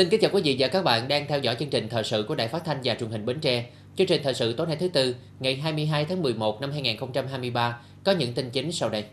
Xin 0.00 0.08
kính 0.08 0.20
chào 0.20 0.30
quý 0.34 0.42
vị 0.44 0.56
và 0.58 0.68
các 0.68 0.84
bạn 0.84 1.08
đang 1.08 1.26
theo 1.26 1.38
dõi 1.38 1.56
chương 1.58 1.68
trình 1.68 1.88
thời 1.88 2.04
sự 2.04 2.24
của 2.28 2.34
Đài 2.34 2.48
Phát 2.48 2.64
thanh 2.64 2.80
và 2.84 2.94
Truyền 2.94 3.10
hình 3.10 3.26
Bến 3.26 3.40
Tre. 3.40 3.64
Chương 3.96 4.06
trình 4.06 4.20
thời 4.24 4.34
sự 4.34 4.52
tối 4.52 4.66
nay 4.66 4.76
thứ 4.80 4.88
tư, 4.88 5.14
ngày 5.40 5.56
22 5.56 6.04
tháng 6.04 6.22
11 6.22 6.60
năm 6.60 6.72
2023 6.72 7.78
có 8.04 8.12
những 8.12 8.32
tin 8.32 8.50
chính 8.50 8.72
sau 8.72 8.88
đây. 8.88 9.04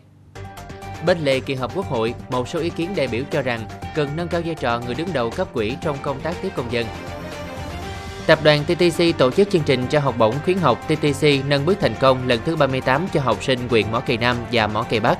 Bên 1.06 1.18
lề 1.24 1.40
kỳ 1.40 1.54
họp 1.54 1.76
Quốc 1.76 1.86
hội, 1.86 2.14
một 2.30 2.48
số 2.48 2.60
ý 2.60 2.70
kiến 2.70 2.90
đại 2.96 3.08
biểu 3.08 3.22
cho 3.30 3.42
rằng 3.42 3.68
cần 3.94 4.08
nâng 4.16 4.28
cao 4.28 4.40
vai 4.44 4.54
trò 4.54 4.80
người 4.80 4.94
đứng 4.94 5.08
đầu 5.12 5.30
cấp 5.30 5.52
quỹ 5.52 5.72
trong 5.82 5.96
công 6.02 6.20
tác 6.20 6.36
tiếp 6.42 6.50
công 6.56 6.72
dân. 6.72 6.86
Tập 8.26 8.38
đoàn 8.44 8.64
TTC 8.64 9.18
tổ 9.18 9.30
chức 9.30 9.50
chương 9.50 9.62
trình 9.66 9.86
cho 9.90 10.00
học 10.00 10.14
bổng 10.18 10.34
khuyến 10.44 10.58
học 10.58 10.88
TTC 10.88 11.26
nâng 11.48 11.66
bước 11.66 11.78
thành 11.80 11.94
công 12.00 12.28
lần 12.28 12.40
thứ 12.44 12.56
38 12.56 13.06
cho 13.12 13.20
học 13.20 13.44
sinh 13.44 13.68
huyện 13.68 13.92
Mỏ 13.92 14.00
Cày 14.00 14.16
Nam 14.16 14.36
và 14.52 14.66
Mỏ 14.66 14.82
Cày 14.82 15.00
Bắc. 15.00 15.18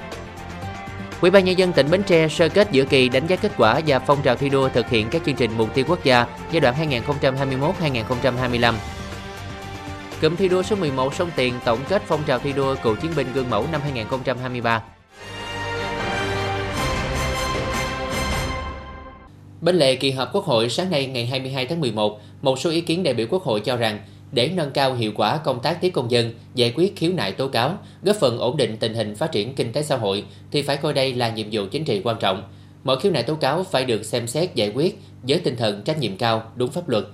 Ủy 1.20 1.30
ban 1.30 1.44
nhân 1.44 1.58
dân 1.58 1.72
tỉnh 1.72 1.90
Bến 1.90 2.02
Tre 2.02 2.28
sơ 2.28 2.48
kết 2.48 2.68
giữa 2.72 2.84
kỳ 2.84 3.08
đánh 3.08 3.26
giá 3.26 3.36
kết 3.36 3.52
quả 3.56 3.80
và 3.86 3.98
phong 3.98 4.22
trào 4.22 4.36
thi 4.36 4.48
đua 4.48 4.68
thực 4.68 4.88
hiện 4.88 5.08
các 5.10 5.22
chương 5.26 5.34
trình 5.34 5.50
mục 5.56 5.74
tiêu 5.74 5.84
quốc 5.88 6.04
gia 6.04 6.26
giai 6.52 6.60
đoạn 6.60 6.74
2021-2025. 7.80 8.74
Cụm 10.22 10.36
thi 10.36 10.48
đua 10.48 10.62
số 10.62 10.76
11 10.76 11.14
sông 11.14 11.30
Tiền 11.36 11.54
tổng 11.64 11.78
kết 11.88 12.02
phong 12.06 12.22
trào 12.26 12.38
thi 12.38 12.52
đua 12.52 12.74
cựu 12.82 12.96
chiến 12.96 13.10
binh 13.16 13.26
gương 13.34 13.50
mẫu 13.50 13.66
năm 13.72 13.80
2023. 13.80 14.82
Bên 19.60 19.76
lề 19.76 19.96
kỳ 19.96 20.10
họp 20.10 20.32
Quốc 20.32 20.44
hội 20.44 20.68
sáng 20.68 20.90
nay 20.90 21.06
ngày 21.06 21.26
22 21.26 21.66
tháng 21.66 21.80
11, 21.80 22.20
một 22.42 22.58
số 22.58 22.70
ý 22.70 22.80
kiến 22.80 23.02
đại 23.02 23.14
biểu 23.14 23.26
Quốc 23.30 23.42
hội 23.42 23.60
cho 23.60 23.76
rằng 23.76 23.98
để 24.32 24.50
nâng 24.54 24.70
cao 24.70 24.94
hiệu 24.94 25.12
quả 25.14 25.36
công 25.36 25.60
tác 25.60 25.80
tiếp 25.80 25.90
công 25.90 26.10
dân, 26.10 26.32
giải 26.54 26.72
quyết 26.76 26.96
khiếu 26.96 27.12
nại 27.12 27.32
tố 27.32 27.48
cáo, 27.48 27.78
góp 28.02 28.16
phần 28.16 28.38
ổn 28.38 28.56
định 28.56 28.76
tình 28.76 28.94
hình 28.94 29.14
phát 29.14 29.32
triển 29.32 29.54
kinh 29.54 29.72
tế 29.72 29.82
xã 29.82 29.96
hội 29.96 30.24
thì 30.50 30.62
phải 30.62 30.76
coi 30.76 30.92
đây 30.92 31.14
là 31.14 31.28
nhiệm 31.28 31.46
vụ 31.52 31.62
chính 31.70 31.84
trị 31.84 32.00
quan 32.04 32.16
trọng. 32.20 32.42
Mọi 32.84 33.00
khiếu 33.00 33.12
nại 33.12 33.22
tố 33.22 33.34
cáo 33.34 33.64
phải 33.64 33.84
được 33.84 34.04
xem 34.04 34.26
xét 34.26 34.54
giải 34.54 34.72
quyết 34.74 34.98
với 35.22 35.38
tinh 35.38 35.56
thần 35.56 35.82
trách 35.82 35.98
nhiệm 35.98 36.16
cao, 36.16 36.52
đúng 36.56 36.70
pháp 36.70 36.88
luật. 36.88 37.04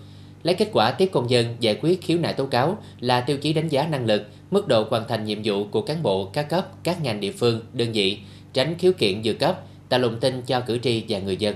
Lấy 0.43 0.55
kết 0.55 0.69
quả 0.73 0.91
tiếp 0.91 1.09
công 1.13 1.31
dân 1.31 1.57
giải 1.61 1.79
quyết 1.83 2.03
khiếu 2.03 2.19
nại 2.19 2.33
tố 2.33 2.47
cáo 2.47 2.79
là 3.01 3.21
tiêu 3.21 3.37
chí 3.37 3.53
đánh 3.53 3.69
giá 3.69 3.87
năng 3.87 4.07
lực, 4.07 4.23
mức 4.51 4.69
độ 4.69 4.87
hoàn 4.91 5.09
thành 5.09 5.25
nhiệm 5.25 5.39
vụ 5.45 5.65
của 5.65 5.81
cán 5.81 6.03
bộ 6.03 6.25
các 6.25 6.49
cấp, 6.49 6.69
các 6.83 7.03
ngành 7.03 7.21
địa 7.21 7.33
phương, 7.33 7.61
đơn 7.73 7.93
vị, 7.93 8.19
tránh 8.53 8.75
khiếu 8.79 8.93
kiện 8.99 9.23
dự 9.23 9.33
cấp, 9.33 9.61
tạo 9.89 10.01
lòng 10.01 10.21
tin 10.21 10.43
cho 10.43 10.61
cử 10.61 10.79
tri 10.79 11.05
và 11.09 11.19
người 11.19 11.37
dân. 11.37 11.55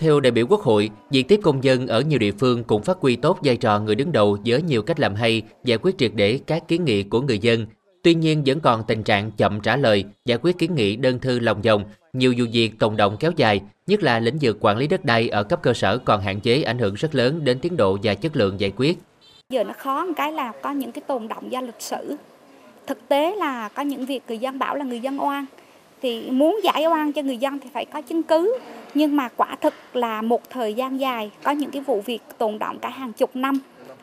Theo 0.00 0.20
đại 0.20 0.30
biểu 0.30 0.46
Quốc 0.46 0.60
hội, 0.60 0.90
việc 1.10 1.28
tiếp 1.28 1.40
công 1.42 1.64
dân 1.64 1.86
ở 1.86 2.00
nhiều 2.00 2.18
địa 2.18 2.32
phương 2.32 2.64
cũng 2.64 2.82
phát 2.82 2.98
huy 3.00 3.16
tốt 3.16 3.38
vai 3.42 3.56
trò 3.56 3.78
người 3.78 3.94
đứng 3.94 4.12
đầu 4.12 4.38
với 4.46 4.62
nhiều 4.62 4.82
cách 4.82 5.00
làm 5.00 5.14
hay, 5.14 5.42
giải 5.64 5.78
quyết 5.82 5.98
triệt 5.98 6.12
để 6.14 6.40
các 6.46 6.68
kiến 6.68 6.84
nghị 6.84 7.02
của 7.02 7.20
người 7.20 7.38
dân. 7.38 7.66
Tuy 8.02 8.14
nhiên 8.14 8.42
vẫn 8.46 8.60
còn 8.60 8.82
tình 8.88 9.02
trạng 9.02 9.30
chậm 9.30 9.60
trả 9.60 9.76
lời, 9.76 10.04
giải 10.24 10.38
quyết 10.42 10.58
kiến 10.58 10.74
nghị 10.74 10.96
đơn 10.96 11.18
thư 11.18 11.38
lòng 11.40 11.62
vòng, 11.62 11.84
nhiều 12.12 12.34
vụ 12.38 12.44
việc 12.52 12.78
tồn 12.78 12.96
động 12.96 13.16
kéo 13.20 13.32
dài, 13.36 13.60
nhất 13.86 14.02
là 14.02 14.18
lĩnh 14.18 14.38
vực 14.40 14.56
quản 14.60 14.76
lý 14.76 14.86
đất 14.86 15.04
đai 15.04 15.28
ở 15.28 15.42
cấp 15.42 15.62
cơ 15.62 15.74
sở 15.74 15.98
còn 15.98 16.20
hạn 16.20 16.40
chế 16.40 16.62
ảnh 16.62 16.78
hưởng 16.78 16.94
rất 16.94 17.14
lớn 17.14 17.44
đến 17.44 17.58
tiến 17.58 17.76
độ 17.76 17.98
và 18.02 18.14
chất 18.14 18.36
lượng 18.36 18.60
giải 18.60 18.72
quyết. 18.76 18.98
Giờ 19.50 19.64
nó 19.64 19.72
khó 19.78 20.04
một 20.04 20.12
cái 20.16 20.32
là 20.32 20.52
có 20.62 20.70
những 20.70 20.92
cái 20.92 21.02
tồn 21.06 21.28
động 21.28 21.52
do 21.52 21.60
lịch 21.60 21.80
sử. 21.80 22.16
Thực 22.86 23.08
tế 23.08 23.36
là 23.36 23.68
có 23.68 23.82
những 23.82 24.06
việc 24.06 24.22
người 24.28 24.38
dân 24.38 24.58
bảo 24.58 24.74
là 24.74 24.84
người 24.84 25.00
dân 25.00 25.22
oan, 25.22 25.44
thì 26.02 26.30
muốn 26.30 26.60
giải 26.64 26.86
oan 26.86 27.12
cho 27.12 27.22
người 27.22 27.36
dân 27.36 27.58
thì 27.58 27.68
phải 27.74 27.84
có 27.84 28.00
chứng 28.00 28.22
cứ. 28.22 28.58
Nhưng 28.94 29.16
mà 29.16 29.28
quả 29.36 29.56
thực 29.60 29.74
là 29.92 30.22
một 30.22 30.50
thời 30.50 30.74
gian 30.74 31.00
dài, 31.00 31.30
có 31.42 31.50
những 31.50 31.70
cái 31.70 31.82
vụ 31.82 32.02
việc 32.06 32.20
tồn 32.38 32.58
động 32.58 32.78
cả 32.78 32.88
hàng 32.88 33.12
chục 33.12 33.30
năm. 33.34 33.58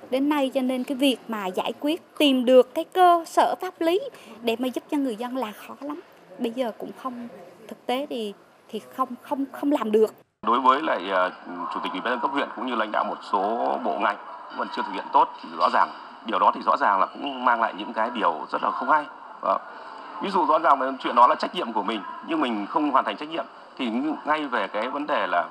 Đến 0.10 0.30
nay 0.30 0.52
cho 0.54 0.62
nên 0.62 0.84
cái 0.84 0.98
việc 0.98 1.18
mà 1.28 1.48
giải 1.48 1.74
quyết, 1.80 2.02
tìm 2.18 2.46
được 2.46 2.74
cái 2.74 2.84
cơ 2.84 3.24
sở 3.28 3.56
pháp 3.62 3.74
lý 3.80 4.00
để 4.42 4.56
mà 4.60 4.68
giúp 4.68 4.84
cho 4.92 4.98
người 4.98 5.16
dân 5.16 5.38
là 5.38 5.52
khó 5.52 5.76
lắm. 5.82 6.00
Bây 6.40 6.52
giờ 6.52 6.72
cũng 6.78 6.92
không, 6.98 7.28
thực 7.68 7.86
tế 7.86 8.06
thì 8.10 8.34
thì 8.70 8.82
không 8.96 9.10
không 9.22 9.46
không 9.52 9.72
làm 9.72 9.92
được. 9.92 10.14
Đối 10.42 10.60
với 10.60 10.82
lại 10.82 11.02
à, 11.12 11.30
chủ 11.74 11.80
tịch 11.84 11.92
ủy 11.92 12.02
ban 12.02 12.14
nhân 12.14 12.20
cấp 12.22 12.32
huyện 12.32 12.50
cũng 12.56 12.66
như 12.66 12.76
lãnh 12.76 12.92
đạo 12.92 13.04
một 13.04 13.18
số 13.32 13.40
bộ 13.84 14.00
ngành 14.00 14.18
vẫn 14.58 14.68
chưa 14.76 14.82
thực 14.82 14.94
hiện 14.94 15.06
tốt 15.14 15.28
thì 15.42 15.50
rõ 15.60 15.70
ràng, 15.74 15.90
điều 16.26 16.40
đó 16.40 16.52
thì 16.56 16.62
rõ 16.66 16.78
ràng 16.78 17.00
là 17.00 17.06
cũng 17.06 17.46
mang 17.46 17.62
lại 17.62 17.74
những 17.78 17.94
cái 17.94 18.10
điều 18.14 18.34
rất 18.52 18.64
là 18.64 18.72
không 18.72 18.90
hay 18.90 19.06
ví 20.22 20.30
dụ 20.30 20.46
rõ 20.46 20.60
ràng 20.60 20.82
là 20.82 20.92
chuyện 21.00 21.16
đó 21.16 21.28
là 21.28 21.36
trách 21.36 21.56
nhiệm 21.56 21.74
của 21.74 21.84
mình, 21.84 22.02
nhưng 22.28 22.42
mình 22.42 22.66
không 22.70 22.92
hoàn 22.92 23.06
thành 23.06 23.18
trách 23.18 23.30
nhiệm, 23.30 23.46
thì 23.78 23.92
ngay 24.26 24.48
về 24.48 24.68
cái 24.68 24.90
vấn 24.90 25.08
đề 25.08 25.28
là 25.28 25.46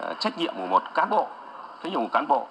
ờ, 0.00 0.14
trách 0.18 0.38
nhiệm 0.38 0.54
của 0.56 0.66
một 0.66 0.82
cán 0.94 1.10
bộ, 1.10 1.28
trách 1.82 1.92
nhiệm 1.92 2.00
của 2.00 2.08
cán 2.12 2.28
bộ 2.28 2.46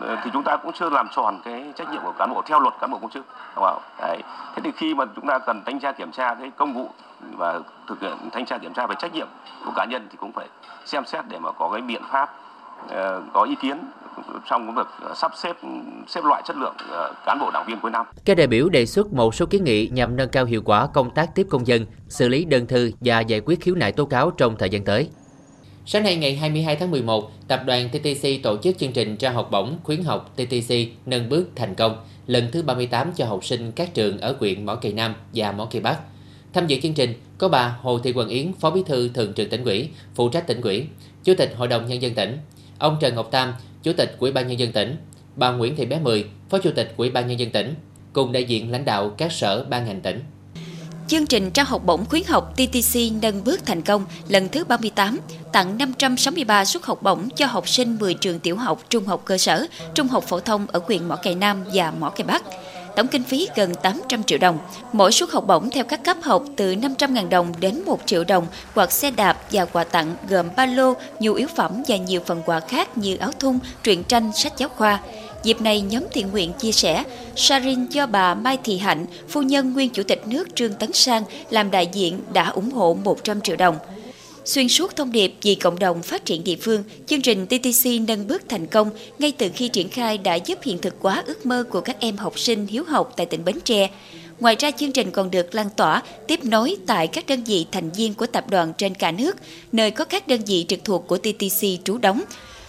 ờ, 0.00 0.16
thì 0.24 0.30
chúng 0.32 0.42
ta 0.42 0.56
cũng 0.56 0.72
chưa 0.72 0.90
làm 0.90 1.08
tròn 1.08 1.40
cái 1.44 1.72
trách 1.76 1.90
nhiệm 1.90 2.02
của 2.02 2.12
cán 2.18 2.30
bộ 2.34 2.42
theo 2.46 2.60
luật 2.60 2.74
cán 2.80 2.90
bộ 2.90 2.98
công 2.98 3.10
chức, 3.10 3.24
đúng 3.56 3.64
không? 3.64 3.82
Đấy. 4.00 4.22
thế 4.54 4.62
thì 4.64 4.72
khi 4.76 4.94
mà 4.94 5.04
chúng 5.16 5.26
ta 5.26 5.38
cần 5.38 5.62
thanh 5.66 5.80
tra 5.80 5.92
kiểm 5.92 6.12
tra 6.12 6.34
cái 6.34 6.50
công 6.56 6.74
vụ 6.74 6.90
và 7.38 7.60
thực 7.86 8.00
hiện 8.00 8.16
thanh 8.32 8.46
tra 8.46 8.58
kiểm 8.58 8.72
tra 8.72 8.86
về 8.86 8.94
trách 8.98 9.14
nhiệm 9.14 9.28
của 9.64 9.72
cá 9.76 9.84
nhân 9.84 10.06
thì 10.10 10.16
cũng 10.20 10.32
phải 10.32 10.48
xem 10.84 11.04
xét 11.04 11.24
để 11.28 11.38
mà 11.38 11.52
có 11.52 11.68
cái 11.72 11.82
biện 11.82 12.02
pháp 12.10 12.34
ờ, 12.88 13.22
có 13.32 13.42
ý 13.42 13.54
kiến 13.54 13.78
trong 14.50 14.66
cái 14.66 14.74
việc 14.76 14.90
ờ, 15.00 15.14
sắp 15.14 15.32
xếp 15.36 15.56
xếp 16.08 16.20
loại 16.24 16.42
chất 16.46 16.56
lượng 16.56 16.74
ờ, 16.90 17.14
cán 17.26 17.38
bộ 17.40 17.50
đảng 17.50 17.64
viên 17.68 17.80
cuối 17.82 17.90
năm. 17.90 18.06
Các 18.24 18.36
đại 18.36 18.46
biểu 18.46 18.68
đề 18.68 18.86
xuất 18.86 19.12
một 19.12 19.34
số 19.34 19.46
kiến 19.46 19.64
nghị 19.64 19.88
nhằm 19.88 20.16
nâng 20.16 20.28
cao 20.28 20.44
hiệu 20.44 20.62
quả 20.64 20.86
công 20.86 21.10
tác 21.10 21.34
tiếp 21.34 21.46
công 21.50 21.66
dân, 21.66 21.86
xử 22.08 22.28
lý 22.28 22.44
đơn 22.44 22.66
thư 22.66 22.90
và 23.00 23.20
giải 23.20 23.40
quyết 23.40 23.60
khiếu 23.60 23.74
nại 23.74 23.92
tố 23.92 24.04
cáo 24.04 24.30
trong 24.30 24.56
thời 24.58 24.70
gian 24.70 24.84
tới. 24.84 25.08
Sáng 25.86 26.02
nay 26.02 26.16
ngày 26.16 26.36
22 26.36 26.76
tháng 26.76 26.90
11, 26.90 27.30
tập 27.48 27.62
đoàn 27.66 27.88
TTC 27.88 28.28
tổ 28.42 28.56
chức 28.56 28.78
chương 28.78 28.92
trình 28.92 29.16
trao 29.16 29.32
học 29.32 29.48
bổng 29.50 29.78
khuyến 29.84 30.04
học 30.04 30.34
TTC 30.36 30.74
nâng 31.06 31.28
bước 31.28 31.50
thành 31.56 31.74
công 31.74 31.96
lần 32.26 32.48
thứ 32.52 32.62
38 32.62 33.12
cho 33.12 33.26
học 33.26 33.44
sinh 33.44 33.72
các 33.72 33.94
trường 33.94 34.18
ở 34.18 34.36
huyện 34.40 34.66
Mỏ 34.66 34.74
Cày 34.74 34.92
Nam 34.92 35.14
và 35.34 35.52
Mỏ 35.52 35.64
Cày 35.64 35.82
Bắc. 35.82 35.98
Tham 36.52 36.66
dự 36.66 36.80
chương 36.80 36.94
trình 36.94 37.14
có 37.38 37.48
bà 37.48 37.76
Hồ 37.82 37.98
Thị 37.98 38.12
Quần 38.12 38.28
Yến, 38.28 38.52
Phó 38.52 38.70
Bí 38.70 38.82
thư 38.86 39.08
Thường 39.08 39.32
trực 39.34 39.50
tỉnh 39.50 39.64
ủy, 39.64 39.88
phụ 40.14 40.28
trách 40.28 40.46
tỉnh 40.46 40.60
ủy, 40.60 40.86
Chủ 41.24 41.34
tịch 41.38 41.54
Hội 41.56 41.68
đồng 41.68 41.86
nhân 41.86 42.02
dân 42.02 42.14
tỉnh, 42.14 42.38
ông 42.78 42.96
Trần 43.00 43.14
Ngọc 43.14 43.28
Tam, 43.30 43.52
Chủ 43.82 43.92
tịch 43.92 44.16
Ủy 44.18 44.32
ban 44.32 44.48
nhân 44.48 44.58
dân 44.58 44.72
tỉnh, 44.72 44.96
bà 45.36 45.50
Nguyễn 45.50 45.76
Thị 45.76 45.86
Bé 45.86 45.98
Mười, 45.98 46.24
Phó 46.50 46.58
Chủ 46.58 46.70
tịch 46.76 46.94
Ủy 46.96 47.10
ban 47.10 47.26
nhân 47.26 47.38
dân 47.38 47.50
tỉnh, 47.50 47.74
cùng 48.12 48.32
đại 48.32 48.44
diện 48.44 48.72
lãnh 48.72 48.84
đạo 48.84 49.14
các 49.16 49.32
sở 49.32 49.64
ban 49.70 49.86
ngành 49.86 50.00
tỉnh. 50.00 50.20
Chương 51.08 51.26
trình 51.26 51.50
trao 51.50 51.64
học 51.68 51.82
bổng 51.86 52.04
khuyến 52.04 52.22
học 52.28 52.54
TTC 52.54 53.00
nâng 53.22 53.44
bước 53.44 53.66
thành 53.66 53.82
công 53.82 54.04
lần 54.28 54.48
thứ 54.48 54.64
38, 54.64 55.18
tặng 55.52 55.78
563 55.78 56.64
suất 56.64 56.84
học 56.84 57.02
bổng 57.02 57.28
cho 57.36 57.46
học 57.46 57.68
sinh 57.68 57.96
10 58.00 58.14
trường 58.14 58.40
tiểu 58.40 58.56
học, 58.56 58.82
trung 58.90 59.04
học 59.04 59.22
cơ 59.24 59.38
sở, 59.38 59.66
trung 59.94 60.08
học 60.08 60.24
phổ 60.24 60.40
thông 60.40 60.66
ở 60.66 60.80
huyện 60.86 61.08
Mỏ 61.08 61.16
Cày 61.16 61.34
Nam 61.34 61.64
và 61.74 61.90
Mỏ 61.90 62.10
Cày 62.10 62.26
Bắc 62.26 62.42
tổng 62.98 63.08
kinh 63.08 63.22
phí 63.22 63.48
gần 63.56 63.74
800 63.74 64.24
triệu 64.24 64.38
đồng. 64.38 64.58
Mỗi 64.92 65.12
suất 65.12 65.30
học 65.30 65.44
bổng 65.46 65.70
theo 65.70 65.84
các 65.84 66.04
cấp 66.04 66.16
học 66.22 66.44
từ 66.56 66.74
500.000 66.74 67.28
đồng 67.28 67.52
đến 67.60 67.82
1 67.86 68.00
triệu 68.06 68.24
đồng, 68.24 68.46
hoặc 68.74 68.92
xe 68.92 69.10
đạp 69.10 69.38
và 69.52 69.64
quà 69.64 69.84
tặng 69.84 70.16
gồm 70.28 70.46
ba 70.56 70.66
lô, 70.66 70.94
nhu 71.20 71.34
yếu 71.34 71.48
phẩm 71.56 71.82
và 71.88 71.96
nhiều 71.96 72.20
phần 72.26 72.42
quà 72.46 72.60
khác 72.60 72.98
như 72.98 73.16
áo 73.16 73.30
thun, 73.38 73.58
truyện 73.82 74.04
tranh, 74.04 74.32
sách 74.34 74.52
giáo 74.56 74.68
khoa. 74.68 75.00
Dịp 75.42 75.60
này, 75.60 75.80
nhóm 75.80 76.02
thiện 76.12 76.30
nguyện 76.30 76.52
chia 76.52 76.72
sẻ, 76.72 77.04
Sarin 77.36 77.86
do 77.86 78.06
bà 78.06 78.34
Mai 78.34 78.58
Thị 78.64 78.78
Hạnh, 78.78 79.06
phu 79.28 79.42
nhân 79.42 79.72
nguyên 79.72 79.90
chủ 79.90 80.02
tịch 80.02 80.22
nước 80.26 80.48
Trương 80.54 80.74
Tấn 80.74 80.92
Sang 80.92 81.22
làm 81.50 81.70
đại 81.70 81.88
diện 81.92 82.20
đã 82.32 82.48
ủng 82.48 82.70
hộ 82.70 82.96
100 83.04 83.40
triệu 83.40 83.56
đồng. 83.56 83.76
Xuyên 84.44 84.68
suốt 84.68 84.96
thông 84.96 85.12
điệp 85.12 85.34
vì 85.42 85.54
cộng 85.54 85.78
đồng 85.78 86.02
phát 86.02 86.24
triển 86.24 86.44
địa 86.44 86.56
phương, 86.56 86.84
chương 87.06 87.22
trình 87.22 87.46
TTC 87.46 87.90
nâng 88.08 88.26
bước 88.26 88.42
thành 88.48 88.66
công 88.66 88.90
ngay 89.18 89.32
từ 89.38 89.48
khi 89.54 89.68
triển 89.68 89.88
khai 89.88 90.18
đã 90.18 90.34
giúp 90.34 90.58
hiện 90.62 90.78
thực 90.78 90.94
hóa 91.00 91.22
ước 91.26 91.46
mơ 91.46 91.64
của 91.70 91.80
các 91.80 91.96
em 92.00 92.16
học 92.16 92.38
sinh 92.38 92.66
hiếu 92.66 92.84
học 92.84 93.12
tại 93.16 93.26
tỉnh 93.26 93.44
Bến 93.44 93.58
Tre. 93.64 93.90
Ngoài 94.40 94.56
ra, 94.58 94.70
chương 94.70 94.92
trình 94.92 95.10
còn 95.10 95.30
được 95.30 95.54
lan 95.54 95.68
tỏa, 95.76 96.02
tiếp 96.26 96.44
nối 96.44 96.76
tại 96.86 97.06
các 97.06 97.26
đơn 97.26 97.44
vị 97.44 97.66
thành 97.72 97.90
viên 97.90 98.14
của 98.14 98.26
tập 98.26 98.44
đoàn 98.50 98.72
trên 98.78 98.94
cả 98.94 99.12
nước, 99.12 99.36
nơi 99.72 99.90
có 99.90 100.04
các 100.04 100.28
đơn 100.28 100.40
vị 100.46 100.64
trực 100.68 100.84
thuộc 100.84 101.06
của 101.06 101.18
TTC 101.18 101.66
trú 101.84 101.98
đóng, 101.98 102.22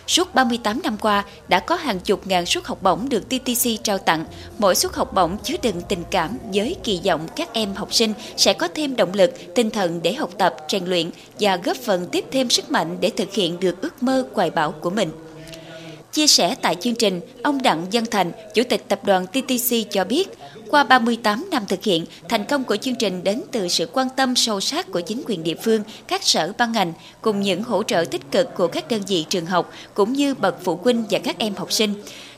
Suốt 0.09 0.35
38 0.35 0.81
năm 0.83 0.97
qua, 0.97 1.25
đã 1.47 1.59
có 1.59 1.75
hàng 1.75 1.99
chục 1.99 2.27
ngàn 2.27 2.45
suất 2.45 2.65
học 2.65 2.83
bổng 2.83 3.09
được 3.09 3.29
TTC 3.29 3.83
trao 3.83 3.97
tặng. 3.97 4.25
Mỗi 4.57 4.75
suất 4.75 4.93
học 4.93 5.13
bổng 5.13 5.37
chứa 5.43 5.55
đựng 5.63 5.81
tình 5.89 6.03
cảm 6.11 6.37
với 6.53 6.75
kỳ 6.83 7.01
vọng 7.05 7.27
các 7.35 7.53
em 7.53 7.73
học 7.73 7.93
sinh 7.93 8.13
sẽ 8.37 8.53
có 8.53 8.67
thêm 8.67 8.95
động 8.95 9.13
lực, 9.13 9.55
tinh 9.55 9.69
thần 9.69 9.99
để 10.03 10.13
học 10.13 10.29
tập, 10.37 10.55
rèn 10.69 10.85
luyện 10.85 11.09
và 11.39 11.57
góp 11.57 11.77
phần 11.77 12.07
tiếp 12.11 12.25
thêm 12.31 12.49
sức 12.49 12.71
mạnh 12.71 12.97
để 13.01 13.09
thực 13.09 13.33
hiện 13.33 13.59
được 13.59 13.81
ước 13.81 14.03
mơ 14.03 14.27
hoài 14.33 14.49
bão 14.49 14.71
của 14.71 14.89
mình. 14.89 15.11
Chia 16.11 16.27
sẻ 16.27 16.55
tại 16.61 16.75
chương 16.75 16.95
trình, 16.95 17.21
ông 17.43 17.61
Đặng 17.61 17.85
Văn 17.91 18.03
Thành, 18.11 18.31
Chủ 18.53 18.63
tịch 18.69 18.87
Tập 18.87 18.99
đoàn 19.05 19.27
TTC 19.27 19.75
cho 19.89 20.03
biết, 20.03 20.27
qua 20.69 20.83
38 20.83 21.47
năm 21.51 21.65
thực 21.67 21.83
hiện, 21.83 22.05
thành 22.29 22.45
công 22.45 22.63
của 22.63 22.75
chương 22.75 22.95
trình 22.95 23.23
đến 23.23 23.41
từ 23.51 23.67
sự 23.67 23.89
quan 23.93 24.07
tâm 24.15 24.35
sâu 24.35 24.59
sắc 24.59 24.91
của 24.91 25.01
chính 25.01 25.23
quyền 25.25 25.43
địa 25.43 25.55
phương, 25.63 25.83
các 26.07 26.23
sở 26.23 26.53
ban 26.57 26.71
ngành, 26.71 26.93
cùng 27.21 27.39
những 27.39 27.63
hỗ 27.63 27.83
trợ 27.83 28.05
tích 28.11 28.31
cực 28.31 28.55
của 28.55 28.67
các 28.67 28.87
đơn 28.87 29.01
vị 29.07 29.25
trường 29.29 29.45
học, 29.45 29.71
cũng 29.93 30.13
như 30.13 30.35
bậc 30.35 30.55
phụ 30.63 30.79
huynh 30.83 31.05
và 31.09 31.19
các 31.19 31.39
em 31.39 31.55
học 31.55 31.71
sinh. 31.71 31.93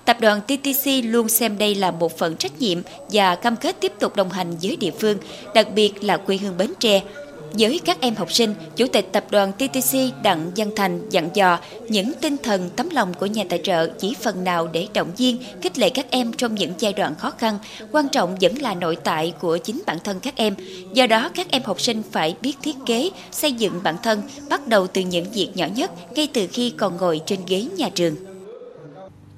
Tập 0.05 0.17
đoàn 0.19 0.41
TTC 0.41 0.87
luôn 1.03 1.29
xem 1.29 1.57
đây 1.57 1.75
là 1.75 1.91
một 1.91 2.17
phần 2.17 2.35
trách 2.35 2.59
nhiệm 2.59 2.81
và 3.11 3.35
cam 3.35 3.55
kết 3.55 3.75
tiếp 3.79 3.93
tục 3.99 4.15
đồng 4.15 4.29
hành 4.29 4.55
với 4.61 4.75
địa 4.75 4.91
phương, 4.99 5.17
đặc 5.55 5.67
biệt 5.75 6.03
là 6.03 6.17
quê 6.17 6.37
hương 6.37 6.57
Bến 6.57 6.73
Tre, 6.79 7.01
với 7.53 7.79
các 7.85 8.01
em 8.01 8.15
học 8.15 8.31
sinh, 8.31 8.53
Chủ 8.75 8.87
tịch 8.87 9.07
Tập 9.11 9.25
đoàn 9.31 9.51
TTC 9.51 9.97
Đặng 10.23 10.51
Văn 10.55 10.69
Thành 10.75 11.09
dặn 11.09 11.29
dò 11.33 11.59
những 11.89 12.11
tinh 12.21 12.37
thần 12.43 12.69
tấm 12.75 12.89
lòng 12.89 13.13
của 13.13 13.25
nhà 13.25 13.43
tài 13.49 13.59
trợ 13.63 13.87
chỉ 13.87 14.15
phần 14.21 14.43
nào 14.43 14.67
để 14.67 14.87
động 14.93 15.11
viên, 15.17 15.37
khích 15.61 15.77
lệ 15.77 15.89
các 15.89 16.05
em 16.09 16.33
trong 16.33 16.55
những 16.55 16.73
giai 16.79 16.93
đoạn 16.93 17.15
khó 17.15 17.31
khăn. 17.31 17.59
Quan 17.91 18.09
trọng 18.09 18.35
vẫn 18.41 18.55
là 18.61 18.73
nội 18.73 18.97
tại 19.03 19.33
của 19.39 19.57
chính 19.57 19.81
bản 19.85 19.97
thân 20.03 20.19
các 20.19 20.35
em. 20.35 20.55
Do 20.93 21.07
đó, 21.07 21.29
các 21.35 21.51
em 21.51 21.61
học 21.65 21.81
sinh 21.81 22.01
phải 22.11 22.35
biết 22.41 22.53
thiết 22.61 22.75
kế, 22.85 23.09
xây 23.31 23.51
dựng 23.51 23.79
bản 23.83 23.95
thân, 24.03 24.21
bắt 24.49 24.67
đầu 24.67 24.87
từ 24.87 25.01
những 25.01 25.25
việc 25.31 25.49
nhỏ 25.55 25.67
nhất 25.75 25.91
ngay 26.15 26.27
từ 26.33 26.47
khi 26.51 26.69
còn 26.69 26.97
ngồi 26.97 27.21
trên 27.25 27.39
ghế 27.47 27.65
nhà 27.77 27.89
trường. 27.95 28.15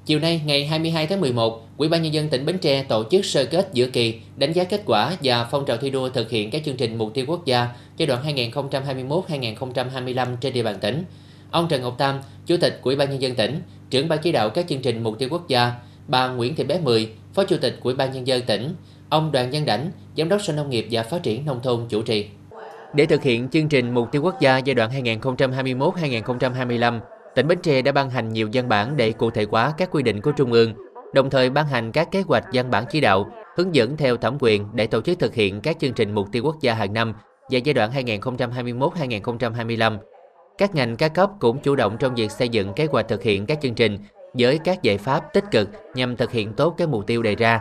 Chiều 0.06 0.18
nay, 0.18 0.40
ngày 0.46 0.66
22 0.66 1.06
tháng 1.06 1.20
11, 1.20 1.63
Ủy 1.76 1.88
ban 1.88 2.02
nhân 2.02 2.14
dân 2.14 2.28
tỉnh 2.28 2.46
Bến 2.46 2.58
Tre 2.58 2.82
tổ 2.82 3.04
chức 3.10 3.24
sơ 3.24 3.44
kết 3.44 3.68
giữa 3.72 3.86
kỳ, 3.86 4.20
đánh 4.36 4.52
giá 4.52 4.64
kết 4.64 4.82
quả 4.86 5.16
và 5.22 5.48
phong 5.50 5.66
trào 5.66 5.76
thi 5.76 5.90
đua 5.90 6.08
thực 6.08 6.30
hiện 6.30 6.50
các 6.50 6.62
chương 6.64 6.76
trình 6.76 6.98
mục 6.98 7.14
tiêu 7.14 7.24
quốc 7.28 7.44
gia 7.44 7.68
giai 7.96 8.06
đoạn 8.06 8.24
2021-2025 8.24 10.36
trên 10.40 10.52
địa 10.52 10.62
bàn 10.62 10.76
tỉnh. 10.80 11.04
Ông 11.50 11.68
Trần 11.68 11.82
Ngọc 11.82 11.94
Tam, 11.98 12.18
Chủ 12.46 12.56
tịch 12.60 12.80
Ủy 12.82 12.96
ban 12.96 13.10
nhân 13.10 13.22
dân 13.22 13.34
tỉnh, 13.34 13.62
trưởng 13.90 14.08
ban 14.08 14.18
chỉ 14.22 14.32
đạo 14.32 14.50
các 14.50 14.68
chương 14.68 14.82
trình 14.82 15.02
mục 15.02 15.18
tiêu 15.18 15.28
quốc 15.32 15.48
gia, 15.48 15.72
bà 16.08 16.28
Nguyễn 16.28 16.54
Thị 16.54 16.64
Bé 16.64 16.80
Mười, 16.80 17.08
Phó 17.34 17.44
Chủ 17.44 17.56
tịch 17.56 17.78
Ủy 17.82 17.94
ban 17.94 18.12
nhân 18.12 18.26
dân 18.26 18.42
tỉnh, 18.42 18.74
ông 19.08 19.32
Đoàn 19.32 19.48
Văn 19.52 19.64
Đảnh, 19.64 19.90
Giám 20.16 20.28
đốc 20.28 20.42
Sở 20.42 20.52
Nông 20.52 20.70
nghiệp 20.70 20.86
và 20.90 21.02
Phát 21.02 21.22
triển 21.22 21.46
nông 21.46 21.62
thôn 21.62 21.86
chủ 21.88 22.02
trì. 22.02 22.26
Để 22.94 23.06
thực 23.06 23.22
hiện 23.22 23.48
chương 23.48 23.68
trình 23.68 23.94
mục 23.94 24.08
tiêu 24.12 24.22
quốc 24.22 24.40
gia 24.40 24.58
giai 24.58 24.74
đoạn 24.74 24.90
2021-2025, 24.90 27.00
tỉnh 27.34 27.48
Bến 27.48 27.58
Tre 27.62 27.82
đã 27.82 27.92
ban 27.92 28.10
hành 28.10 28.32
nhiều 28.32 28.48
văn 28.52 28.68
bản 28.68 28.96
để 28.96 29.12
cụ 29.12 29.30
thể 29.30 29.46
hóa 29.50 29.74
các 29.78 29.90
quy 29.90 30.02
định 30.02 30.20
của 30.20 30.32
Trung 30.32 30.52
ương, 30.52 30.74
đồng 31.14 31.30
thời 31.30 31.50
ban 31.50 31.66
hành 31.66 31.92
các 31.92 32.10
kế 32.10 32.22
hoạch 32.22 32.44
văn 32.52 32.70
bản 32.70 32.84
chỉ 32.90 33.00
đạo, 33.00 33.26
hướng 33.56 33.74
dẫn 33.74 33.96
theo 33.96 34.16
thẩm 34.16 34.36
quyền 34.40 34.66
để 34.72 34.86
tổ 34.86 35.00
chức 35.00 35.18
thực 35.18 35.34
hiện 35.34 35.60
các 35.60 35.76
chương 35.80 35.92
trình 35.92 36.14
mục 36.14 36.28
tiêu 36.32 36.42
quốc 36.44 36.56
gia 36.60 36.74
hàng 36.74 36.92
năm 36.92 37.14
và 37.50 37.58
giai 37.58 37.74
đoạn 37.74 37.90
2021-2025. 37.92 39.98
Các 40.58 40.74
ngành 40.74 40.96
các 40.96 41.14
cấp 41.14 41.30
cũng 41.40 41.58
chủ 41.58 41.76
động 41.76 41.96
trong 41.98 42.14
việc 42.14 42.30
xây 42.30 42.48
dựng 42.48 42.72
kế 42.72 42.86
hoạch 42.86 43.08
thực 43.08 43.22
hiện 43.22 43.46
các 43.46 43.58
chương 43.62 43.74
trình 43.74 43.98
với 44.34 44.58
các 44.64 44.82
giải 44.82 44.98
pháp 44.98 45.32
tích 45.32 45.44
cực 45.50 45.68
nhằm 45.94 46.16
thực 46.16 46.30
hiện 46.30 46.52
tốt 46.52 46.74
các 46.78 46.88
mục 46.88 47.06
tiêu 47.06 47.22
đề 47.22 47.34
ra. 47.34 47.60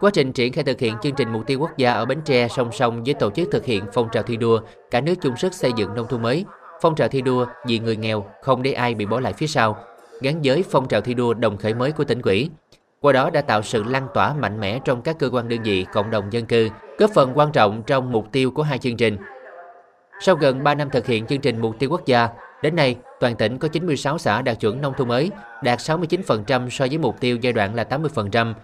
Quá 0.00 0.10
trình 0.14 0.32
triển 0.32 0.52
khai 0.52 0.64
thực 0.64 0.80
hiện 0.80 0.94
chương 1.02 1.14
trình 1.16 1.32
mục 1.32 1.46
tiêu 1.46 1.60
quốc 1.60 1.76
gia 1.76 1.92
ở 1.92 2.04
Bến 2.04 2.20
Tre 2.24 2.48
song 2.48 2.72
song 2.72 3.04
với 3.04 3.14
tổ 3.14 3.30
chức 3.30 3.48
thực 3.52 3.64
hiện 3.64 3.84
phong 3.92 4.08
trào 4.12 4.22
thi 4.22 4.36
đua 4.36 4.60
cả 4.90 5.00
nước 5.00 5.14
chung 5.22 5.36
sức 5.36 5.54
xây 5.54 5.72
dựng 5.76 5.94
nông 5.94 6.06
thôn 6.08 6.22
mới, 6.22 6.44
phong 6.80 6.94
trào 6.94 7.08
thi 7.08 7.20
đua 7.20 7.46
vì 7.66 7.78
người 7.78 7.96
nghèo 7.96 8.26
không 8.42 8.62
để 8.62 8.72
ai 8.72 8.94
bị 8.94 9.06
bỏ 9.06 9.20
lại 9.20 9.32
phía 9.32 9.46
sau, 9.46 9.76
gắn 10.20 10.40
với 10.44 10.64
phong 10.70 10.88
trào 10.88 11.00
thi 11.00 11.14
đua 11.14 11.34
đồng 11.34 11.56
khởi 11.56 11.74
mới 11.74 11.92
của 11.92 12.04
tỉnh 12.04 12.22
ủy. 12.22 12.50
Qua 13.04 13.12
đó 13.12 13.30
đã 13.30 13.40
tạo 13.40 13.62
sự 13.62 13.82
lan 13.82 14.08
tỏa 14.14 14.34
mạnh 14.34 14.60
mẽ 14.60 14.78
trong 14.84 15.02
các 15.02 15.18
cơ 15.18 15.30
quan 15.32 15.48
đơn 15.48 15.62
vị, 15.62 15.86
cộng 15.92 16.10
đồng 16.10 16.32
dân 16.32 16.46
cư, 16.46 16.68
góp 16.98 17.10
phần 17.10 17.32
quan 17.34 17.52
trọng 17.52 17.82
trong 17.82 18.12
mục 18.12 18.26
tiêu 18.32 18.50
của 18.50 18.62
hai 18.62 18.78
chương 18.78 18.96
trình. 18.96 19.16
Sau 20.20 20.34
gần 20.34 20.64
3 20.64 20.74
năm 20.74 20.90
thực 20.90 21.06
hiện 21.06 21.26
chương 21.26 21.40
trình 21.40 21.60
mục 21.60 21.78
tiêu 21.78 21.90
quốc 21.90 22.06
gia, 22.06 22.28
đến 22.62 22.76
nay 22.76 22.96
toàn 23.20 23.36
tỉnh 23.36 23.58
có 23.58 23.68
96 23.68 24.18
xã 24.18 24.42
đạt 24.42 24.60
chuẩn 24.60 24.80
nông 24.80 24.94
thôn 24.96 25.08
mới, 25.08 25.30
đạt 25.62 25.78
69% 25.78 26.68
so 26.68 26.86
với 26.90 26.98
mục 26.98 27.20
tiêu 27.20 27.36
giai 27.36 27.52
đoạn 27.52 27.74
là 27.74 27.84
80%. 27.84 28.54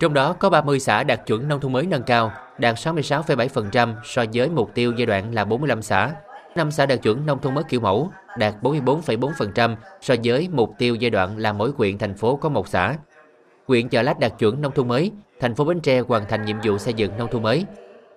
Trong 0.00 0.14
đó 0.14 0.32
có 0.32 0.50
30 0.50 0.80
xã 0.80 1.02
đạt 1.02 1.26
chuẩn 1.26 1.48
nông 1.48 1.60
thôn 1.60 1.72
mới 1.72 1.86
nâng 1.86 2.02
cao, 2.02 2.32
đạt 2.58 2.74
66,7% 2.74 3.94
so 4.04 4.24
với 4.34 4.48
mục 4.48 4.70
tiêu 4.74 4.92
giai 4.96 5.06
đoạn 5.06 5.34
là 5.34 5.44
45 5.44 5.82
xã. 5.82 6.10
5 6.56 6.70
xã 6.70 6.86
đạt 6.86 7.02
chuẩn 7.02 7.26
nông 7.26 7.38
thôn 7.40 7.54
mới 7.54 7.64
kiểu 7.64 7.80
mẫu, 7.80 8.10
đạt 8.38 8.54
44,4% 8.62 9.76
so 10.00 10.14
với 10.24 10.48
mục 10.52 10.74
tiêu 10.78 10.94
giai 10.94 11.10
đoạn 11.10 11.38
là 11.38 11.52
mỗi 11.52 11.70
huyện 11.76 11.98
thành 11.98 12.14
phố 12.14 12.36
có 12.36 12.48
một 12.48 12.68
xã. 12.68 12.94
Huyện 13.66 13.88
Chợ 13.88 14.02
Lách 14.02 14.18
đạt 14.18 14.38
chuẩn 14.38 14.60
nông 14.60 14.72
thôn 14.72 14.88
mới, 14.88 15.10
thành 15.40 15.54
phố 15.54 15.64
Bến 15.64 15.80
Tre 15.80 16.00
hoàn 16.00 16.24
thành 16.28 16.44
nhiệm 16.44 16.56
vụ 16.64 16.78
xây 16.78 16.94
dựng 16.94 17.16
nông 17.18 17.30
thôn 17.30 17.42
mới. 17.42 17.64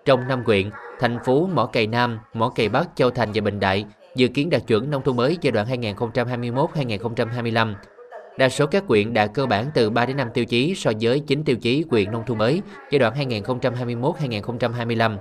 Trong 0.05 0.27
năm 0.27 0.43
huyện, 0.45 0.69
thành 0.99 1.19
phố 1.25 1.49
Mỏ 1.53 1.65
Cày 1.65 1.87
Nam, 1.87 2.19
Mỏ 2.33 2.49
Cày 2.49 2.69
Bắc, 2.69 2.89
Châu 2.95 3.09
Thành 3.09 3.31
và 3.33 3.41
Bình 3.41 3.59
Đại 3.59 3.85
dự 4.15 4.27
kiến 4.27 4.49
đạt 4.49 4.67
chuẩn 4.67 4.91
nông 4.91 5.01
thôn 5.01 5.15
mới 5.15 5.37
giai 5.41 5.51
đoạn 5.51 5.67
2021-2025. 5.67 7.73
Đa 8.37 8.49
số 8.49 8.65
các 8.65 8.83
huyện 8.87 9.13
đạt 9.13 9.29
cơ 9.33 9.45
bản 9.45 9.65
từ 9.73 9.89
3 9.89 10.05
đến 10.05 10.17
5 10.17 10.27
tiêu 10.33 10.45
chí 10.45 10.75
so 10.75 10.91
với 11.01 11.19
9 11.19 11.43
tiêu 11.43 11.55
chí 11.55 11.85
huyện 11.91 12.11
nông 12.11 12.23
thôn 12.25 12.37
mới 12.37 12.61
giai 12.91 12.99
đoạn 12.99 13.29
2021-2025. 13.29 15.17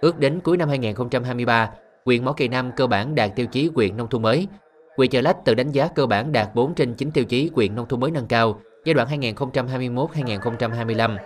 Ước 0.00 0.18
đến 0.18 0.40
cuối 0.40 0.56
năm 0.56 0.68
2023, 0.68 1.70
huyện 2.04 2.24
Mỏ 2.24 2.32
Cày 2.32 2.48
Nam 2.48 2.70
cơ 2.76 2.86
bản 2.86 3.14
đạt 3.14 3.36
tiêu 3.36 3.46
chí 3.46 3.70
huyện 3.74 3.96
nông 3.96 4.08
thôn 4.08 4.22
mới. 4.22 4.48
Huyện 4.96 5.10
Chợ 5.10 5.20
Lách 5.20 5.44
tự 5.44 5.54
đánh 5.54 5.72
giá 5.72 5.88
cơ 5.88 6.06
bản 6.06 6.32
đạt 6.32 6.54
4 6.54 6.74
trên 6.74 6.94
9 6.94 7.10
tiêu 7.10 7.24
chí 7.24 7.50
huyện 7.54 7.74
nông 7.74 7.88
thôn 7.88 8.00
mới 8.00 8.10
nâng 8.10 8.26
cao 8.26 8.60
giai 8.84 8.94
đoạn 8.94 9.08
2021-2025. 9.08 11.16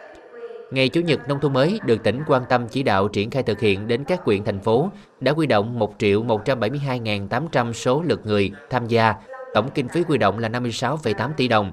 Ngày 0.70 0.88
Chủ 0.88 1.00
nhật 1.00 1.28
Nông 1.28 1.40
thôn 1.40 1.52
mới 1.52 1.80
được 1.86 2.02
tỉnh 2.02 2.22
quan 2.26 2.42
tâm 2.48 2.68
chỉ 2.68 2.82
đạo 2.82 3.08
triển 3.08 3.30
khai 3.30 3.42
thực 3.42 3.60
hiện 3.60 3.88
đến 3.88 4.04
các 4.04 4.24
huyện 4.24 4.44
thành 4.44 4.60
phố 4.60 4.90
đã 5.20 5.32
quy 5.32 5.46
động 5.46 5.78
1 5.78 5.94
triệu 5.98 6.22
172.800 6.22 7.72
số 7.72 8.02
lượt 8.02 8.26
người 8.26 8.52
tham 8.70 8.86
gia, 8.86 9.14
tổng 9.54 9.70
kinh 9.74 9.88
phí 9.88 10.02
quy 10.02 10.18
động 10.18 10.38
là 10.38 10.48
56,8 10.48 11.30
tỷ 11.36 11.48
đồng. 11.48 11.72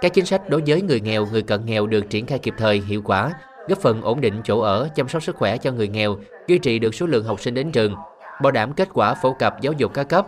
Các 0.00 0.14
chính 0.14 0.26
sách 0.26 0.48
đối 0.48 0.62
với 0.66 0.82
người 0.82 1.00
nghèo, 1.00 1.26
người 1.26 1.42
cận 1.42 1.66
nghèo 1.66 1.86
được 1.86 2.10
triển 2.10 2.26
khai 2.26 2.38
kịp 2.38 2.54
thời, 2.58 2.80
hiệu 2.80 3.02
quả, 3.04 3.32
góp 3.68 3.78
phần 3.78 4.02
ổn 4.02 4.20
định 4.20 4.40
chỗ 4.44 4.60
ở, 4.60 4.88
chăm 4.94 5.08
sóc 5.08 5.22
sức 5.22 5.36
khỏe 5.36 5.56
cho 5.56 5.72
người 5.72 5.88
nghèo, 5.88 6.16
duy 6.46 6.58
trì 6.58 6.78
được 6.78 6.94
số 6.94 7.06
lượng 7.06 7.24
học 7.24 7.40
sinh 7.40 7.54
đến 7.54 7.72
trường, 7.72 7.94
bảo 8.42 8.52
đảm 8.52 8.72
kết 8.72 8.88
quả 8.92 9.14
phổ 9.14 9.32
cập 9.32 9.60
giáo 9.60 9.72
dục 9.72 9.94
các 9.94 10.08
cấp, 10.08 10.26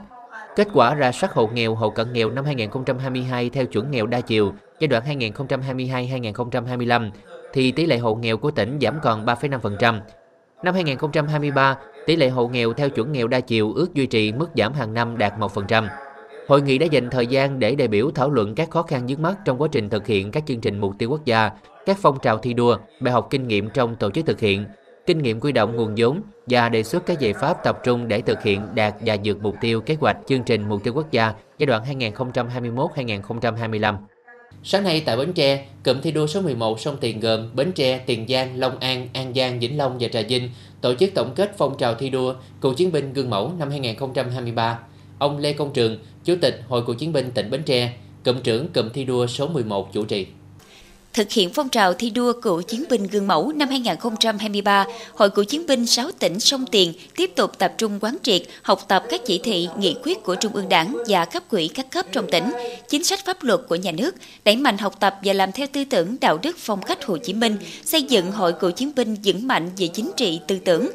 Kết 0.56 0.68
quả 0.72 0.94
ra 0.94 1.12
soát 1.12 1.32
hộ 1.32 1.46
nghèo, 1.46 1.74
hộ 1.74 1.90
cận 1.90 2.12
nghèo 2.12 2.30
năm 2.30 2.44
2022 2.44 3.50
theo 3.50 3.66
chuẩn 3.66 3.90
nghèo 3.90 4.06
đa 4.06 4.20
chiều 4.20 4.52
giai 4.80 4.88
đoạn 4.88 5.02
2022-2025 5.04 7.10
thì 7.52 7.72
tỷ 7.72 7.86
lệ 7.86 7.98
hộ 7.98 8.14
nghèo 8.14 8.36
của 8.36 8.50
tỉnh 8.50 8.78
giảm 8.80 8.98
còn 9.02 9.24
3,5%. 9.24 10.00
Năm 10.62 10.74
2023, 10.74 11.78
tỷ 12.06 12.16
lệ 12.16 12.28
hộ 12.28 12.48
nghèo 12.48 12.72
theo 12.72 12.90
chuẩn 12.90 13.12
nghèo 13.12 13.28
đa 13.28 13.40
chiều 13.40 13.72
ước 13.72 13.94
duy 13.94 14.06
trì 14.06 14.32
mức 14.32 14.48
giảm 14.56 14.72
hàng 14.72 14.94
năm 14.94 15.18
đạt 15.18 15.38
1%. 15.38 15.88
Hội 16.48 16.62
nghị 16.62 16.78
đã 16.78 16.86
dành 16.90 17.10
thời 17.10 17.26
gian 17.26 17.58
để 17.58 17.74
đại 17.74 17.88
biểu 17.88 18.10
thảo 18.14 18.30
luận 18.30 18.54
các 18.54 18.70
khó 18.70 18.82
khăn 18.82 19.06
vướng 19.08 19.22
mắt 19.22 19.34
trong 19.44 19.62
quá 19.62 19.68
trình 19.72 19.88
thực 19.88 20.06
hiện 20.06 20.30
các 20.30 20.46
chương 20.46 20.60
trình 20.60 20.78
mục 20.78 20.92
tiêu 20.98 21.10
quốc 21.10 21.24
gia, 21.24 21.50
các 21.86 21.98
phong 22.00 22.18
trào 22.22 22.38
thi 22.38 22.54
đua, 22.54 22.76
bài 23.00 23.12
học 23.12 23.26
kinh 23.30 23.48
nghiệm 23.48 23.70
trong 23.70 23.96
tổ 23.96 24.10
chức 24.10 24.26
thực 24.26 24.40
hiện, 24.40 24.64
kinh 25.08 25.22
nghiệm 25.22 25.40
quy 25.40 25.52
động 25.52 25.76
nguồn 25.76 25.94
vốn 25.96 26.20
và 26.46 26.68
đề 26.68 26.82
xuất 26.82 27.06
các 27.06 27.20
giải 27.20 27.32
pháp 27.32 27.64
tập 27.64 27.78
trung 27.84 28.08
để 28.08 28.20
thực 28.20 28.42
hiện 28.42 28.62
đạt 28.74 28.94
và 29.00 29.16
vượt 29.24 29.42
mục 29.42 29.54
tiêu 29.60 29.80
kế 29.80 29.96
hoạch 30.00 30.16
chương 30.26 30.42
trình 30.42 30.68
mục 30.68 30.84
tiêu 30.84 30.94
quốc 30.94 31.10
gia 31.10 31.34
giai 31.58 31.66
đoạn 31.66 31.82
2021-2025. 31.98 33.94
Sáng 34.62 34.84
nay 34.84 35.02
tại 35.06 35.16
Bến 35.16 35.32
Tre, 35.32 35.66
cụm 35.84 36.00
thi 36.00 36.12
đua 36.12 36.26
số 36.26 36.40
11 36.40 36.80
sông 36.80 36.96
Tiền 37.00 37.20
gồm 37.20 37.50
Bến 37.54 37.72
Tre, 37.72 37.98
Tiền 37.98 38.26
Giang, 38.28 38.58
Long 38.58 38.78
An, 38.78 39.08
An 39.12 39.34
Giang, 39.34 39.60
Vĩnh 39.60 39.78
Long 39.78 39.96
và 40.00 40.08
Trà 40.08 40.20
Vinh 40.28 40.50
tổ 40.80 40.94
chức 40.94 41.10
tổng 41.14 41.32
kết 41.34 41.54
phong 41.58 41.78
trào 41.78 41.94
thi 41.94 42.10
đua 42.10 42.34
cựu 42.60 42.74
chiến 42.74 42.92
binh 42.92 43.12
gương 43.12 43.30
mẫu 43.30 43.52
năm 43.58 43.70
2023. 43.70 44.78
Ông 45.18 45.38
Lê 45.38 45.52
Công 45.52 45.72
Trường, 45.72 45.98
Chủ 46.24 46.34
tịch 46.40 46.62
Hội 46.68 46.82
cựu 46.86 46.94
chiến 46.94 47.12
binh 47.12 47.30
tỉnh 47.30 47.50
Bến 47.50 47.62
Tre, 47.62 47.92
cụm 48.24 48.40
trưởng 48.40 48.68
cụm 48.68 48.88
thi 48.88 49.04
đua 49.04 49.26
số 49.26 49.48
11 49.48 49.92
chủ 49.92 50.04
trì. 50.04 50.26
Thực 51.12 51.32
hiện 51.32 51.50
phong 51.50 51.68
trào 51.68 51.94
thi 51.94 52.10
đua 52.10 52.32
cựu 52.32 52.62
chiến 52.62 52.84
binh 52.90 53.06
gương 53.06 53.26
mẫu 53.26 53.52
năm 53.52 53.68
2023, 53.68 54.86
Hội 55.14 55.30
cựu 55.30 55.44
chiến 55.44 55.66
binh 55.66 55.86
6 55.86 56.10
tỉnh 56.18 56.40
sông 56.40 56.66
Tiền 56.66 56.92
tiếp 57.16 57.30
tục 57.36 57.58
tập 57.58 57.74
trung 57.78 57.98
quán 58.00 58.16
triệt, 58.22 58.42
học 58.62 58.84
tập 58.88 59.04
các 59.10 59.20
chỉ 59.26 59.40
thị, 59.44 59.68
nghị 59.78 59.96
quyết 60.02 60.22
của 60.22 60.34
Trung 60.34 60.52
ương 60.52 60.68
Đảng 60.68 60.96
và 61.08 61.24
cấp 61.24 61.42
quỹ 61.50 61.68
các 61.68 61.90
cấp 61.90 62.06
trong 62.12 62.26
tỉnh, 62.30 62.44
chính 62.88 63.04
sách 63.04 63.24
pháp 63.24 63.42
luật 63.42 63.60
của 63.68 63.74
nhà 63.74 63.92
nước, 63.92 64.14
đẩy 64.44 64.56
mạnh 64.56 64.78
học 64.78 65.00
tập 65.00 65.14
và 65.24 65.32
làm 65.32 65.52
theo 65.52 65.66
tư 65.72 65.84
tưởng 65.84 66.16
đạo 66.20 66.38
đức 66.42 66.56
phong 66.58 66.82
cách 66.82 67.04
Hồ 67.04 67.16
Chí 67.16 67.32
Minh, 67.32 67.56
xây 67.84 68.02
dựng 68.02 68.32
Hội 68.32 68.52
cựu 68.52 68.70
chiến 68.70 68.92
binh 68.96 69.16
vững 69.24 69.46
mạnh 69.46 69.70
về 69.76 69.86
chính 69.86 70.10
trị 70.16 70.40
tư 70.46 70.58
tưởng, 70.64 70.88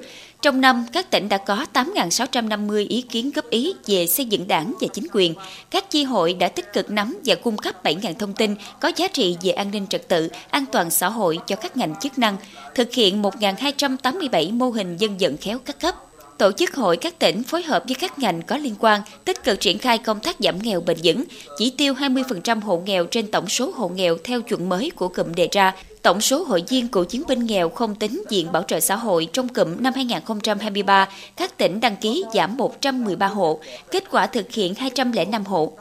trong 0.44 0.62
năm, 0.62 0.86
các 0.94 1.12
tỉnh 1.12 1.30
đã 1.30 1.38
có 1.38 1.66
8.650 1.74 2.86
ý 2.90 3.02
kiến 3.02 3.32
góp 3.36 3.50
ý 3.50 3.74
về 3.88 4.08
xây 4.08 4.26
dựng 4.26 4.48
đảng 4.48 4.74
và 4.82 4.88
chính 4.94 5.08
quyền. 5.14 5.34
Các 5.72 5.90
chi 5.90 6.04
hội 6.04 6.34
đã 6.34 6.48
tích 6.48 6.74
cực 6.74 6.92
nắm 6.92 7.18
và 7.26 7.36
cung 7.36 7.58
cấp 7.58 7.84
7.000 7.84 8.14
thông 8.14 8.34
tin 8.34 8.56
có 8.80 8.92
giá 8.96 9.08
trị 9.08 9.38
về 9.42 9.52
an 9.52 9.72
ninh 9.72 9.88
trật 9.88 10.08
tự, 10.08 10.30
an 10.50 10.66
toàn 10.72 10.90
xã 10.90 11.10
hội 11.10 11.40
cho 11.48 11.56
các 11.56 11.78
ngành 11.78 11.96
chức 12.02 12.20
năng, 12.20 12.38
thực 12.76 12.94
hiện 12.94 13.22
1.287 13.22 14.54
mô 14.54 14.70
hình 14.70 14.98
dân 14.98 15.18
vận 15.20 15.38
khéo 15.38 15.60
các 15.66 15.80
cấp 15.80 15.96
tổ 16.38 16.52
chức 16.52 16.76
hội 16.76 16.98
các 16.98 17.20
tỉnh 17.20 17.44
phối 17.44 17.64
hợp 17.64 17.84
với 17.88 17.96
các 17.96 18.20
ngành 18.20 18.42
có 18.42 18.58
liên 18.58 18.76
quan 18.80 19.02
tích 19.26 19.44
cực 19.44 19.60
triển 19.60 19.78
khai 19.78 19.98
công 19.98 20.20
tác 20.20 20.36
giảm 20.40 20.60
nghèo 20.60 20.82
bền 20.82 20.98
vững, 21.04 21.24
chỉ 21.58 21.70
tiêu 21.70 21.94
20% 21.94 22.62
hộ 22.62 22.84
nghèo 22.86 23.06
trên 23.06 23.32
tổng 23.32 23.50
số 23.50 23.72
hộ 23.76 23.90
nghèo 23.90 24.18
theo 24.24 24.42
chuẩn 24.42 24.70
mới 24.70 24.92
của 24.96 25.08
cụm 25.08 25.34
đề 25.36 25.50
ra. 25.52 25.74
Tổng 26.04 26.22
số 26.22 26.44
hội 26.44 26.64
viên 26.70 26.88
cựu 26.88 27.04
chiến 27.04 27.24
binh 27.28 27.46
nghèo 27.46 27.70
không 27.70 27.96
tính 27.96 28.24
diện 28.30 28.52
bảo 28.52 28.64
trợ 28.64 28.80
xã 28.80 28.96
hội 28.96 29.28
trong 29.34 29.50
cụm 29.50 29.76
năm 29.80 29.94
2023, 29.96 31.10
các 31.36 31.58
tỉnh 31.58 31.80
đăng 31.80 31.96
ký 31.96 32.24
giảm 32.34 32.58
113 32.58 33.28
hộ, 33.28 33.60
kết 33.92 34.04
quả 34.12 34.28
thực 34.28 34.52
hiện 34.52 34.76
205 34.76 35.46
hộ. 35.46 35.72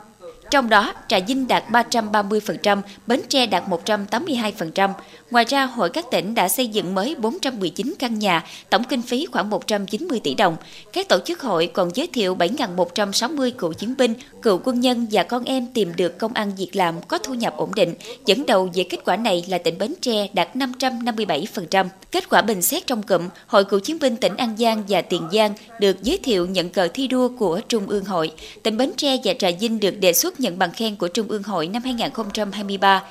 Trong 0.51 0.69
đó, 0.69 0.95
Trà 1.09 1.19
Vinh 1.19 1.49
đạt 1.49 1.65
330%, 1.71 2.83
Bến 3.07 3.21
Tre 3.29 3.47
đạt 3.47 3.65
182%. 3.69 4.91
Ngoài 5.33 5.45
ra, 5.49 5.65
Hội 5.65 5.91
các 5.91 6.11
tỉnh 6.11 6.35
đã 6.35 6.49
xây 6.49 6.67
dựng 6.67 6.95
mới 6.95 7.15
419 7.15 7.95
căn 7.99 8.19
nhà, 8.19 8.45
tổng 8.71 8.85
kinh 8.85 9.03
phí 9.03 9.27
khoảng 9.27 9.51
190 9.51 10.21
tỷ 10.25 10.35
đồng. 10.35 10.57
Các 10.93 11.09
tổ 11.09 11.19
chức 11.25 11.41
hội 11.41 11.67
còn 11.67 11.91
giới 11.95 12.07
thiệu 12.07 12.37
7.160 12.37 13.51
cựu 13.51 13.73
chiến 13.73 13.95
binh, 13.99 14.15
cựu 14.43 14.61
quân 14.65 14.81
nhân 14.81 15.07
và 15.11 15.23
con 15.23 15.45
em 15.45 15.67
tìm 15.67 15.93
được 15.97 16.19
công 16.19 16.33
ăn 16.33 16.53
việc 16.57 16.77
làm 16.77 16.95
có 17.09 17.19
thu 17.19 17.35
nhập 17.35 17.55
ổn 17.57 17.75
định. 17.75 17.95
Dẫn 18.27 18.47
đầu 18.47 18.69
về 18.75 18.85
kết 18.85 18.99
quả 19.05 19.17
này 19.17 19.45
là 19.49 19.59
tỉnh 19.59 19.79
Bến 19.79 19.95
Tre 20.01 20.29
đạt 20.33 20.57
557%. 20.57 21.87
Kết 22.13 22.29
quả 22.29 22.43
bình 22.43 22.63
xét 22.63 22.87
trong 22.87 23.03
cụm, 23.03 23.29
Hội 23.47 23.65
cựu 23.65 23.81
chiến 23.81 23.99
binh 24.01 24.17
tỉnh 24.17 24.37
An 24.37 24.57
Giang 24.59 24.83
và 24.89 25.03
Tiền 25.03 25.29
Giang 25.33 25.55
được 25.81 26.03
giới 26.03 26.19
thiệu 26.19 26.47
nhận 26.47 26.69
cờ 26.69 26.89
thi 26.95 27.07
đua 27.09 27.29
của 27.29 27.61
Trung 27.69 27.87
ương 27.87 28.05
hội. 28.05 28.33
Tỉnh 28.63 28.77
Bến 28.77 28.93
Tre 28.97 29.17
và 29.25 29.35
Trà 29.39 29.49
Vinh 29.61 29.81
được 29.81 30.01
đề 30.01 30.13
xuất 30.13 30.41
nhận 30.41 30.59
bằng 30.59 30.73
khen 30.73 30.97
của 30.97 31.09
Trung 31.09 31.29
ương 31.29 31.43
hội 31.43 31.69
năm 31.69 31.83
2023. 31.83 33.03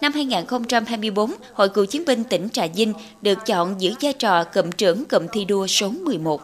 Năm 0.00 0.12
2024, 0.12 1.30
Hội 1.52 1.68
cựu 1.68 1.86
chiến 1.86 2.02
binh 2.06 2.24
tỉnh 2.24 2.48
Trà 2.48 2.66
Vinh 2.66 2.92
được 3.22 3.38
chọn 3.46 3.80
giữ 3.80 3.94
vai 4.02 4.12
trò 4.12 4.44
cụm 4.44 4.70
trưởng 4.70 5.04
cụm 5.04 5.26
thi 5.32 5.44
đua 5.44 5.66
số 5.66 5.90
11. 5.90 6.40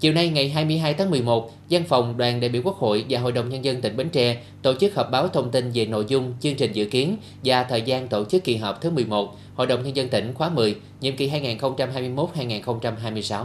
Chiều 0.00 0.12
nay 0.12 0.28
ngày 0.28 0.48
22 0.48 0.94
tháng 0.94 1.10
11, 1.10 1.50
Văn 1.70 1.84
phòng 1.88 2.16
Đoàn 2.16 2.40
đại 2.40 2.48
biểu 2.48 2.62
Quốc 2.64 2.76
hội 2.76 3.04
và 3.08 3.20
Hội 3.20 3.32
đồng 3.32 3.48
Nhân 3.48 3.64
dân 3.64 3.80
tỉnh 3.80 3.96
Bến 3.96 4.08
Tre 4.08 4.42
tổ 4.62 4.74
chức 4.74 4.94
họp 4.94 5.10
báo 5.10 5.28
thông 5.28 5.50
tin 5.50 5.70
về 5.74 5.86
nội 5.86 6.04
dung, 6.08 6.34
chương 6.40 6.54
trình 6.54 6.72
dự 6.72 6.84
kiến 6.84 7.16
và 7.44 7.64
thời 7.64 7.82
gian 7.82 8.08
tổ 8.08 8.24
chức 8.24 8.44
kỳ 8.44 8.56
họp 8.56 8.80
thứ 8.80 8.90
11 8.90 9.36
Hội 9.54 9.66
đồng 9.66 9.82
Nhân 9.82 9.96
dân 9.96 10.08
tỉnh 10.08 10.34
khóa 10.34 10.48
10, 10.48 10.76
nhiệm 11.00 11.16
kỳ 11.16 11.30
2021-2026. 11.30 13.44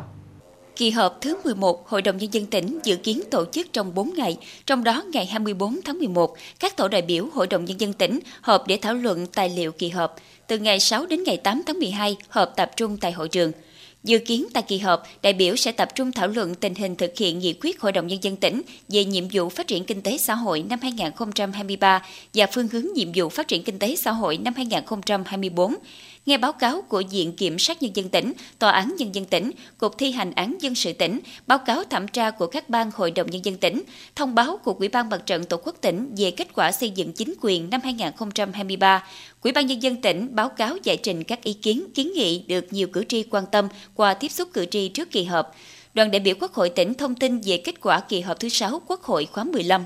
Kỳ 0.76 0.90
họp 0.90 1.22
thứ 1.22 1.38
11 1.44 1.90
Hội 1.90 2.02
đồng 2.02 2.18
Nhân 2.18 2.34
dân 2.34 2.46
tỉnh 2.46 2.80
dự 2.84 2.96
kiến 2.96 3.22
tổ 3.32 3.46
chức 3.52 3.74
trong 3.74 3.96
4 3.96 4.14
ngày, 4.14 4.38
trong 4.66 4.84
đó 4.84 5.04
ngày 5.14 5.26
24 5.26 5.80
tháng 5.86 6.00
11, 6.00 6.36
các 6.60 6.78
tổ 6.78 6.88
đại 6.88 7.02
biểu 7.02 7.28
Hội 7.34 7.48
đồng 7.48 7.66
Nhân 7.66 7.80
dân 7.80 7.94
tỉnh 7.94 8.20
họp 8.42 8.68
để 8.68 8.78
thảo 8.82 8.94
luận 8.94 9.28
tài 9.28 9.50
liệu 9.50 9.72
kỳ 9.72 9.90
họp. 9.90 10.16
Từ 10.48 10.58
ngày 10.58 10.80
6 10.80 11.06
đến 11.06 11.24
ngày 11.24 11.38
8 11.38 11.62
tháng 11.66 11.80
12, 11.80 12.18
họp 12.30 12.56
tập 12.56 12.72
trung 12.76 12.98
tại 12.98 13.12
hội 13.12 13.30
trường. 13.30 13.52
Dự 14.04 14.18
kiến 14.18 14.48
tại 14.54 14.64
kỳ 14.68 14.78
họp, 14.78 15.04
đại 15.22 15.34
biểu 15.34 15.56
sẽ 15.56 15.72
tập 15.72 15.90
trung 15.96 16.12
thảo 16.12 16.28
luận 16.28 16.56
tình 16.56 16.76
hình 16.76 16.96
thực 16.96 17.18
hiện 17.18 17.40
nghị 17.40 17.54
quyết 17.62 17.82
Hội 17.82 17.92
đồng 17.92 18.08
Nhân 18.08 18.20
dân 18.24 18.36
tỉnh 18.36 18.62
về 18.88 19.06
nhiệm 19.06 19.24
vụ 19.34 19.50
phát 19.50 19.68
triển 19.68 19.86
kinh 19.86 20.02
tế 20.02 20.18
xã 20.18 20.36
hội 20.36 20.64
năm 20.70 20.80
2023 20.82 22.04
và 22.34 22.48
phương 22.48 22.68
hướng 22.68 22.86
nhiệm 22.96 23.08
vụ 23.16 23.30
phát 23.30 23.48
triển 23.48 23.64
kinh 23.64 23.80
tế 23.80 23.96
xã 23.96 24.12
hội 24.12 24.38
năm 24.38 24.54
2024 24.56 25.76
nghe 26.26 26.38
báo 26.38 26.52
cáo 26.52 26.82
của 26.82 27.04
Viện 27.12 27.36
Kiểm 27.36 27.60
sát 27.60 27.84
Nhân 27.84 27.92
dân 27.96 28.10
tỉnh, 28.10 28.34
Tòa 28.60 28.72
án 28.72 28.96
Nhân 28.98 29.16
dân 29.16 29.26
tỉnh, 29.26 29.52
Cục 29.78 29.98
Thi 29.98 30.12
hành 30.12 30.32
án 30.36 30.58
dân 30.62 30.76
sự 30.76 30.94
tỉnh, 30.94 31.20
báo 31.48 31.58
cáo 31.58 31.84
thẩm 31.84 32.08
tra 32.08 32.32
của 32.32 32.48
các 32.48 32.70
ban 32.70 32.92
Hội 32.96 33.12
đồng 33.12 33.32
Nhân 33.32 33.46
dân 33.46 33.58
tỉnh, 33.58 33.82
thông 34.16 34.36
báo 34.36 34.58
của 34.64 34.76
Ủy 34.80 34.88
ban 34.88 35.10
Mặt 35.10 35.26
trận 35.26 35.46
Tổ 35.46 35.58
quốc 35.58 35.76
tỉnh 35.82 36.16
về 36.18 36.32
kết 36.32 36.48
quả 36.56 36.72
xây 36.72 36.90
dựng 36.90 37.14
chính 37.14 37.34
quyền 37.42 37.70
năm 37.70 37.82
2023. 37.84 39.04
Ủy 39.42 39.52
ban 39.52 39.68
Nhân 39.68 39.84
dân 39.84 40.02
tỉnh 40.02 40.36
báo 40.36 40.50
cáo 40.50 40.78
giải 40.84 40.98
trình 40.98 41.24
các 41.24 41.44
ý 41.44 41.54
kiến, 41.54 41.84
kiến 41.94 42.12
nghị 42.16 42.44
được 42.48 42.74
nhiều 42.74 42.88
cử 42.88 43.04
tri 43.04 43.24
quan 43.24 43.46
tâm 43.52 43.68
qua 43.96 44.14
tiếp 44.14 44.32
xúc 44.32 44.50
cử 44.54 44.66
tri 44.66 44.90
trước 44.90 45.12
kỳ 45.12 45.24
họp. 45.24 45.56
Đoàn 45.94 46.12
đại 46.12 46.20
biểu 46.20 46.36
Quốc 46.40 46.54
hội 46.54 46.70
tỉnh 46.70 46.94
thông 46.94 47.16
tin 47.16 47.40
về 47.40 47.58
kết 47.58 47.82
quả 47.82 48.00
kỳ 48.00 48.22
họp 48.22 48.40
thứ 48.40 48.50
6 48.50 48.82
Quốc 48.88 49.04
hội 49.04 49.28
khóa 49.32 49.44
15. 49.44 49.86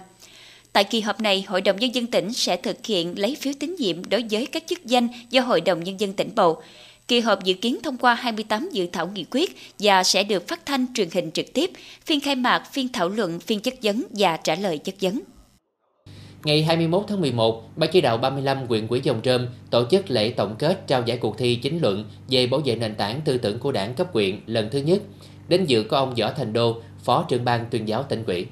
Tại 0.75 0.83
kỳ 0.83 1.01
họp 1.01 1.21
này, 1.21 1.45
Hội 1.47 1.61
đồng 1.61 1.79
Nhân 1.79 1.95
dân 1.95 2.07
tỉnh 2.07 2.33
sẽ 2.33 2.57
thực 2.57 2.85
hiện 2.85 3.19
lấy 3.19 3.35
phiếu 3.35 3.53
tín 3.59 3.75
nhiệm 3.79 4.09
đối 4.09 4.23
với 4.31 4.45
các 4.45 4.63
chức 4.67 4.85
danh 4.85 5.07
do 5.29 5.41
Hội 5.41 5.61
đồng 5.61 5.83
Nhân 5.83 5.99
dân 5.99 6.13
tỉnh 6.13 6.29
bầu. 6.35 6.61
Kỳ 7.07 7.19
họp 7.19 7.43
dự 7.43 7.53
kiến 7.53 7.77
thông 7.83 7.97
qua 7.97 8.13
28 8.13 8.69
dự 8.71 8.87
thảo 8.91 9.07
nghị 9.07 9.25
quyết 9.31 9.55
và 9.79 10.03
sẽ 10.03 10.23
được 10.23 10.47
phát 10.47 10.65
thanh 10.65 10.85
truyền 10.93 11.07
hình 11.13 11.31
trực 11.31 11.53
tiếp, 11.53 11.71
phiên 12.05 12.19
khai 12.19 12.35
mạc, 12.35 12.63
phiên 12.71 12.87
thảo 12.93 13.09
luận, 13.09 13.39
phiên 13.39 13.59
chất 13.59 13.73
vấn 13.83 14.03
và 14.09 14.37
trả 14.37 14.55
lời 14.55 14.77
chất 14.77 14.95
vấn. 15.01 15.19
Ngày 16.43 16.63
21 16.63 17.03
tháng 17.07 17.21
11, 17.21 17.63
Ban 17.75 17.89
chỉ 17.93 18.01
đạo 18.01 18.17
35 18.17 18.67
huyện 18.67 18.87
quỹ 18.87 18.99
Dòng 19.03 19.21
Trơm 19.23 19.47
tổ 19.69 19.85
chức 19.91 20.11
lễ 20.11 20.29
tổng 20.29 20.55
kết 20.59 20.87
trao 20.87 21.03
giải 21.05 21.17
cuộc 21.17 21.37
thi 21.37 21.55
chính 21.55 21.79
luận 21.81 22.05
về 22.29 22.47
bảo 22.47 22.61
vệ 22.65 22.75
nền 22.75 22.95
tảng 22.95 23.21
tư 23.25 23.37
tưởng 23.37 23.59
của 23.59 23.71
đảng 23.71 23.93
cấp 23.93 24.07
huyện 24.13 24.39
lần 24.45 24.69
thứ 24.71 24.79
nhất. 24.79 25.01
Đến 25.47 25.65
dự 25.65 25.83
có 25.83 25.97
ông 25.97 26.13
Võ 26.15 26.31
Thành 26.31 26.53
Đô, 26.53 26.81
Phó 27.03 27.25
trưởng 27.29 27.45
ban 27.45 27.65
tuyên 27.71 27.87
giáo 27.87 28.03
tỉnh 28.03 28.23
quỹ. 28.23 28.45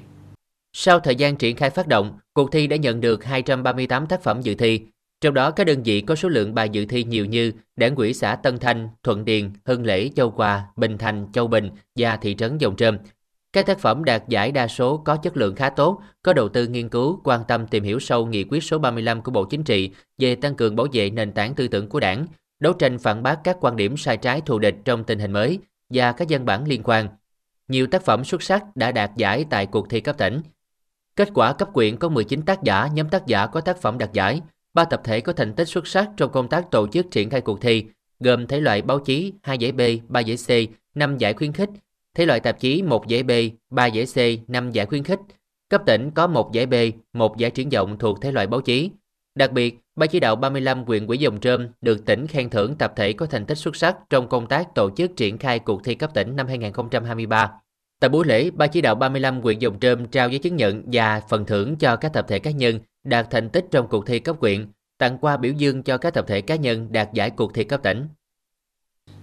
Sau 0.76 1.00
thời 1.00 1.16
gian 1.16 1.36
triển 1.36 1.56
khai 1.56 1.70
phát 1.70 1.88
động, 1.88 2.18
cuộc 2.32 2.52
thi 2.52 2.66
đã 2.66 2.76
nhận 2.76 3.00
được 3.00 3.24
238 3.24 4.06
tác 4.06 4.22
phẩm 4.22 4.40
dự 4.40 4.54
thi. 4.54 4.80
Trong 5.20 5.34
đó 5.34 5.50
các 5.50 5.64
đơn 5.64 5.82
vị 5.82 6.00
có 6.00 6.14
số 6.14 6.28
lượng 6.28 6.54
bài 6.54 6.68
dự 6.68 6.86
thi 6.86 7.04
nhiều 7.04 7.24
như 7.24 7.52
Đảng 7.76 7.96
ủy 7.96 8.14
xã 8.14 8.36
Tân 8.36 8.58
Thanh, 8.58 8.88
Thuận 9.02 9.24
Điền, 9.24 9.50
Hưng 9.64 9.86
Lễ, 9.86 10.10
Châu 10.16 10.30
Hòa, 10.30 10.64
Bình 10.76 10.98
Thành, 10.98 11.26
Châu 11.32 11.46
Bình 11.46 11.70
và 11.96 12.16
thị 12.16 12.34
trấn 12.34 12.58
Dòng 12.58 12.76
Trơm. 12.76 12.98
Các 13.52 13.66
tác 13.66 13.78
phẩm 13.78 14.04
đạt 14.04 14.28
giải 14.28 14.52
đa 14.52 14.68
số 14.68 14.96
có 14.96 15.16
chất 15.16 15.36
lượng 15.36 15.54
khá 15.54 15.70
tốt, 15.70 16.02
có 16.22 16.32
đầu 16.32 16.48
tư 16.48 16.66
nghiên 16.66 16.88
cứu, 16.88 17.20
quan 17.24 17.40
tâm 17.48 17.66
tìm 17.66 17.84
hiểu 17.84 17.98
sâu 17.98 18.26
nghị 18.26 18.44
quyết 18.44 18.62
số 18.62 18.78
35 18.78 19.22
của 19.22 19.30
Bộ 19.30 19.44
Chính 19.44 19.64
trị 19.64 19.90
về 20.18 20.34
tăng 20.34 20.54
cường 20.54 20.76
bảo 20.76 20.86
vệ 20.92 21.10
nền 21.10 21.32
tảng 21.32 21.54
tư 21.54 21.68
tưởng 21.68 21.88
của 21.88 22.00
Đảng, 22.00 22.26
đấu 22.60 22.72
tranh 22.72 22.98
phản 22.98 23.22
bác 23.22 23.44
các 23.44 23.56
quan 23.60 23.76
điểm 23.76 23.96
sai 23.96 24.16
trái 24.16 24.40
thù 24.40 24.58
địch 24.58 24.76
trong 24.84 25.04
tình 25.04 25.18
hình 25.18 25.32
mới 25.32 25.58
và 25.90 26.12
các 26.12 26.28
văn 26.30 26.44
bản 26.44 26.64
liên 26.68 26.82
quan. 26.84 27.08
Nhiều 27.68 27.86
tác 27.86 28.04
phẩm 28.04 28.24
xuất 28.24 28.42
sắc 28.42 28.76
đã 28.76 28.92
đạt 28.92 29.10
giải 29.16 29.44
tại 29.50 29.66
cuộc 29.66 29.90
thi 29.90 30.00
cấp 30.00 30.18
tỉnh. 30.18 30.40
Kết 31.16 31.28
quả 31.34 31.52
cấp 31.52 31.68
quyện 31.72 31.96
có 31.96 32.08
19 32.08 32.42
tác 32.42 32.62
giả, 32.62 32.88
nhóm 32.94 33.08
tác 33.08 33.26
giả 33.26 33.46
có 33.46 33.60
tác 33.60 33.80
phẩm 33.80 33.98
đạt 33.98 34.12
giải, 34.12 34.40
ba 34.74 34.84
tập 34.84 35.00
thể 35.04 35.20
có 35.20 35.32
thành 35.32 35.54
tích 35.54 35.68
xuất 35.68 35.86
sắc 35.86 36.10
trong 36.16 36.32
công 36.32 36.48
tác 36.48 36.70
tổ 36.70 36.86
chức 36.88 37.10
triển 37.10 37.30
khai 37.30 37.40
cuộc 37.40 37.60
thi, 37.60 37.84
gồm 38.20 38.46
thể 38.46 38.60
loại 38.60 38.82
báo 38.82 38.98
chí 38.98 39.32
2 39.42 39.58
giải 39.58 39.72
B, 39.72 39.80
3 40.08 40.20
giải 40.20 40.36
C, 40.36 40.50
5 40.96 41.18
giải 41.18 41.34
khuyến 41.34 41.52
khích, 41.52 41.70
thể 42.14 42.26
loại 42.26 42.40
tạp 42.40 42.60
chí 42.60 42.82
1 42.82 43.06
giải 43.06 43.22
B, 43.22 43.30
3 43.70 43.86
giải 43.86 44.06
C, 44.06 44.50
5 44.50 44.70
giải 44.70 44.86
khuyến 44.86 45.04
khích. 45.04 45.20
Cấp 45.68 45.82
tỉnh 45.86 46.10
có 46.10 46.26
1 46.26 46.52
giải 46.52 46.66
B, 46.66 46.74
1 47.12 47.36
giải 47.36 47.50
triển 47.50 47.68
vọng 47.68 47.98
thuộc 47.98 48.22
thể 48.22 48.32
loại 48.32 48.46
báo 48.46 48.60
chí. 48.60 48.90
Đặc 49.34 49.52
biệt, 49.52 49.78
Ban 49.96 50.08
chỉ 50.08 50.20
đạo 50.20 50.36
35 50.36 50.84
huyện 50.84 51.06
quỹ 51.06 51.18
Dòng 51.18 51.40
Trơm 51.40 51.68
được 51.80 52.04
tỉnh 52.06 52.26
khen 52.26 52.50
thưởng 52.50 52.74
tập 52.78 52.92
thể 52.96 53.12
có 53.12 53.26
thành 53.26 53.46
tích 53.46 53.58
xuất 53.58 53.76
sắc 53.76 53.96
trong 54.10 54.28
công 54.28 54.46
tác 54.46 54.74
tổ 54.74 54.90
chức 54.96 55.16
triển 55.16 55.38
khai 55.38 55.58
cuộc 55.58 55.84
thi 55.84 55.94
cấp 55.94 56.10
tỉnh 56.14 56.36
năm 56.36 56.46
2023. 56.46 57.52
Tại 58.04 58.08
buổi 58.08 58.24
lễ, 58.26 58.50
Ban 58.50 58.70
chỉ 58.70 58.80
đạo 58.80 58.94
35 58.94 59.40
huyện 59.40 59.58
Dòng 59.58 59.80
Trơm 59.80 60.06
trao 60.06 60.28
giấy 60.28 60.38
chứng 60.38 60.56
nhận 60.56 60.82
và 60.92 61.20
phần 61.28 61.46
thưởng 61.46 61.76
cho 61.76 61.96
các 61.96 62.12
tập 62.12 62.24
thể 62.28 62.38
cá 62.38 62.50
nhân 62.50 62.78
đạt 63.04 63.26
thành 63.30 63.48
tích 63.48 63.64
trong 63.70 63.88
cuộc 63.88 64.06
thi 64.06 64.18
cấp 64.18 64.36
huyện, 64.40 64.66
tặng 64.98 65.18
quà 65.18 65.36
biểu 65.36 65.52
dương 65.52 65.82
cho 65.82 65.98
các 65.98 66.14
tập 66.14 66.24
thể 66.28 66.40
cá 66.40 66.56
nhân 66.56 66.92
đạt 66.92 67.12
giải 67.12 67.30
cuộc 67.30 67.54
thi 67.54 67.64
cấp 67.64 67.80
tỉnh. 67.82 68.06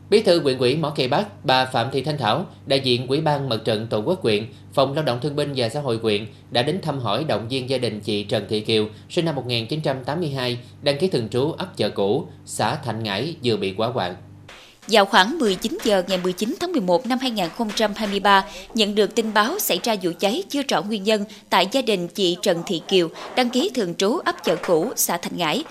Bí 0.09 0.21
thư 0.21 0.41
huyện 0.41 0.57
ủy 0.57 0.77
Mỏ 0.77 0.89
Cày 0.89 1.07
Bắc, 1.07 1.45
bà 1.45 1.65
Phạm 1.65 1.91
Thị 1.91 2.03
Thanh 2.03 2.17
Thảo, 2.17 2.45
đại 2.65 2.79
diện 2.79 3.07
Ủy 3.07 3.21
ban 3.21 3.49
Mặt 3.49 3.57
trận 3.65 3.87
Tổ 3.87 4.01
quốc 4.01 4.21
huyện, 4.21 4.45
Phòng 4.73 4.93
Lao 4.93 5.03
động 5.03 5.19
Thương 5.21 5.35
binh 5.35 5.53
và 5.55 5.69
Xã 5.69 5.81
hội 5.81 5.99
huyện 6.03 6.25
đã 6.51 6.63
đến 6.63 6.81
thăm 6.81 6.99
hỏi 6.99 7.23
động 7.23 7.47
viên 7.47 7.69
gia 7.69 7.77
đình 7.77 7.99
chị 7.99 8.23
Trần 8.23 8.45
Thị 8.49 8.59
Kiều, 8.61 8.87
sinh 9.09 9.25
năm 9.25 9.35
1982, 9.35 10.59
đăng 10.81 10.97
ký 10.97 11.07
thường 11.07 11.29
trú 11.29 11.51
ấp 11.51 11.77
chợ 11.77 11.89
cũ, 11.89 12.27
xã 12.45 12.75
Thạnh 12.75 13.03
Ngãi 13.03 13.35
vừa 13.43 13.57
bị 13.57 13.73
quá 13.77 13.87
hoạn. 13.87 14.15
Vào 14.87 15.05
khoảng 15.05 15.39
19 15.39 15.77
giờ 15.83 16.03
ngày 16.07 16.17
19 16.23 16.55
tháng 16.59 16.71
11 16.71 17.07
năm 17.07 17.19
2023, 17.21 18.45
nhận 18.73 18.95
được 18.95 19.15
tin 19.15 19.33
báo 19.33 19.59
xảy 19.59 19.79
ra 19.83 19.95
vụ 20.03 20.11
cháy 20.19 20.43
chưa 20.49 20.61
rõ 20.63 20.81
nguyên 20.81 21.03
nhân 21.03 21.25
tại 21.49 21.67
gia 21.71 21.81
đình 21.81 22.07
chị 22.07 22.37
Trần 22.41 22.63
Thị 22.65 22.81
Kiều, 22.87 23.09
đăng 23.35 23.49
ký 23.49 23.69
thường 23.73 23.95
trú 23.95 24.17
ấp 24.17 24.43
chợ 24.43 24.55
cũ, 24.55 24.91
xã 24.95 25.17
Thành 25.17 25.37
Ngãi. 25.37 25.63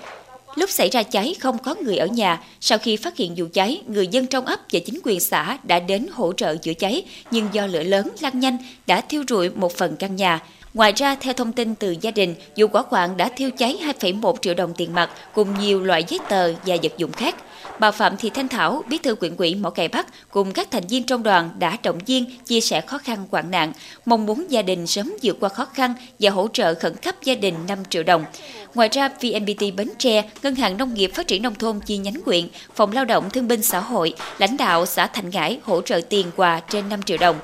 Lúc 0.54 0.70
xảy 0.70 0.88
ra 0.88 1.02
cháy 1.02 1.34
không 1.40 1.58
có 1.58 1.74
người 1.74 1.96
ở 1.96 2.06
nhà, 2.06 2.42
sau 2.60 2.78
khi 2.78 2.96
phát 2.96 3.16
hiện 3.16 3.34
vụ 3.36 3.46
cháy, 3.52 3.82
người 3.86 4.06
dân 4.06 4.26
trong 4.26 4.46
ấp 4.46 4.60
và 4.72 4.80
chính 4.86 5.00
quyền 5.04 5.20
xã 5.20 5.58
đã 5.62 5.80
đến 5.80 6.06
hỗ 6.12 6.32
trợ 6.32 6.56
chữa 6.56 6.74
cháy, 6.74 7.02
nhưng 7.30 7.48
do 7.52 7.66
lửa 7.66 7.82
lớn 7.82 8.08
lan 8.20 8.40
nhanh 8.40 8.58
đã 8.86 9.00
thiêu 9.00 9.24
rụi 9.28 9.50
một 9.50 9.72
phần 9.72 9.96
căn 9.96 10.16
nhà. 10.16 10.40
Ngoài 10.74 10.92
ra, 10.96 11.14
theo 11.14 11.32
thông 11.32 11.52
tin 11.52 11.74
từ 11.74 11.96
gia 12.00 12.10
đình, 12.10 12.34
vụ 12.56 12.66
quả 12.66 12.82
hoạn 12.88 13.16
đã 13.16 13.28
thiêu 13.28 13.50
cháy 13.58 13.78
2,1 14.00 14.36
triệu 14.42 14.54
đồng 14.54 14.74
tiền 14.76 14.94
mặt 14.94 15.10
cùng 15.34 15.58
nhiều 15.58 15.82
loại 15.82 16.04
giấy 16.08 16.18
tờ 16.28 16.52
và 16.66 16.76
vật 16.82 16.92
dụng 16.96 17.12
khác. 17.12 17.36
Bà 17.80 17.90
Phạm 17.90 18.16
Thị 18.16 18.30
Thanh 18.30 18.48
Thảo, 18.48 18.84
bí 18.88 18.98
thư 18.98 19.14
quyện 19.14 19.36
ủy 19.36 19.54
Mỏ 19.54 19.70
Cày 19.70 19.88
Bắc 19.88 20.06
cùng 20.30 20.52
các 20.52 20.70
thành 20.70 20.86
viên 20.86 21.04
trong 21.04 21.22
đoàn 21.22 21.50
đã 21.58 21.76
động 21.82 21.98
viên, 22.06 22.38
chia 22.46 22.60
sẻ 22.60 22.80
khó 22.80 22.98
khăn 22.98 23.26
hoạn 23.30 23.50
nạn, 23.50 23.72
mong 24.06 24.26
muốn 24.26 24.46
gia 24.50 24.62
đình 24.62 24.86
sớm 24.86 25.16
vượt 25.22 25.36
qua 25.40 25.48
khó 25.48 25.64
khăn 25.64 25.94
và 26.18 26.30
hỗ 26.30 26.48
trợ 26.52 26.74
khẩn 26.74 26.96
cấp 26.96 27.14
gia 27.24 27.34
đình 27.34 27.54
5 27.68 27.78
triệu 27.90 28.02
đồng. 28.02 28.24
Ngoài 28.74 28.88
ra, 28.92 29.08
VNPT 29.08 29.76
Bến 29.76 29.88
Tre, 29.98 30.22
Ngân 30.42 30.54
hàng 30.54 30.76
Nông 30.76 30.94
nghiệp 30.94 31.10
Phát 31.14 31.26
triển 31.26 31.42
Nông 31.42 31.54
thôn 31.54 31.80
chi 31.80 31.96
nhánh 31.96 32.22
quyện, 32.24 32.48
Phòng 32.74 32.92
Lao 32.92 33.04
động 33.04 33.30
Thương 33.30 33.48
binh 33.48 33.62
Xã 33.62 33.80
hội, 33.80 34.14
lãnh 34.38 34.56
đạo 34.56 34.86
xã 34.86 35.06
Thành 35.06 35.30
Ngãi 35.30 35.58
hỗ 35.62 35.80
trợ 35.80 36.00
tiền 36.08 36.26
quà 36.36 36.60
trên 36.60 36.88
5 36.88 37.02
triệu 37.02 37.18
đồng 37.18 37.36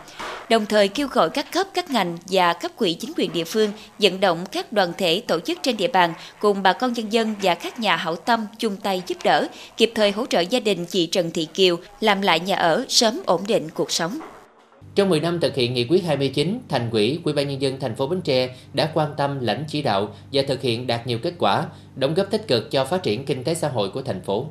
đồng 0.50 0.66
thời 0.66 0.88
kêu 0.88 1.08
gọi 1.08 1.30
các 1.30 1.52
cấp, 1.52 1.66
các 1.74 1.90
ngành 1.90 2.18
và 2.30 2.52
cấp 2.52 2.70
quỹ 2.76 2.94
chính 2.94 3.12
quyền 3.16 3.32
địa 3.32 3.44
phương 3.44 3.70
vận 3.98 4.20
động 4.20 4.44
các 4.52 4.72
đoàn 4.72 4.92
thể 4.98 5.22
tổ 5.26 5.40
chức 5.40 5.58
trên 5.62 5.76
địa 5.76 5.88
bàn 5.88 6.14
cùng 6.40 6.62
bà 6.62 6.72
con 6.72 6.92
nhân 6.92 7.12
dân 7.12 7.34
và 7.42 7.54
các 7.54 7.80
nhà 7.80 7.96
hảo 7.96 8.16
tâm 8.16 8.46
chung 8.58 8.76
tay 8.76 9.02
giúp 9.06 9.18
đỡ, 9.24 9.48
kịp 9.76 9.92
thời 9.94 10.10
hỗ 10.10 10.26
trợ 10.26 10.40
gia 10.40 10.60
đình 10.60 10.86
chị 10.86 11.06
Trần 11.06 11.30
Thị 11.30 11.48
Kiều 11.54 11.76
làm 12.00 12.22
lại 12.22 12.40
nhà 12.40 12.56
ở 12.56 12.84
sớm 12.88 13.20
ổn 13.26 13.40
định 13.46 13.68
cuộc 13.74 13.90
sống. 13.90 14.18
Trong 14.94 15.08
10 15.08 15.20
năm 15.20 15.40
thực 15.40 15.54
hiện 15.54 15.74
nghị 15.74 15.86
quyết 15.90 16.04
29, 16.04 16.58
Thành 16.68 16.90
ủy, 16.90 17.20
Ủy 17.24 17.34
ban 17.34 17.48
nhân 17.48 17.62
dân 17.62 17.80
thành 17.80 17.94
phố 17.96 18.06
Bến 18.06 18.20
Tre 18.20 18.56
đã 18.74 18.90
quan 18.94 19.10
tâm 19.16 19.40
lãnh 19.40 19.64
chỉ 19.68 19.82
đạo 19.82 20.14
và 20.32 20.42
thực 20.48 20.62
hiện 20.62 20.86
đạt 20.86 21.06
nhiều 21.06 21.18
kết 21.18 21.34
quả, 21.38 21.66
đóng 21.96 22.14
góp 22.14 22.30
tích 22.30 22.48
cực 22.48 22.70
cho 22.70 22.84
phát 22.84 23.02
triển 23.02 23.24
kinh 23.24 23.44
tế 23.44 23.54
xã 23.54 23.68
hội 23.68 23.90
của 23.90 24.02
thành 24.02 24.20
phố. 24.20 24.46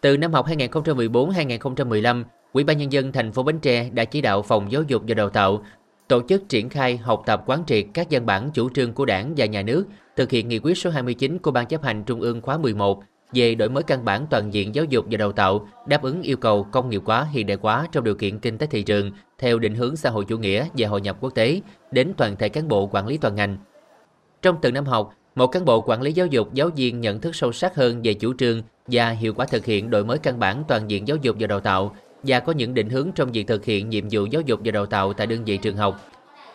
Từ 0.00 0.16
năm 0.16 0.32
học 0.32 0.46
2014-2015, 0.46 2.24
Ủy 2.54 2.64
ban 2.64 2.78
nhân 2.78 2.92
dân 2.92 3.12
thành 3.12 3.32
phố 3.32 3.42
Bến 3.42 3.58
Tre 3.58 3.90
đã 3.92 4.04
chỉ 4.04 4.20
đạo 4.20 4.42
phòng 4.42 4.72
giáo 4.72 4.82
dục 4.82 5.02
và 5.08 5.14
đào 5.14 5.30
tạo 5.30 5.64
tổ 6.08 6.22
chức 6.28 6.48
triển 6.48 6.68
khai 6.68 6.96
học 6.96 7.22
tập 7.26 7.42
quán 7.46 7.62
triệt 7.66 7.86
các 7.94 8.06
văn 8.10 8.26
bản 8.26 8.50
chủ 8.54 8.70
trương 8.70 8.92
của 8.92 9.04
Đảng 9.04 9.34
và 9.36 9.46
Nhà 9.46 9.62
nước 9.62 9.86
thực 10.16 10.30
hiện 10.30 10.48
nghị 10.48 10.58
quyết 10.58 10.78
số 10.78 10.90
29 10.90 11.38
của 11.38 11.50
Ban 11.50 11.66
chấp 11.66 11.82
hành 11.82 12.04
Trung 12.04 12.20
ương 12.20 12.40
khóa 12.40 12.58
11 12.58 13.02
về 13.32 13.54
đổi 13.54 13.68
mới 13.68 13.82
căn 13.82 14.04
bản 14.04 14.26
toàn 14.30 14.54
diện 14.54 14.74
giáo 14.74 14.84
dục 14.84 15.04
và 15.10 15.16
đào 15.16 15.32
tạo, 15.32 15.68
đáp 15.86 16.02
ứng 16.02 16.22
yêu 16.22 16.36
cầu 16.36 16.66
công 16.72 16.90
nghiệp 16.90 17.02
hóa, 17.04 17.26
hiện 17.32 17.46
đại 17.46 17.58
hóa 17.62 17.88
trong 17.92 18.04
điều 18.04 18.14
kiện 18.14 18.38
kinh 18.38 18.58
tế 18.58 18.66
thị 18.66 18.82
trường 18.82 19.10
theo 19.38 19.58
định 19.58 19.74
hướng 19.74 19.96
xã 19.96 20.10
hội 20.10 20.24
chủ 20.24 20.38
nghĩa 20.38 20.66
và 20.76 20.88
hội 20.88 21.00
nhập 21.00 21.16
quốc 21.20 21.34
tế 21.34 21.60
đến 21.90 22.12
toàn 22.16 22.36
thể 22.36 22.48
cán 22.48 22.68
bộ 22.68 22.86
quản 22.86 23.06
lý 23.06 23.16
toàn 23.16 23.34
ngành. 23.34 23.58
Trong 24.42 24.56
từng 24.62 24.74
năm 24.74 24.84
học, 24.84 25.14
một 25.34 25.46
cán 25.46 25.64
bộ 25.64 25.80
quản 25.80 26.02
lý 26.02 26.12
giáo 26.12 26.26
dục 26.26 26.54
giáo 26.54 26.70
viên 26.76 27.00
nhận 27.00 27.20
thức 27.20 27.36
sâu 27.36 27.52
sắc 27.52 27.74
hơn 27.74 28.00
về 28.04 28.14
chủ 28.14 28.34
trương 28.38 28.62
và 28.86 29.10
hiệu 29.10 29.34
quả 29.34 29.46
thực 29.46 29.64
hiện 29.64 29.90
đổi 29.90 30.04
mới 30.04 30.18
căn 30.18 30.38
bản 30.38 30.64
toàn 30.68 30.90
diện 30.90 31.08
giáo 31.08 31.16
dục 31.22 31.36
và 31.40 31.46
đào 31.46 31.60
tạo 31.60 31.96
và 32.26 32.40
có 32.40 32.52
những 32.52 32.74
định 32.74 32.88
hướng 32.88 33.12
trong 33.14 33.32
việc 33.32 33.46
thực 33.46 33.64
hiện 33.64 33.88
nhiệm 33.88 34.04
vụ 34.10 34.24
giáo 34.24 34.42
dục 34.46 34.60
và 34.64 34.70
đào 34.70 34.86
tạo 34.86 35.12
tại 35.12 35.26
đơn 35.26 35.44
vị 35.44 35.56
trường 35.56 35.76
học. 35.76 36.00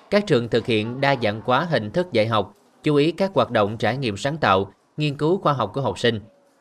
Các 0.09 0.27
trường 0.27 0.49
thực 0.49 0.65
hiện 0.65 1.01
đa 1.01 1.15
dạng 1.23 1.41
hóa 1.45 1.67
hình 1.69 1.91
thức 1.91 2.11
dạy 2.11 2.27
học, 2.27 2.53
chú 2.83 2.95
ý 2.95 3.11
các 3.11 3.31
hoạt 3.33 3.51
động 3.51 3.77
trải 3.77 3.97
nghiệm 3.97 4.17
sáng 4.17 4.38
tạo, 4.38 4.73
nghiên 4.97 5.17
cứu 5.17 5.38
khoa 5.38 5.53
học 5.53 5.71
của 5.73 5.81
học 5.81 5.99
sinh, 5.99 6.19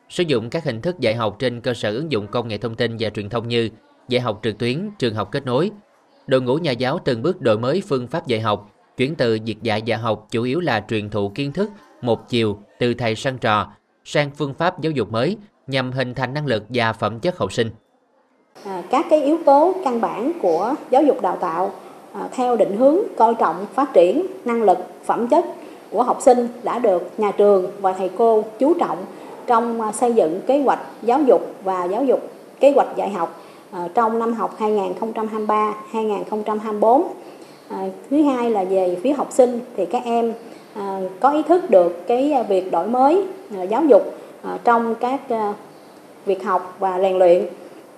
sử 0.09 0.23
dụng 0.23 0.49
các 0.49 0.63
hình 0.63 0.81
thức 0.81 0.99
dạy 0.99 1.15
học 1.15 1.35
trên 1.39 1.61
cơ 1.61 1.73
sở 1.73 1.95
ứng 1.95 2.11
dụng 2.11 2.27
công 2.27 2.47
nghệ 2.47 2.57
thông 2.57 2.75
tin 2.75 2.95
và 2.99 3.09
truyền 3.09 3.29
thông 3.29 3.47
như 3.47 3.69
dạy 4.07 4.21
học 4.21 4.39
trực 4.43 4.57
tuyến, 4.57 4.89
trường 4.99 5.15
học 5.15 5.29
kết 5.31 5.45
nối. 5.45 5.71
Đội 6.27 6.41
ngũ 6.41 6.55
nhà 6.55 6.71
giáo 6.71 6.99
từng 7.05 7.21
bước 7.21 7.41
đổi 7.41 7.59
mới 7.59 7.81
phương 7.87 8.07
pháp 8.07 8.27
dạy 8.27 8.41
học, 8.41 8.71
chuyển 8.97 9.15
từ 9.15 9.37
việc 9.45 9.63
dạy 9.63 9.83
và 9.85 9.97
học 9.97 10.27
chủ 10.31 10.43
yếu 10.43 10.59
là 10.59 10.85
truyền 10.89 11.09
thụ 11.09 11.29
kiến 11.29 11.51
thức 11.51 11.69
một 12.01 12.29
chiều 12.29 12.59
từ 12.79 12.93
thầy 12.93 13.15
sang 13.15 13.37
trò 13.37 13.71
sang 14.05 14.31
phương 14.31 14.53
pháp 14.53 14.81
giáo 14.81 14.91
dục 14.91 15.11
mới 15.11 15.37
nhằm 15.67 15.91
hình 15.91 16.13
thành 16.13 16.33
năng 16.33 16.45
lực 16.45 16.63
và 16.69 16.93
phẩm 16.93 17.19
chất 17.19 17.37
học 17.37 17.53
sinh. 17.53 17.69
À, 18.65 18.83
các 18.89 19.05
cái 19.09 19.23
yếu 19.23 19.37
tố 19.45 19.73
căn 19.83 20.01
bản 20.01 20.31
của 20.41 20.73
giáo 20.89 21.03
dục 21.03 21.21
đào 21.21 21.37
tạo 21.39 21.71
à, 22.13 22.27
theo 22.31 22.55
định 22.55 22.77
hướng 22.77 22.97
coi 23.17 23.35
trọng 23.35 23.65
phát 23.73 23.93
triển 23.93 24.25
năng 24.45 24.63
lực, 24.63 24.77
phẩm 25.05 25.27
chất 25.27 25.45
của 25.91 26.03
học 26.03 26.21
sinh 26.21 26.47
đã 26.63 26.79
được 26.79 27.09
nhà 27.17 27.31
trường 27.31 27.71
và 27.81 27.93
thầy 27.93 28.09
cô 28.17 28.43
chú 28.59 28.73
trọng 28.73 28.97
trong 29.47 29.81
à, 29.81 29.91
xây 29.91 30.13
dựng 30.13 30.41
kế 30.47 30.61
hoạch 30.61 30.79
giáo 31.01 31.21
dục 31.21 31.41
và 31.63 31.85
giáo 31.85 32.03
dục 32.03 32.19
kế 32.59 32.71
hoạch 32.71 32.87
dạy 32.95 33.09
học 33.09 33.41
trong 33.93 34.19
năm 34.19 34.33
học 34.33 34.59
2023-2024. 35.93 37.03
Thứ 38.09 38.23
hai 38.23 38.51
là 38.51 38.63
về 38.63 38.97
phía 39.03 39.13
học 39.13 39.27
sinh 39.31 39.59
thì 39.77 39.85
các 39.85 40.03
em 40.05 40.33
có 41.19 41.29
ý 41.31 41.43
thức 41.43 41.69
được 41.69 42.07
cái 42.07 42.45
việc 42.49 42.71
đổi 42.71 42.87
mới 42.87 43.23
giáo 43.69 43.83
dục 43.85 44.13
trong 44.63 44.95
các 44.95 45.19
việc 46.25 46.43
học 46.43 46.75
và 46.79 46.99
rèn 46.99 47.17
luyện 47.17 47.45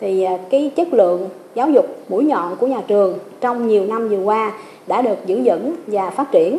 thì 0.01 0.23
à, 0.23 0.37
cái 0.51 0.71
chất 0.75 0.93
lượng 0.93 1.29
giáo 1.55 1.69
dục 1.69 1.85
mũi 2.09 2.23
nhọn 2.23 2.55
của 2.55 2.67
nhà 2.67 2.81
trường 2.87 3.19
trong 3.41 3.67
nhiều 3.67 3.85
năm 3.85 4.09
vừa 4.09 4.23
qua 4.23 4.51
đã 4.87 5.01
được 5.01 5.17
giữ 5.25 5.41
vững 5.45 5.75
và 5.87 6.09
phát 6.09 6.31
triển. 6.31 6.57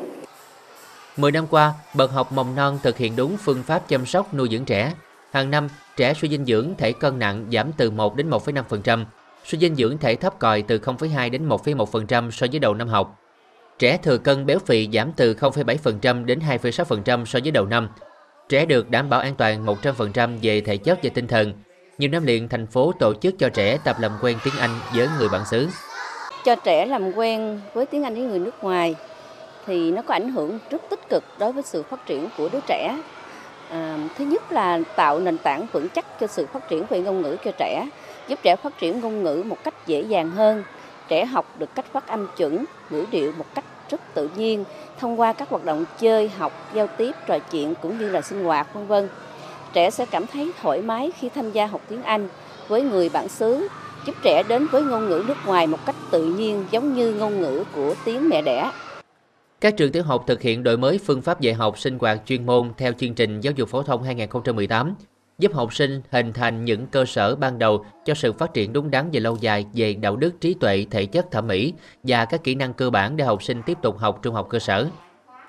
10 1.17 1.33
năm 1.33 1.47
qua, 1.51 1.73
bậc 1.95 2.13
học 2.13 2.33
mầm 2.33 2.55
non 2.55 2.79
thực 2.83 2.99
hiện 2.99 3.17
đúng 3.17 3.37
phương 3.37 3.63
pháp 3.63 3.89
chăm 3.89 4.07
sóc 4.07 4.35
nuôi 4.35 4.49
dưỡng 4.51 4.65
trẻ. 4.65 4.93
Hàng 5.31 5.51
năm, 5.51 5.69
trẻ 5.97 6.15
suy 6.15 6.29
dinh 6.29 6.45
dưỡng 6.45 6.75
thể 6.79 6.93
cân 6.93 7.19
nặng 7.19 7.47
giảm 7.53 7.73
từ 7.77 7.91
1 7.91 8.17
đến 8.17 8.31
1,5%, 8.31 9.05
suy 9.45 9.59
dinh 9.59 9.75
dưỡng 9.75 9.99
thể 9.99 10.15
thấp 10.15 10.39
còi 10.39 10.63
từ 10.63 10.79
0,2 10.79 11.31
đến 11.31 11.49
1,1% 11.49 12.31
so 12.31 12.47
với 12.51 12.59
đầu 12.59 12.75
năm 12.75 12.89
học. 12.89 13.19
Trẻ 13.79 13.97
thừa 14.03 14.19
cân 14.19 14.47
béo 14.47 14.59
phì 14.59 14.89
giảm 14.93 15.13
từ 15.17 15.35
0,7% 15.35 16.25
đến 16.25 16.41
2,6% 16.49 17.25
so 17.25 17.39
với 17.43 17.51
đầu 17.51 17.67
năm. 17.67 17.89
Trẻ 18.49 18.67
được 18.67 18.91
đảm 18.91 19.09
bảo 19.09 19.21
an 19.21 19.35
toàn 19.35 19.67
100% 19.67 20.39
về 20.43 20.61
thể 20.61 20.77
chất 20.77 20.99
và 21.03 21.11
tinh 21.15 21.27
thần, 21.27 21.53
nhiều 22.03 22.11
năm 22.11 22.27
liền, 22.27 22.49
thành 22.49 22.67
phố 22.67 22.93
tổ 22.99 23.15
chức 23.15 23.35
cho 23.39 23.49
trẻ 23.49 23.79
tập 23.85 23.97
làm 24.01 24.13
quen 24.23 24.39
tiếng 24.45 24.55
Anh 24.61 24.71
với 24.95 25.09
người 25.19 25.29
bản 25.29 25.43
xứ. 25.51 25.69
Cho 26.45 26.55
trẻ 26.55 26.87
làm 26.87 27.13
quen 27.13 27.61
với 27.75 27.87
tiếng 27.87 28.03
Anh 28.05 28.15
với 28.15 28.23
người 28.23 28.39
nước 28.39 28.65
ngoài 28.65 28.95
thì 29.67 29.91
nó 29.91 30.03
có 30.03 30.15
ảnh 30.15 30.33
hưởng 30.33 30.59
rất 30.71 30.83
tích 30.91 31.09
cực 31.09 31.25
đối 31.39 31.53
với 31.53 31.63
sự 31.63 31.83
phát 31.83 32.07
triển 32.07 32.29
của 32.39 32.49
đứa 32.53 32.59
trẻ. 32.67 32.99
À, 33.71 33.99
thứ 34.19 34.25
nhất 34.25 34.53
là 34.53 34.81
tạo 34.97 35.21
nền 35.21 35.39
tảng 35.39 35.67
vững 35.73 35.89
chắc 35.89 36.21
cho 36.21 36.27
sự 36.27 36.47
phát 36.47 36.69
triển 36.69 36.85
về 36.89 37.01
ngôn 37.01 37.23
ngữ 37.23 37.37
cho 37.45 37.51
trẻ, 37.59 37.89
giúp 38.29 38.39
trẻ 38.43 38.57
phát 38.57 38.79
triển 38.79 39.01
ngôn 39.01 39.23
ngữ 39.23 39.43
một 39.47 39.65
cách 39.65 39.87
dễ 39.87 40.01
dàng 40.01 40.31
hơn. 40.31 40.65
Trẻ 41.09 41.25
học 41.25 41.47
được 41.59 41.75
cách 41.75 41.87
phát 41.93 42.07
âm 42.07 42.29
chuẩn, 42.37 42.65
ngữ 42.91 43.05
điệu 43.11 43.33
một 43.39 43.47
cách 43.55 43.65
rất 43.91 44.01
tự 44.15 44.31
nhiên 44.37 44.65
thông 44.99 45.21
qua 45.21 45.33
các 45.33 45.49
hoạt 45.49 45.65
động 45.65 45.85
chơi, 46.01 46.29
học, 46.39 46.53
giao 46.75 46.87
tiếp, 46.87 47.13
trò 47.27 47.39
chuyện 47.39 47.75
cũng 47.83 47.99
như 47.99 48.11
là 48.11 48.21
sinh 48.21 48.45
hoạt 48.45 48.75
vân 48.75 48.87
vân 48.87 49.09
trẻ 49.73 49.91
sẽ 49.91 50.07
cảm 50.07 50.27
thấy 50.27 50.53
thoải 50.63 50.83
mái 50.83 51.11
khi 51.19 51.29
tham 51.29 51.53
gia 51.53 51.67
học 51.67 51.81
tiếng 51.89 52.03
Anh 52.03 52.29
với 52.69 52.83
người 52.83 53.09
bản 53.09 53.29
xứ, 53.29 53.69
giúp 54.07 54.13
trẻ 54.25 54.43
đến 54.49 54.67
với 54.67 54.83
ngôn 54.83 55.09
ngữ 55.09 55.25
nước 55.29 55.37
ngoài 55.47 55.67
một 55.67 55.79
cách 55.87 55.97
tự 56.11 56.25
nhiên 56.25 56.65
giống 56.71 56.95
như 56.95 57.15
ngôn 57.15 57.41
ngữ 57.41 57.65
của 57.75 57.95
tiếng 58.05 58.29
mẹ 58.29 58.43
đẻ. 58.43 58.71
Các 59.61 59.77
trường 59.77 59.93
tiểu 59.93 60.03
học 60.03 60.25
thực 60.27 60.43
hiện 60.43 60.63
đổi 60.63 60.77
mới 60.77 60.99
phương 60.99 61.23
pháp 61.23 61.41
dạy 61.41 61.55
học 61.55 61.79
sinh 61.79 61.99
hoạt 61.99 62.23
chuyên 62.27 62.47
môn 62.47 62.73
theo 62.79 62.93
chương 62.93 63.15
trình 63.15 63.41
giáo 63.41 63.53
dục 63.57 63.69
phổ 63.69 63.83
thông 63.83 64.03
2018, 64.03 64.95
giúp 65.39 65.55
học 65.55 65.75
sinh 65.75 66.03
hình 66.11 66.33
thành 66.33 66.65
những 66.65 66.87
cơ 66.87 67.05
sở 67.05 67.37
ban 67.37 67.59
đầu 67.59 67.85
cho 68.05 68.15
sự 68.15 68.33
phát 68.33 68.55
triển 68.55 68.73
đúng 68.73 68.91
đắn 68.91 69.09
và 69.13 69.21
lâu 69.21 69.37
dài 69.41 69.67
về 69.75 69.95
đạo 69.95 70.17
đức, 70.17 70.41
trí 70.41 70.55
tuệ, 70.55 70.87
thể 70.91 71.07
chất, 71.07 71.31
thẩm 71.31 71.47
mỹ 71.47 71.75
và 72.03 72.25
các 72.25 72.45
kỹ 72.45 72.55
năng 72.55 72.75
cơ 72.75 72.91
bản 72.91 73.17
để 73.17 73.25
học 73.25 73.43
sinh 73.43 73.63
tiếp 73.67 73.79
tục 73.83 73.99
học 73.99 74.19
trung 74.23 74.35
học 74.35 74.47
cơ 74.51 74.59
sở. 74.59 74.87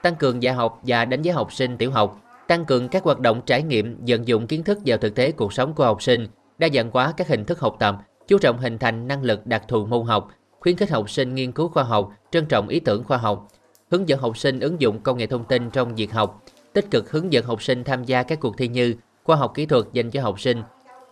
Tăng 0.02 0.16
cường 0.16 0.44
dạy 0.44 0.54
học 0.54 0.80
và 0.84 1.06
đánh 1.06 1.22
giá 1.22 1.34
học 1.34 1.54
sinh 1.54 1.78
tiểu 1.78 1.92
học 1.92 2.23
tăng 2.54 2.66
cường 2.66 2.90
các 2.90 3.04
hoạt 3.04 3.20
động 3.20 3.42
trải 3.46 3.64
nghiệm, 3.64 3.98
vận 4.08 4.28
dụng 4.28 4.48
kiến 4.48 4.64
thức 4.64 4.80
vào 4.86 4.98
thực 4.98 5.16
tế 5.16 5.32
cuộc 5.32 5.54
sống 5.54 5.74
của 5.74 5.86
học 5.86 6.02
sinh, 6.02 6.28
đa 6.58 6.68
dạng 6.74 6.92
hóa 6.92 7.14
các 7.18 7.28
hình 7.28 7.46
thức 7.46 7.60
học 7.60 7.76
tập, 7.80 7.96
chú 8.28 8.38
trọng 8.38 8.58
hình 8.58 8.78
thành 8.78 9.08
năng 9.08 9.24
lực 9.24 9.48
đặc 9.48 9.64
thù 9.68 9.86
môn 9.86 10.06
học, 10.06 10.32
khuyến 10.60 10.76
khích 10.76 10.90
học 10.90 11.10
sinh 11.10 11.36
nghiên 11.36 11.52
cứu 11.52 11.68
khoa 11.68 11.84
học, 11.84 12.12
trân 12.32 12.46
trọng 12.46 12.68
ý 12.68 12.80
tưởng 12.80 13.04
khoa 13.04 13.18
học, 13.18 13.48
hướng 13.92 14.10
dẫn 14.10 14.20
học 14.20 14.38
sinh 14.38 14.60
ứng 14.60 14.82
dụng 14.82 15.00
công 15.00 15.18
nghệ 15.18 15.28
thông 15.28 15.44
tin 15.44 15.70
trong 15.70 15.96
việc 15.96 16.12
học, 16.12 16.44
tích 16.74 16.92
cực 16.92 17.12
hướng 17.12 17.34
dẫn 17.34 17.46
học 17.46 17.64
sinh 17.64 17.84
tham 17.84 18.04
gia 18.04 18.24
các 18.24 18.40
cuộc 18.40 18.58
thi 18.58 18.68
như 18.68 18.96
khoa 19.24 19.36
học 19.36 19.52
kỹ 19.56 19.66
thuật 19.66 19.86
dành 19.94 20.12
cho 20.12 20.22
học 20.22 20.40
sinh 20.40 20.62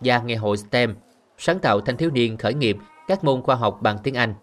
và 0.00 0.18
ngày 0.18 0.36
hội 0.36 0.56
STEM, 0.56 0.94
sáng 1.38 1.58
tạo 1.58 1.80
thanh 1.80 1.96
thiếu 1.96 2.10
niên 2.10 2.36
khởi 2.36 2.54
nghiệp 2.54 2.76
các 3.08 3.24
môn 3.24 3.42
khoa 3.42 3.54
học 3.54 3.78
bằng 3.82 3.98
tiếng 4.02 4.14
Anh. 4.14 4.34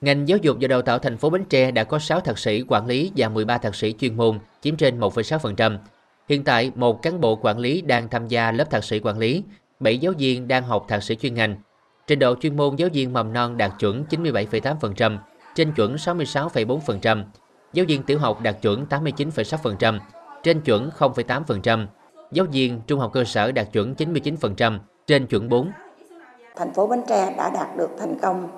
Ngành 0.00 0.28
giáo 0.28 0.38
dục 0.38 0.56
và 0.60 0.68
đào 0.68 0.82
tạo 0.82 0.98
thành 0.98 1.16
phố 1.16 1.30
Bến 1.30 1.44
Tre 1.44 1.70
đã 1.70 1.84
có 1.84 1.98
6 1.98 2.20
thạc 2.20 2.38
sĩ 2.38 2.62
quản 2.68 2.86
lý 2.86 3.12
và 3.16 3.28
13 3.28 3.58
thạc 3.58 3.74
sĩ 3.74 3.94
chuyên 3.98 4.16
môn, 4.16 4.38
chiếm 4.60 4.76
trên 4.76 5.00
1,6%. 5.00 5.78
Hiện 6.28 6.44
tại, 6.44 6.72
một 6.74 7.02
cán 7.02 7.20
bộ 7.20 7.36
quản 7.36 7.58
lý 7.58 7.80
đang 7.82 8.08
tham 8.08 8.28
gia 8.28 8.52
lớp 8.52 8.70
thạc 8.70 8.84
sĩ 8.84 9.00
quản 9.00 9.18
lý, 9.18 9.42
7 9.80 9.98
giáo 9.98 10.12
viên 10.18 10.48
đang 10.48 10.62
học 10.62 10.84
thạc 10.88 11.02
sĩ 11.02 11.14
chuyên 11.14 11.34
ngành. 11.34 11.56
Trình 12.06 12.18
độ 12.18 12.34
chuyên 12.34 12.56
môn 12.56 12.76
giáo 12.76 12.88
viên 12.92 13.12
mầm 13.12 13.32
non 13.32 13.56
đạt 13.56 13.72
chuẩn 13.78 14.04
97,8%, 14.10 15.18
trên 15.54 15.72
chuẩn 15.72 15.96
66,4%. 15.96 17.24
Giáo 17.72 17.86
viên 17.88 18.02
tiểu 18.02 18.18
học 18.18 18.40
đạt 18.40 18.62
chuẩn 18.62 18.86
89,6%, 18.90 19.98
trên 20.42 20.60
chuẩn 20.60 20.90
0,8%. 20.98 21.86
Giáo 22.32 22.46
viên 22.52 22.80
trung 22.86 23.00
học 23.00 23.10
cơ 23.12 23.24
sở 23.24 23.52
đạt 23.52 23.72
chuẩn 23.72 23.94
99%, 23.94 24.78
trên 25.06 25.26
chuẩn 25.26 25.48
4. 25.48 25.70
Thành 26.56 26.72
phố 26.74 26.86
Bến 26.86 27.00
Tre 27.08 27.34
đã 27.36 27.50
đạt 27.50 27.76
được 27.76 27.90
thành 27.98 28.18
công 28.18 28.48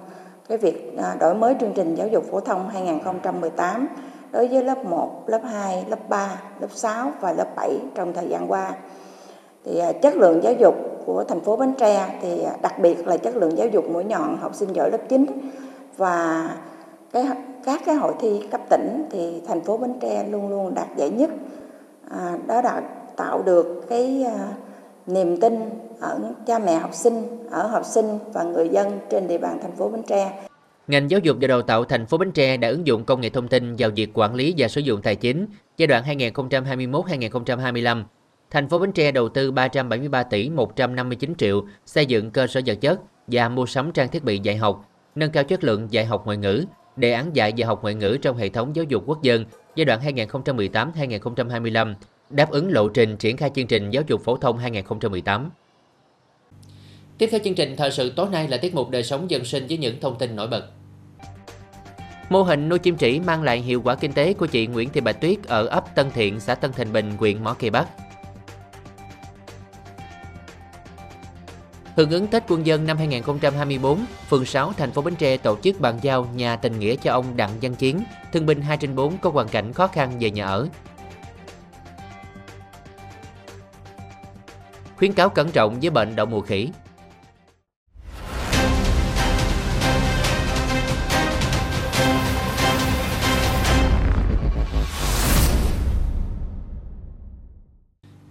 cái 0.49 0.59
việc 0.59 0.97
à, 0.99 1.17
đổi 1.21 1.35
mới 1.35 1.55
chương 1.61 1.73
trình 1.77 1.95
giáo 1.95 2.09
dục 2.09 2.25
phổ 2.31 2.41
thông 2.41 2.69
2018 2.69 3.89
đối 4.33 4.49
với 4.49 4.65
lớp 4.65 4.85
1, 4.85 5.23
lớp 5.27 5.41
2, 5.45 5.85
lớp 5.89 6.09
3, 6.09 6.41
lớp 6.61 6.69
6 6.71 7.13
và 7.21 7.33
lớp 7.33 7.57
7 7.57 7.79
trong 7.95 8.13
thời 8.13 8.29
gian 8.29 8.51
qua. 8.51 8.75
Thì 9.65 9.79
à, 9.79 9.93
chất 9.93 10.17
lượng 10.17 10.43
giáo 10.43 10.53
dục 10.53 10.75
của 11.07 11.25
thành 11.25 11.41
phố 11.41 11.57
Bến 11.57 11.73
Tre 11.79 12.19
thì 12.23 12.43
à, 12.43 12.53
đặc 12.63 12.79
biệt 12.79 13.07
là 13.07 13.17
chất 13.17 13.37
lượng 13.37 13.59
giáo 13.59 13.67
dục 13.67 13.85
mũi 13.91 14.05
nhọn 14.05 14.37
học 14.41 14.55
sinh 14.55 14.73
giỏi 14.73 14.91
lớp 14.91 15.01
9 15.09 15.27
và 15.97 16.51
cái 17.13 17.27
các 17.65 17.81
cái 17.87 17.95
hội 17.95 18.15
thi 18.21 18.43
cấp 18.51 18.61
tỉnh 18.69 19.05
thì 19.11 19.43
thành 19.49 19.61
phố 19.61 19.77
Bến 19.77 19.95
Tre 20.01 20.25
luôn 20.31 20.49
luôn 20.49 20.75
đạt 20.75 20.87
giải 20.97 21.11
nhất. 21.11 21.31
À, 22.11 22.39
đó 22.47 22.63
đã 22.63 22.83
tạo 23.17 23.43
được 23.43 23.85
cái 23.89 24.25
à, 24.25 24.49
niềm 25.07 25.41
tin 25.41 25.71
ở 26.01 26.21
cha 26.47 26.59
mẹ 26.59 26.75
học 26.75 26.95
sinh, 26.95 27.47
ở 27.51 27.67
học 27.67 27.85
sinh 27.85 28.19
và 28.33 28.43
người 28.43 28.69
dân 28.69 28.99
trên 29.11 29.29
địa 29.29 29.39
bàn 29.39 29.59
thành 29.63 29.73
phố 29.73 29.89
Bến 29.89 30.03
Tre. 30.03 30.49
Ngành 30.89 31.11
giáo 31.11 31.21
dục 31.21 31.37
và 31.41 31.49
đào 31.49 31.63
tạo 31.63 31.85
thành 31.85 32.07
phố 32.07 32.19
Bến 32.19 32.33
Tre 32.33 32.57
đã 32.57 32.69
ứng 32.69 32.87
dụng 32.87 33.05
công 33.05 33.21
nghệ 33.21 33.31
thông 33.31 33.49
tin 33.49 33.77
vào 33.79 33.91
việc 33.97 34.11
quản 34.15 34.35
lý 34.35 34.55
và 34.59 34.69
sử 34.69 34.81
dụng 34.81 35.03
tài 35.03 35.17
chính 35.17 35.47
giai 35.77 35.87
đoạn 35.87 36.05
2021-2025. 36.05 38.05
Thành 38.51 38.69
phố 38.69 38.79
Bến 38.79 38.93
Tre 38.93 39.13
đầu 39.13 39.29
tư 39.29 39.51
373 39.51 40.23
tỷ 40.23 40.51
159 40.51 41.35
triệu 41.39 41.67
xây 41.87 42.07
dựng 42.07 42.31
cơ 42.31 42.47
sở 42.47 42.61
vật 42.67 42.79
chất 42.81 43.01
và 43.27 43.49
mua 43.49 43.67
sắm 43.67 43.93
trang 43.93 44.09
thiết 44.09 44.25
bị 44.25 44.39
dạy 44.39 44.57
học, 44.57 44.85
nâng 45.15 45.31
cao 45.31 45.45
chất 45.45 45.65
lượng 45.65 45.87
dạy 45.91 46.05
học 46.05 46.27
ngoại 46.27 46.37
ngữ, 46.37 46.65
đề 46.97 47.13
án 47.13 47.37
dạy 47.37 47.53
và 47.57 47.67
học 47.67 47.83
ngoại 47.83 47.95
ngữ 47.95 48.19
trong 48.23 48.37
hệ 48.37 48.49
thống 48.49 48.77
giáo 48.77 48.85
dục 48.89 49.03
quốc 49.07 49.23
dân 49.23 49.45
giai 49.77 49.85
đoạn 49.85 50.01
2018-2025, 50.01 51.95
đáp 52.31 52.51
ứng 52.51 52.73
lộ 52.73 52.89
trình 52.89 53.17
triển 53.17 53.37
khai 53.37 53.51
chương 53.55 53.67
trình 53.67 53.91
giáo 53.91 54.03
dục 54.07 54.25
phổ 54.25 54.37
thông 54.37 54.59
2018. 54.59 55.51
Tiếp 57.19 57.29
theo 57.31 57.41
chương 57.45 57.55
trình 57.55 57.77
thời 57.77 57.91
sự 57.91 58.11
tối 58.11 58.27
nay 58.33 58.49
là 58.49 58.57
tiết 58.57 58.75
mục 58.75 58.91
đời 58.91 59.03
sống 59.03 59.31
dân 59.31 59.45
sinh 59.45 59.67
với 59.69 59.79
những 59.79 60.01
thông 60.01 60.19
tin 60.19 60.37
nổi 60.37 60.47
bật. 60.47 60.78
Mô 62.29 62.43
hình 62.43 62.69
nuôi 62.69 62.79
chim 62.79 62.97
trĩ 62.97 63.21
mang 63.21 63.43
lại 63.43 63.61
hiệu 63.61 63.83
quả 63.85 63.95
kinh 63.95 64.13
tế 64.13 64.33
của 64.33 64.47
chị 64.47 64.67
Nguyễn 64.67 64.91
Thị 64.91 65.01
Bạch 65.01 65.21
Tuyết 65.21 65.45
ở 65.47 65.67
ấp 65.67 65.95
Tân 65.95 66.11
Thiện, 66.11 66.41
xã 66.41 66.55
Tân 66.55 66.73
Thành 66.73 66.93
Bình, 66.93 67.13
huyện 67.19 67.45
Mỏ 67.45 67.55
Cày 67.55 67.71
Bắc. 67.71 67.89
Hưởng 71.97 72.11
ứng 72.11 72.27
Tết 72.27 72.43
Quân 72.49 72.67
dân 72.67 72.87
năm 72.87 72.97
2024, 72.97 74.05
phường 74.29 74.45
6 74.45 74.73
thành 74.73 74.91
phố 74.91 75.03
Bến 75.03 75.15
Tre 75.17 75.37
tổ 75.37 75.57
chức 75.63 75.81
bàn 75.81 75.99
giao 76.03 76.29
nhà 76.35 76.57
tình 76.57 76.79
nghĩa 76.79 76.97
cho 76.97 77.13
ông 77.13 77.37
Đặng 77.37 77.51
Văn 77.63 77.75
Chiến, 77.75 78.03
thương 78.33 78.47
binh 78.47 78.61
2 78.61 78.77
trên 78.77 78.95
4 78.95 79.19
có 79.19 79.31
hoàn 79.31 79.49
cảnh 79.49 79.73
khó 79.73 79.87
khăn 79.87 80.13
về 80.21 80.31
nhà 80.31 80.47
ở. 80.47 80.69
Khuyến 84.97 85.13
cáo 85.13 85.29
cẩn 85.29 85.51
trọng 85.51 85.81
với 85.81 85.91
bệnh 85.91 86.17
đậu 86.17 86.27
mùa 86.27 86.41
khỉ. 86.41 86.69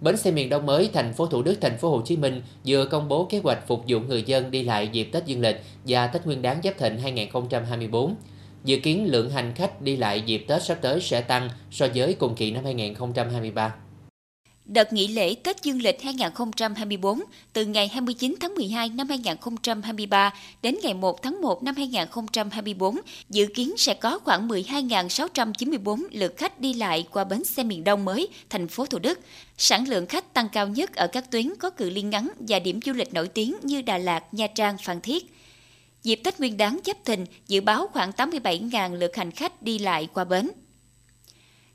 Bến 0.08 0.16
xe 0.16 0.30
miền 0.30 0.48
Đông 0.48 0.66
mới 0.66 0.90
thành 0.92 1.12
phố 1.12 1.26
Thủ 1.26 1.42
Đức, 1.42 1.54
thành 1.60 1.78
phố 1.78 1.90
Hồ 1.90 2.02
Chí 2.04 2.16
Minh 2.16 2.42
vừa 2.66 2.84
công 2.84 3.08
bố 3.08 3.24
kế 3.24 3.40
hoạch 3.44 3.66
phục 3.66 3.84
vụ 3.88 4.00
người 4.00 4.22
dân 4.22 4.50
đi 4.50 4.62
lại 4.62 4.88
dịp 4.92 5.04
Tết 5.04 5.26
Dương 5.26 5.40
lịch 5.40 5.62
và 5.86 6.06
Tết 6.06 6.26
Nguyên 6.26 6.42
đán 6.42 6.60
Giáp 6.64 6.78
Thịnh 6.78 6.98
2024. 6.98 8.14
Dự 8.64 8.78
kiến 8.78 9.06
lượng 9.10 9.30
hành 9.30 9.52
khách 9.54 9.82
đi 9.82 9.96
lại 9.96 10.20
dịp 10.20 10.44
Tết 10.48 10.62
sắp 10.62 10.78
tới 10.80 11.00
sẽ 11.00 11.20
tăng 11.20 11.48
so 11.70 11.86
với 11.94 12.14
cùng 12.14 12.34
kỳ 12.34 12.50
năm 12.50 12.64
2023. 12.64 13.74
Đợt 14.68 14.92
nghỉ 14.92 15.08
lễ 15.08 15.34
Tết 15.34 15.62
Dương 15.62 15.82
lịch 15.82 16.02
2024 16.02 17.20
từ 17.52 17.64
ngày 17.64 17.88
29 17.88 18.34
tháng 18.40 18.54
12 18.54 18.88
năm 18.88 19.08
2023 19.08 20.34
đến 20.62 20.76
ngày 20.82 20.94
1 20.94 21.22
tháng 21.22 21.40
1 21.42 21.62
năm 21.62 21.74
2024 21.76 22.96
dự 23.28 23.46
kiến 23.54 23.76
sẽ 23.76 23.94
có 23.94 24.18
khoảng 24.18 24.48
12.694 24.48 26.02
lượt 26.10 26.36
khách 26.36 26.60
đi 26.60 26.74
lại 26.74 27.06
qua 27.12 27.24
bến 27.24 27.44
xe 27.44 27.62
miền 27.62 27.84
Đông 27.84 28.04
mới, 28.04 28.28
thành 28.50 28.68
phố 28.68 28.86
Thủ 28.86 28.98
Đức. 28.98 29.20
Sản 29.58 29.88
lượng 29.88 30.06
khách 30.06 30.34
tăng 30.34 30.48
cao 30.48 30.68
nhất 30.68 30.94
ở 30.94 31.06
các 31.06 31.30
tuyến 31.30 31.54
có 31.58 31.70
cự 31.70 31.90
ly 31.90 32.02
ngắn 32.02 32.28
và 32.48 32.58
điểm 32.58 32.80
du 32.86 32.92
lịch 32.92 33.14
nổi 33.14 33.28
tiếng 33.28 33.56
như 33.62 33.82
Đà 33.82 33.98
Lạt, 33.98 34.34
Nha 34.34 34.46
Trang, 34.46 34.76
Phan 34.84 35.00
Thiết. 35.00 35.34
Dịp 36.02 36.20
Tết 36.24 36.40
Nguyên 36.40 36.56
đán 36.56 36.78
Giáp 36.84 37.04
Thìn 37.04 37.24
dự 37.48 37.60
báo 37.60 37.86
khoảng 37.92 38.10
87.000 38.10 38.94
lượt 38.94 39.16
hành 39.16 39.30
khách 39.30 39.62
đi 39.62 39.78
lại 39.78 40.08
qua 40.14 40.24
bến. 40.24 40.48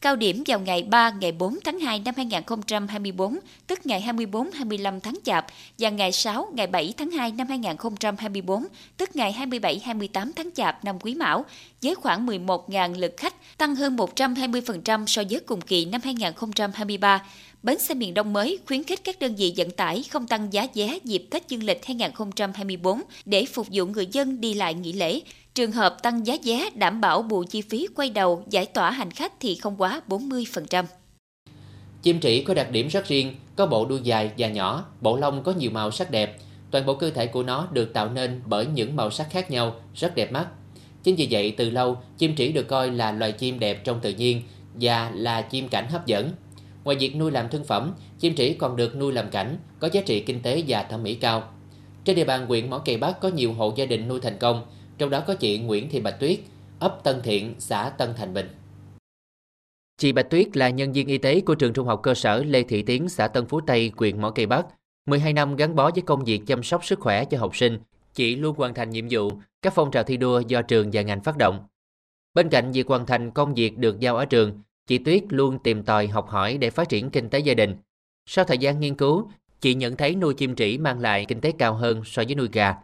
Cao 0.04 0.16
điểm 0.16 0.44
vào 0.48 0.60
ngày 0.60 0.84
3, 0.84 1.10
ngày 1.10 1.32
4 1.32 1.60
tháng 1.64 1.80
2 1.80 2.00
năm 2.00 2.14
2024, 2.18 3.38
tức 3.68 3.86
ngày 3.86 4.04
24-25 4.08 5.00
tháng 5.00 5.18
Chạp, 5.24 5.46
và 5.80 5.90
ngày 5.90 6.12
6, 6.12 6.48
ngày 6.54 6.68
7 6.68 6.94
tháng 6.98 7.12
2 7.12 7.32
năm 7.32 7.48
2024, 7.48 8.66
tức 8.98 9.16
ngày 9.16 9.36
27-28 9.40 10.32
tháng 10.36 10.50
Chạp 10.56 10.86
năm 10.86 11.00
Quý 11.00 11.16
Mão, 11.16 11.46
với 11.82 11.96
khoảng 11.96 12.28
11.000 12.28 13.00
lượt 13.00 13.14
khách, 13.18 13.58
tăng 13.58 13.76
hơn 13.76 13.96
120% 13.96 15.06
so 15.06 15.24
với 15.30 15.40
cùng 15.40 15.62
kỳ 15.62 15.86
năm 15.86 16.02
2023. 16.04 17.24
Bến 17.64 17.80
xe 17.80 17.94
miền 17.94 18.14
Đông 18.14 18.34
mới 18.34 18.60
khuyến 18.68 18.84
khích 18.84 19.04
các 19.04 19.20
đơn 19.20 19.36
vị 19.36 19.54
vận 19.58 19.72
tải 19.72 20.04
không 20.10 20.28
tăng 20.28 20.54
giá 20.54 20.68
vé 20.74 21.00
dịp 21.04 21.26
Tết 21.30 21.48
Dương 21.48 21.64
lịch 21.64 21.86
2024 21.86 23.02
để 23.26 23.46
phục 23.46 23.68
vụ 23.72 23.86
người 23.86 24.08
dân 24.12 24.42
đi 24.42 24.54
lại 24.54 24.74
nghỉ 24.74 24.94
lễ. 24.94 25.22
Trường 25.56 25.72
hợp 25.72 26.04
tăng 26.04 26.28
giá 26.28 26.38
vé 26.44 26.70
đảm 26.76 27.02
bảo 27.02 27.22
bù 27.22 27.44
chi 27.44 27.62
phí 27.62 27.88
quay 27.96 28.10
đầu 28.10 28.44
giải 28.50 28.66
tỏa 28.66 28.92
hành 28.92 29.12
khách 29.12 29.34
thì 29.40 29.56
không 29.56 29.76
quá 29.78 30.02
40%. 30.08 30.86
Chim 32.02 32.20
trĩ 32.20 32.44
có 32.44 32.54
đặc 32.54 32.72
điểm 32.72 32.88
rất 32.88 33.08
riêng, 33.08 33.36
có 33.56 33.66
bộ 33.66 33.86
đuôi 33.86 34.00
dài 34.04 34.32
và 34.38 34.48
nhỏ, 34.48 34.86
bộ 35.02 35.18
lông 35.18 35.44
có 35.44 35.52
nhiều 35.52 35.72
màu 35.72 35.92
sắc 35.92 36.12
đẹp. 36.12 36.38
Toàn 36.72 36.86
bộ 36.86 36.94
cơ 36.94 37.10
thể 37.10 37.28
của 37.28 37.44
nó 37.44 37.68
được 37.72 37.94
tạo 37.94 38.10
nên 38.10 38.42
bởi 38.46 38.66
những 38.66 38.96
màu 38.96 39.12
sắc 39.12 39.28
khác 39.30 39.52
nhau, 39.52 39.76
rất 39.96 40.16
đẹp 40.16 40.32
mắt. 40.32 40.48
Chính 41.04 41.16
vì 41.16 41.28
vậy, 41.32 41.54
từ 41.58 41.70
lâu, 41.70 41.98
chim 42.18 42.36
trĩ 42.36 42.52
được 42.52 42.68
coi 42.68 42.92
là 42.92 43.12
loài 43.12 43.32
chim 43.32 43.60
đẹp 43.60 43.84
trong 43.84 44.00
tự 44.00 44.10
nhiên 44.10 44.42
và 44.74 45.12
là 45.14 45.42
chim 45.42 45.68
cảnh 45.68 45.88
hấp 45.90 46.06
dẫn. 46.06 46.32
Ngoài 46.84 46.98
việc 46.98 47.16
nuôi 47.16 47.32
làm 47.32 47.50
thương 47.50 47.64
phẩm, 47.64 47.94
chim 48.20 48.36
trĩ 48.36 48.54
còn 48.54 48.76
được 48.76 48.96
nuôi 48.96 49.14
làm 49.14 49.30
cảnh, 49.30 49.58
có 49.80 49.90
giá 49.92 50.02
trị 50.02 50.20
kinh 50.20 50.42
tế 50.42 50.64
và 50.68 50.84
thẩm 50.84 51.04
mỹ 51.04 51.14
cao. 51.16 51.44
Trên 52.06 52.16
địa 52.16 52.26
bàn 52.26 52.46
huyện 52.48 52.70
Mỏ 52.70 52.78
Cày 52.78 52.98
Bắc 52.98 53.22
có 53.22 53.30
nhiều 53.30 53.54
hộ 53.54 53.74
gia 53.76 53.86
đình 53.86 54.08
nuôi 54.08 54.20
thành 54.20 54.38
công, 54.38 54.66
trong 55.04 55.10
đó 55.10 55.24
có 55.28 55.36
chị 55.36 55.60
Nguyễn 55.60 55.90
Thị 55.90 56.00
Bạch 56.00 56.20
Tuyết, 56.20 56.40
ấp 56.80 57.04
Tân 57.04 57.22
Thiện, 57.24 57.56
xã 57.60 57.90
Tân 57.90 58.14
Thành 58.18 58.34
Bình. 58.34 58.48
Chị 59.98 60.12
Bạch 60.12 60.30
Tuyết 60.30 60.58
là 60.58 60.70
nhân 60.70 60.94
viên 60.94 61.08
y 61.08 61.18
tế 61.18 61.42
của 61.42 61.56
trường 61.56 61.74
trung 61.74 61.88
học 61.88 62.00
cơ 62.04 62.14
sở 62.14 62.44
Lê 62.44 62.64
Thị 62.64 62.82
Tiến, 62.82 63.10
xã 63.10 63.28
Tân 63.28 63.46
Phú 63.46 63.62
Tây, 63.68 63.92
huyện 63.98 64.22
Mỏ 64.22 64.30
Cày 64.32 64.46
Bắc. 64.46 64.66
12 65.06 65.34
năm 65.34 65.56
gắn 65.56 65.76
bó 65.76 65.92
với 65.92 66.02
công 66.02 66.24
việc 66.24 66.42
chăm 66.48 66.64
sóc 66.64 66.86
sức 66.86 67.00
khỏe 67.00 67.26
cho 67.26 67.38
học 67.38 67.56
sinh, 67.56 67.80
chị 68.14 68.36
luôn 68.36 68.56
hoàn 68.58 68.74
thành 68.74 68.90
nhiệm 68.90 69.06
vụ, 69.10 69.32
các 69.62 69.74
phong 69.76 69.92
trào 69.92 70.04
thi 70.04 70.18
đua 70.18 70.40
do 70.40 70.62
trường 70.62 70.90
và 70.94 71.02
ngành 71.02 71.24
phát 71.24 71.38
động. 71.38 71.68
Bên 72.34 72.50
cạnh 72.50 72.72
việc 72.72 72.88
hoàn 72.88 73.06
thành 73.06 73.32
công 73.32 73.54
việc 73.54 73.78
được 73.78 74.00
giao 74.00 74.18
ở 74.18 74.26
trường, 74.26 74.60
chị 74.88 74.98
Tuyết 74.98 75.24
luôn 75.30 75.60
tìm 75.64 75.84
tòi 75.84 76.08
học 76.08 76.30
hỏi 76.30 76.58
để 76.58 76.70
phát 76.70 76.90
triển 76.90 77.10
kinh 77.10 77.30
tế 77.30 77.40
gia 77.40 77.54
đình. 77.54 77.76
Sau 78.26 78.46
thời 78.46 78.58
gian 78.58 78.80
nghiên 78.80 78.96
cứu, 78.96 79.32
chị 79.62 79.76
nhận 79.76 79.96
thấy 79.96 80.16
nuôi 80.16 80.34
chim 80.34 80.56
trĩ 80.56 80.78
mang 80.78 81.00
lại 81.00 81.26
kinh 81.26 81.42
tế 81.42 81.52
cao 81.58 81.74
hơn 81.74 82.02
so 82.06 82.24
với 82.28 82.36
nuôi 82.36 82.50
gà. 82.52 82.76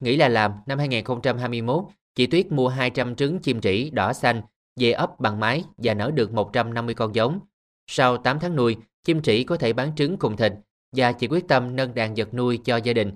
Nghĩ 0.00 0.16
là 0.16 0.28
làm, 0.28 0.52
năm 0.66 0.78
2021, 0.78 1.84
chị 2.14 2.26
Tuyết 2.26 2.52
mua 2.52 2.68
200 2.68 3.14
trứng 3.14 3.38
chim 3.38 3.60
trĩ 3.60 3.90
đỏ 3.90 4.12
xanh 4.12 4.42
về 4.80 4.92
ấp 4.92 5.20
bằng 5.20 5.40
mái 5.40 5.64
và 5.76 5.94
nở 5.94 6.10
được 6.14 6.32
150 6.32 6.94
con 6.94 7.14
giống. 7.14 7.40
Sau 7.86 8.16
8 8.16 8.38
tháng 8.40 8.56
nuôi, 8.56 8.76
chim 9.04 9.22
trĩ 9.22 9.44
có 9.44 9.56
thể 9.56 9.72
bán 9.72 9.94
trứng 9.96 10.16
cùng 10.16 10.36
thịt 10.36 10.52
và 10.96 11.12
chị 11.12 11.26
quyết 11.26 11.48
tâm 11.48 11.76
nâng 11.76 11.94
đàn 11.94 12.14
vật 12.14 12.34
nuôi 12.34 12.58
cho 12.64 12.76
gia 12.76 12.92
đình. 12.92 13.12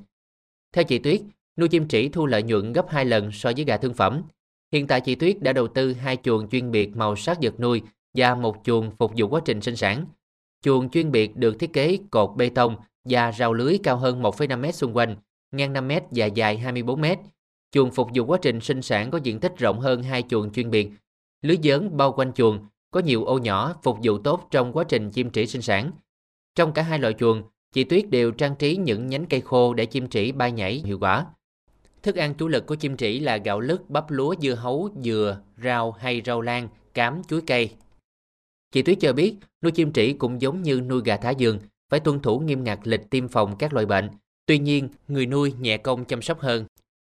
Theo 0.72 0.84
chị 0.84 0.98
Tuyết, 0.98 1.20
nuôi 1.56 1.68
chim 1.68 1.88
trĩ 1.88 2.08
thu 2.08 2.26
lợi 2.26 2.42
nhuận 2.42 2.72
gấp 2.72 2.86
2 2.88 3.04
lần 3.04 3.32
so 3.32 3.52
với 3.56 3.64
gà 3.64 3.76
thương 3.76 3.94
phẩm. 3.94 4.22
Hiện 4.72 4.86
tại 4.86 5.00
chị 5.00 5.14
Tuyết 5.14 5.42
đã 5.42 5.52
đầu 5.52 5.68
tư 5.68 5.92
hai 5.92 6.16
chuồng 6.22 6.48
chuyên 6.48 6.70
biệt 6.70 6.96
màu 6.96 7.16
sắc 7.16 7.38
vật 7.42 7.60
nuôi 7.60 7.82
và 8.14 8.34
một 8.34 8.56
chuồng 8.64 8.90
phục 8.98 9.12
vụ 9.16 9.28
quá 9.28 9.40
trình 9.44 9.60
sinh 9.60 9.76
sản. 9.76 10.06
Chuồng 10.62 10.90
chuyên 10.90 11.10
biệt 11.10 11.36
được 11.36 11.58
thiết 11.58 11.72
kế 11.72 11.98
cột 12.10 12.30
bê 12.36 12.48
tông 12.48 12.76
và 13.04 13.30
rào 13.30 13.52
lưới 13.52 13.78
cao 13.82 13.96
hơn 13.96 14.22
1,5 14.22 14.60
mét 14.60 14.74
xung 14.74 14.96
quanh, 14.96 15.16
ngang 15.52 15.72
5 15.72 15.88
mét 15.88 16.02
và 16.10 16.26
dài 16.26 16.58
24 16.58 17.00
mét. 17.00 17.18
Chuồng 17.72 17.90
phục 17.90 18.08
vụ 18.14 18.24
quá 18.24 18.38
trình 18.42 18.60
sinh 18.60 18.82
sản 18.82 19.10
có 19.10 19.18
diện 19.22 19.40
tích 19.40 19.52
rộng 19.58 19.80
hơn 19.80 20.02
hai 20.02 20.24
chuồng 20.28 20.52
chuyên 20.52 20.70
biệt. 20.70 20.90
Lưới 21.42 21.56
dớn 21.62 21.96
bao 21.96 22.12
quanh 22.12 22.32
chuồng 22.32 22.66
có 22.90 23.00
nhiều 23.00 23.24
ô 23.24 23.38
nhỏ 23.38 23.74
phục 23.82 23.98
vụ 24.02 24.18
tốt 24.18 24.48
trong 24.50 24.72
quá 24.72 24.84
trình 24.88 25.10
chim 25.10 25.30
trĩ 25.30 25.46
sinh 25.46 25.62
sản. 25.62 25.90
Trong 26.54 26.72
cả 26.72 26.82
hai 26.82 26.98
loại 26.98 27.14
chuồng, 27.18 27.42
chị 27.72 27.84
Tuyết 27.84 28.10
đều 28.10 28.30
trang 28.30 28.56
trí 28.56 28.76
những 28.76 29.06
nhánh 29.06 29.26
cây 29.26 29.40
khô 29.40 29.74
để 29.74 29.86
chim 29.86 30.08
trĩ 30.08 30.32
bay 30.32 30.52
nhảy 30.52 30.82
hiệu 30.84 30.98
quả. 30.98 31.26
Thức 32.02 32.16
ăn 32.16 32.34
chủ 32.34 32.48
lực 32.48 32.66
của 32.66 32.74
chim 32.74 32.96
trĩ 32.96 33.18
là 33.18 33.36
gạo 33.36 33.60
lứt, 33.60 33.90
bắp 33.90 34.10
lúa, 34.10 34.34
dưa 34.42 34.54
hấu, 34.54 34.88
dừa, 35.02 35.40
rau 35.64 35.92
hay 35.92 36.22
rau 36.24 36.40
lan, 36.40 36.68
cám, 36.94 37.22
chuối 37.28 37.40
cây. 37.46 37.70
Chị 38.72 38.82
Tuyết 38.82 38.98
cho 39.00 39.12
biết, 39.12 39.34
nuôi 39.62 39.72
chim 39.72 39.92
trĩ 39.92 40.12
cũng 40.12 40.40
giống 40.40 40.62
như 40.62 40.80
nuôi 40.80 41.02
gà 41.04 41.16
thả 41.16 41.32
vườn, 41.38 41.58
phải 41.88 42.00
tuân 42.00 42.20
thủ 42.20 42.38
nghiêm 42.38 42.64
ngặt 42.64 42.78
lịch 42.84 43.10
tiêm 43.10 43.28
phòng 43.28 43.56
các 43.58 43.72
loại 43.72 43.86
bệnh. 43.86 44.10
Tuy 44.50 44.58
nhiên, 44.58 44.88
người 45.08 45.26
nuôi 45.26 45.54
nhẹ 45.60 45.76
công 45.76 46.04
chăm 46.04 46.22
sóc 46.22 46.40
hơn. 46.40 46.64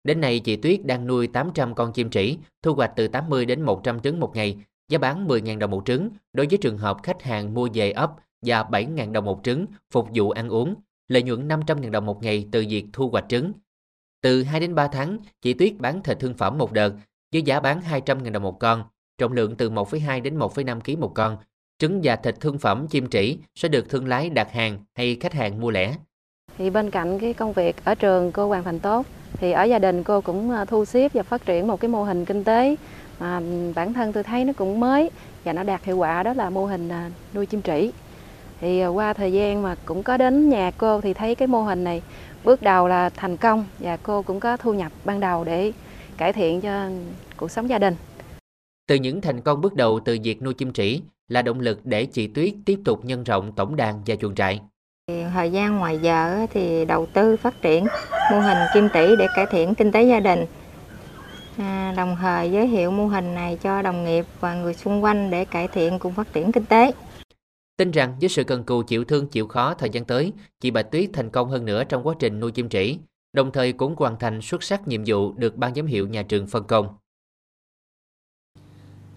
Đến 0.05 0.21
nay, 0.21 0.41
chị 0.41 0.57
Tuyết 0.57 0.85
đang 0.85 1.07
nuôi 1.07 1.27
800 1.27 1.75
con 1.75 1.93
chim 1.93 2.11
trĩ, 2.11 2.39
thu 2.63 2.75
hoạch 2.75 2.93
từ 2.97 3.09
80 3.09 3.45
đến 3.45 3.63
100 3.63 4.01
trứng 4.01 4.21
một 4.21 4.37
ngày, 4.37 4.57
giá 4.89 4.99
bán 4.99 5.29
10.000 5.29 5.59
đồng 5.59 5.71
một 5.71 5.83
trứng 5.87 6.11
đối 6.33 6.47
với 6.47 6.59
trường 6.59 6.79
hợp 6.79 6.97
khách 7.03 7.23
hàng 7.23 7.55
mua 7.55 7.69
về 7.75 7.91
ấp 7.91 8.13
và 8.47 8.63
7.000 8.63 9.13
đồng 9.13 9.25
một 9.25 9.41
trứng 9.43 9.67
phục 9.91 10.09
vụ 10.15 10.31
ăn 10.31 10.49
uống, 10.49 10.75
lợi 11.09 11.23
nhuận 11.23 11.49
500.000 11.49 11.91
đồng 11.91 12.07
một 12.07 12.23
ngày 12.23 12.49
từ 12.53 12.65
việc 12.69 12.85
thu 12.93 13.11
hoạch 13.11 13.25
trứng. 13.29 13.53
Từ 14.23 14.43
2 14.43 14.61
đến 14.61 14.75
3 14.75 14.89
tháng, 14.89 15.19
chị 15.43 15.55
Tuyết 15.55 15.75
bán 15.79 16.03
thịt 16.03 16.21
thương 16.21 16.35
phẩm 16.35 16.59
một 16.59 16.73
đợt 16.73 16.95
với 17.33 17.43
giá 17.43 17.61
bán 17.61 17.81
200.000 17.81 18.33
đồng 18.33 18.43
một 18.43 18.59
con, 18.61 18.85
trọng 19.19 19.33
lượng 19.33 19.57
từ 19.57 19.71
1,2 19.71 20.23
đến 20.23 20.39
1,5 20.39 20.81
kg 20.81 21.01
một 21.01 21.13
con. 21.15 21.37
Trứng 21.79 22.01
và 22.03 22.17
thịt 22.17 22.41
thương 22.41 22.59
phẩm 22.59 22.87
chim 22.91 23.09
trĩ 23.11 23.39
sẽ 23.55 23.69
được 23.69 23.89
thương 23.89 24.09
lái 24.09 24.31
đặt 24.31 24.53
hàng 24.53 24.85
hay 24.95 25.17
khách 25.21 25.33
hàng 25.33 25.61
mua 25.61 25.71
lẻ. 25.71 25.97
Thì 26.59 26.71
bên 26.71 26.91
cạnh 26.91 27.19
cái 27.19 27.35
công 27.35 27.53
việc 27.53 27.85
ở 27.85 27.95
trường 27.95 28.33
cô 28.33 28.49
hoàn 28.49 28.65
thành 28.65 28.81
tốt, 28.81 29.07
thì 29.33 29.53
ở 29.53 29.65
gia 29.65 29.79
đình 29.79 30.03
cô 30.03 30.21
cũng 30.21 30.51
à, 30.51 30.65
thu 30.65 30.85
xếp 30.85 31.13
và 31.15 31.23
phát 31.23 31.47
triển 31.47 31.67
một 31.67 31.81
cái 31.81 31.89
mô 31.89 32.05
hình 32.05 32.25
kinh 32.25 32.45
tế 32.45 32.77
mà 33.21 33.39
ừ, 33.39 33.73
bản 33.75 33.93
thân 33.93 34.13
tôi 34.13 34.23
thấy 34.23 34.45
nó 34.45 34.53
cũng 34.53 34.81
mới 34.81 35.11
và 35.45 35.53
nó 35.53 35.63
đạt 35.63 35.85
hiệu 35.85 35.97
quả 35.97 36.23
đó 36.23 36.35
là 36.35 36.51
mô 36.51 36.67
hình 36.67 36.89
à, 36.89 37.11
nuôi 37.35 37.47
chim 37.47 37.63
trĩ. 37.63 37.91
Thì 38.61 38.81
à, 38.81 38.87
qua 38.87 39.13
thời 39.13 39.33
gian 39.33 39.63
mà 39.63 39.77
cũng 39.85 40.03
có 40.03 40.17
đến 40.17 40.49
nhà 40.49 40.71
cô 40.79 41.01
thì 41.01 41.15
thấy 41.15 41.35
cái 41.35 41.49
mô 41.49 41.63
hình 41.63 41.85
này 41.85 42.03
bước 42.45 42.63
đầu 42.63 42.89
là 42.89 43.09
thành 43.09 43.37
công 43.37 43.65
và 43.79 43.97
cô 43.97 44.23
cũng 44.23 44.41
có 44.41 44.57
thu 44.57 44.75
nhập 44.75 44.93
ban 45.05 45.21
đầu 45.21 45.45
để 45.45 45.73
cải 46.17 46.33
thiện 46.33 46.61
cho 46.61 46.89
cuộc 47.37 47.51
sống 47.51 47.69
gia 47.69 47.79
đình. 47.79 47.95
Từ 48.87 48.95
những 48.95 49.21
thành 49.21 49.41
công 49.41 49.61
bước 49.61 49.75
đầu 49.75 50.01
từ 50.05 50.19
việc 50.23 50.43
nuôi 50.43 50.55
chim 50.55 50.73
trĩ 50.73 51.01
là 51.29 51.43
động 51.43 51.61
lực 51.61 51.81
để 51.85 52.07
chị 52.07 52.27
Tuyết 52.27 52.55
tiếp 52.65 52.79
tục 52.85 53.05
nhân 53.05 53.25
rộng 53.25 53.53
tổng 53.53 53.77
đàn 53.77 54.03
và 54.07 54.17
chuồng 54.17 54.35
trại. 54.35 54.61
Thời 55.09 55.51
gian 55.51 55.77
ngoài 55.77 55.99
giờ 55.99 56.47
thì 56.51 56.85
đầu 56.85 57.07
tư 57.07 57.37
phát 57.37 57.63
triển 57.63 57.87
mô 58.31 58.41
hình 58.41 58.59
kim 58.75 58.89
tỷ 58.95 59.17
để 59.17 59.27
cải 59.37 59.47
thiện 59.51 59.75
kinh 59.75 59.93
tế 59.93 60.03
gia 60.03 60.21
đình. 60.21 60.45
À, 61.59 61.95
đồng 61.97 62.17
thời 62.21 62.51
giới 62.51 62.67
thiệu 62.67 62.91
mô 62.91 63.07
hình 63.07 63.35
này 63.35 63.59
cho 63.63 63.83
đồng 63.83 64.05
nghiệp 64.05 64.25
và 64.41 64.55
người 64.55 64.75
xung 64.75 65.05
quanh 65.05 65.31
để 65.31 65.45
cải 65.45 65.69
thiện 65.69 65.99
cùng 65.99 66.13
phát 66.13 66.33
triển 66.33 66.53
kinh 66.53 66.65
tế. 66.65 66.93
Tin 67.77 67.91
rằng 67.91 68.17
với 68.21 68.29
sự 68.29 68.45
cần 68.45 68.65
cù 68.65 68.83
chịu 68.83 69.05
thương 69.05 69.29
chịu 69.29 69.49
khó 69.49 69.75
thời 69.75 69.91
gian 69.91 70.05
tới, 70.05 70.33
chị 70.61 70.71
Bạch 70.71 70.91
Tuyết 70.91 71.11
thành 71.13 71.31
công 71.31 71.49
hơn 71.49 71.65
nữa 71.65 71.85
trong 71.85 72.07
quá 72.07 72.15
trình 72.19 72.41
nuôi 72.41 72.51
chim 72.51 72.69
trĩ, 72.69 72.99
đồng 73.33 73.53
thời 73.53 73.73
cũng 73.73 73.95
hoàn 73.99 74.19
thành 74.19 74.41
xuất 74.43 74.63
sắc 74.63 74.89
nhiệm 74.89 75.03
vụ 75.07 75.33
được 75.33 75.57
ban 75.57 75.75
giám 75.75 75.87
hiệu 75.87 76.09
nhà 76.09 76.23
trường 76.23 76.47
phân 76.47 76.65
công. 76.65 76.89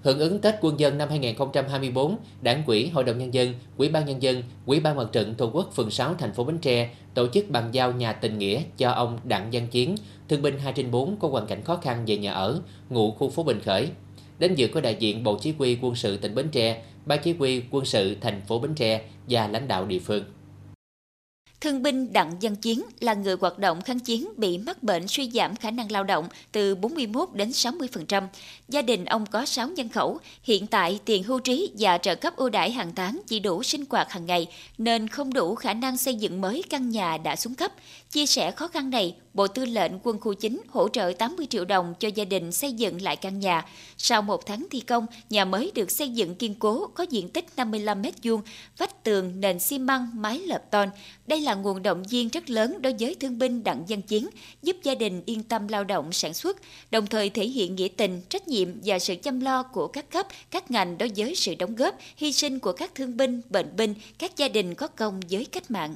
Hưởng 0.05 0.19
ứng 0.19 0.39
Tết 0.39 0.55
Quân 0.61 0.79
dân 0.79 0.97
năm 0.97 1.09
2024, 1.09 2.17
Đảng 2.41 2.63
ủy, 2.65 2.89
Hội 2.89 3.03
đồng 3.03 3.17
Nhân 3.17 3.33
dân, 3.33 3.53
Quỹ 3.77 3.89
ban 3.89 4.05
Nhân 4.05 4.21
dân, 4.21 4.43
Quỹ 4.65 4.79
ban 4.79 4.95
Mặt 4.95 5.07
trận 5.11 5.35
Tổ 5.35 5.49
quốc 5.53 5.69
phường 5.75 5.91
6 5.91 6.13
thành 6.13 6.33
phố 6.33 6.43
Bến 6.43 6.57
Tre 6.57 6.89
tổ 7.13 7.27
chức 7.27 7.49
bàn 7.49 7.69
giao 7.71 7.91
nhà 7.91 8.13
tình 8.13 8.37
nghĩa 8.37 8.61
cho 8.77 8.91
ông 8.91 9.19
Đặng 9.23 9.49
Văn 9.51 9.67
Chiến, 9.67 9.95
thương 10.29 10.41
binh 10.41 10.59
2 10.59 10.73
trên 10.73 10.91
4 10.91 11.17
có 11.19 11.27
hoàn 11.27 11.47
cảnh 11.47 11.63
khó 11.63 11.75
khăn 11.75 12.03
về 12.07 12.17
nhà 12.17 12.33
ở, 12.33 12.61
ngụ 12.89 13.11
khu 13.11 13.29
phố 13.29 13.43
Bình 13.43 13.59
Khởi. 13.65 13.87
Đến 14.39 14.55
dự 14.55 14.67
có 14.67 14.81
đại 14.81 14.95
diện 14.99 15.23
Bộ 15.23 15.37
Chỉ 15.41 15.53
huy 15.57 15.77
quân 15.81 15.95
sự 15.95 16.17
tỉnh 16.17 16.35
Bến 16.35 16.49
Tre, 16.49 16.83
Ban 17.05 17.19
Chỉ 17.23 17.33
huy 17.33 17.61
quân 17.71 17.85
sự 17.85 18.15
thành 18.21 18.41
phố 18.41 18.59
Bến 18.59 18.75
Tre 18.75 19.01
và 19.29 19.47
lãnh 19.47 19.67
đạo 19.67 19.85
địa 19.85 19.99
phương. 19.99 20.23
Thương 21.65 21.83
binh 21.83 22.13
Đặng 22.13 22.39
Văn 22.41 22.55
Chiến 22.55 22.81
là 22.99 23.13
người 23.13 23.35
hoạt 23.41 23.59
động 23.59 23.81
kháng 23.81 23.99
chiến 23.99 24.27
bị 24.37 24.57
mắc 24.57 24.83
bệnh 24.83 25.07
suy 25.07 25.29
giảm 25.29 25.55
khả 25.55 25.71
năng 25.71 25.91
lao 25.91 26.03
động 26.03 26.27
từ 26.51 26.75
41 26.75 27.29
đến 27.33 27.49
60%. 27.49 28.23
Gia 28.69 28.81
đình 28.81 29.05
ông 29.05 29.25
có 29.25 29.45
6 29.45 29.67
nhân 29.67 29.89
khẩu. 29.89 30.19
Hiện 30.43 30.67
tại 30.67 30.99
tiền 31.05 31.23
hưu 31.23 31.39
trí 31.39 31.71
và 31.79 31.97
trợ 31.97 32.15
cấp 32.15 32.35
ưu 32.35 32.49
đãi 32.49 32.71
hàng 32.71 32.95
tháng 32.95 33.21
chỉ 33.27 33.39
đủ 33.39 33.63
sinh 33.63 33.83
hoạt 33.89 34.11
hàng 34.11 34.25
ngày, 34.25 34.47
nên 34.77 35.07
không 35.07 35.33
đủ 35.33 35.55
khả 35.55 35.73
năng 35.73 35.97
xây 35.97 36.15
dựng 36.15 36.41
mới 36.41 36.63
căn 36.69 36.89
nhà 36.89 37.17
đã 37.17 37.35
xuống 37.35 37.55
cấp. 37.55 37.71
Chia 38.15 38.25
sẻ 38.25 38.51
khó 38.51 38.67
khăn 38.67 38.89
này, 38.89 39.15
Bộ 39.33 39.47
Tư 39.47 39.65
lệnh 39.65 39.91
Quân 40.03 40.19
khu 40.19 40.33
9 40.33 40.61
hỗ 40.69 40.89
trợ 40.89 41.13
80 41.19 41.47
triệu 41.49 41.65
đồng 41.65 41.93
cho 41.99 42.09
gia 42.15 42.25
đình 42.25 42.51
xây 42.51 42.73
dựng 42.73 43.01
lại 43.01 43.15
căn 43.15 43.39
nhà. 43.39 43.65
Sau 43.97 44.21
một 44.21 44.45
tháng 44.45 44.67
thi 44.71 44.79
công, 44.79 45.05
nhà 45.29 45.45
mới 45.45 45.71
được 45.75 45.91
xây 45.91 46.09
dựng 46.09 46.35
kiên 46.35 46.55
cố, 46.55 46.87
có 46.87 47.05
diện 47.09 47.29
tích 47.29 47.45
55 47.57 48.01
m2, 48.01 48.41
vách 48.77 49.03
tường, 49.03 49.41
nền 49.41 49.59
xi 49.59 49.79
măng, 49.79 50.09
mái 50.13 50.39
lợp 50.39 50.71
tôn. 50.71 50.89
Đây 51.27 51.41
là 51.41 51.55
nguồn 51.55 51.83
động 51.83 52.03
viên 52.03 52.29
rất 52.29 52.49
lớn 52.49 52.81
đối 52.81 52.95
với 52.99 53.15
thương 53.15 53.39
binh 53.39 53.63
Đặng 53.63 53.83
dân 53.87 54.01
Chiến, 54.01 54.27
giúp 54.63 54.77
gia 54.83 54.95
đình 54.95 55.23
yên 55.25 55.43
tâm 55.43 55.67
lao 55.67 55.83
động 55.83 56.11
sản 56.11 56.33
xuất, 56.33 56.57
đồng 56.91 57.07
thời 57.07 57.29
thể 57.29 57.47
hiện 57.47 57.75
nghĩa 57.75 57.87
tình, 57.97 58.21
trách 58.29 58.47
nhiệm 58.47 58.69
và 58.83 58.99
sự 58.99 59.15
chăm 59.23 59.39
lo 59.39 59.63
của 59.63 59.87
các 59.87 60.11
cấp, 60.11 60.27
các 60.51 60.71
ngành 60.71 60.97
đối 60.97 61.09
với 61.15 61.35
sự 61.35 61.55
đóng 61.55 61.75
góp, 61.75 61.95
hy 62.17 62.31
sinh 62.31 62.59
của 62.59 62.73
các 62.73 62.95
thương 62.95 63.17
binh, 63.17 63.41
bệnh 63.49 63.75
binh, 63.75 63.93
các 64.19 64.37
gia 64.37 64.47
đình 64.47 64.75
có 64.75 64.87
công 64.87 65.19
với 65.29 65.45
cách 65.45 65.71
mạng. 65.71 65.95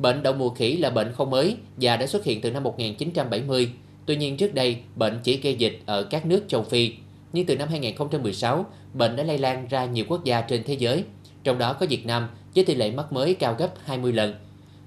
Bệnh 0.00 0.22
đậu 0.22 0.32
mùa 0.32 0.50
khỉ 0.50 0.76
là 0.76 0.90
bệnh 0.90 1.12
không 1.12 1.30
mới 1.30 1.56
và 1.76 1.96
đã 1.96 2.06
xuất 2.06 2.24
hiện 2.24 2.40
từ 2.40 2.50
năm 2.50 2.62
1970. 2.62 3.70
Tuy 4.06 4.16
nhiên 4.16 4.36
trước 4.36 4.54
đây, 4.54 4.76
bệnh 4.96 5.20
chỉ 5.22 5.36
gây 5.36 5.54
dịch 5.54 5.80
ở 5.86 6.02
các 6.02 6.26
nước 6.26 6.44
châu 6.48 6.62
Phi. 6.62 6.92
Nhưng 7.32 7.46
từ 7.46 7.56
năm 7.56 7.68
2016, 7.68 8.66
bệnh 8.94 9.16
đã 9.16 9.22
lây 9.22 9.38
lan 9.38 9.68
ra 9.68 9.84
nhiều 9.84 10.04
quốc 10.08 10.24
gia 10.24 10.40
trên 10.40 10.62
thế 10.64 10.74
giới, 10.74 11.04
trong 11.44 11.58
đó 11.58 11.72
có 11.72 11.86
Việt 11.86 12.06
Nam 12.06 12.28
với 12.54 12.64
tỷ 12.64 12.74
lệ 12.74 12.90
mắc 12.90 13.12
mới 13.12 13.34
cao 13.34 13.54
gấp 13.58 13.68
20 13.84 14.12
lần. 14.12 14.34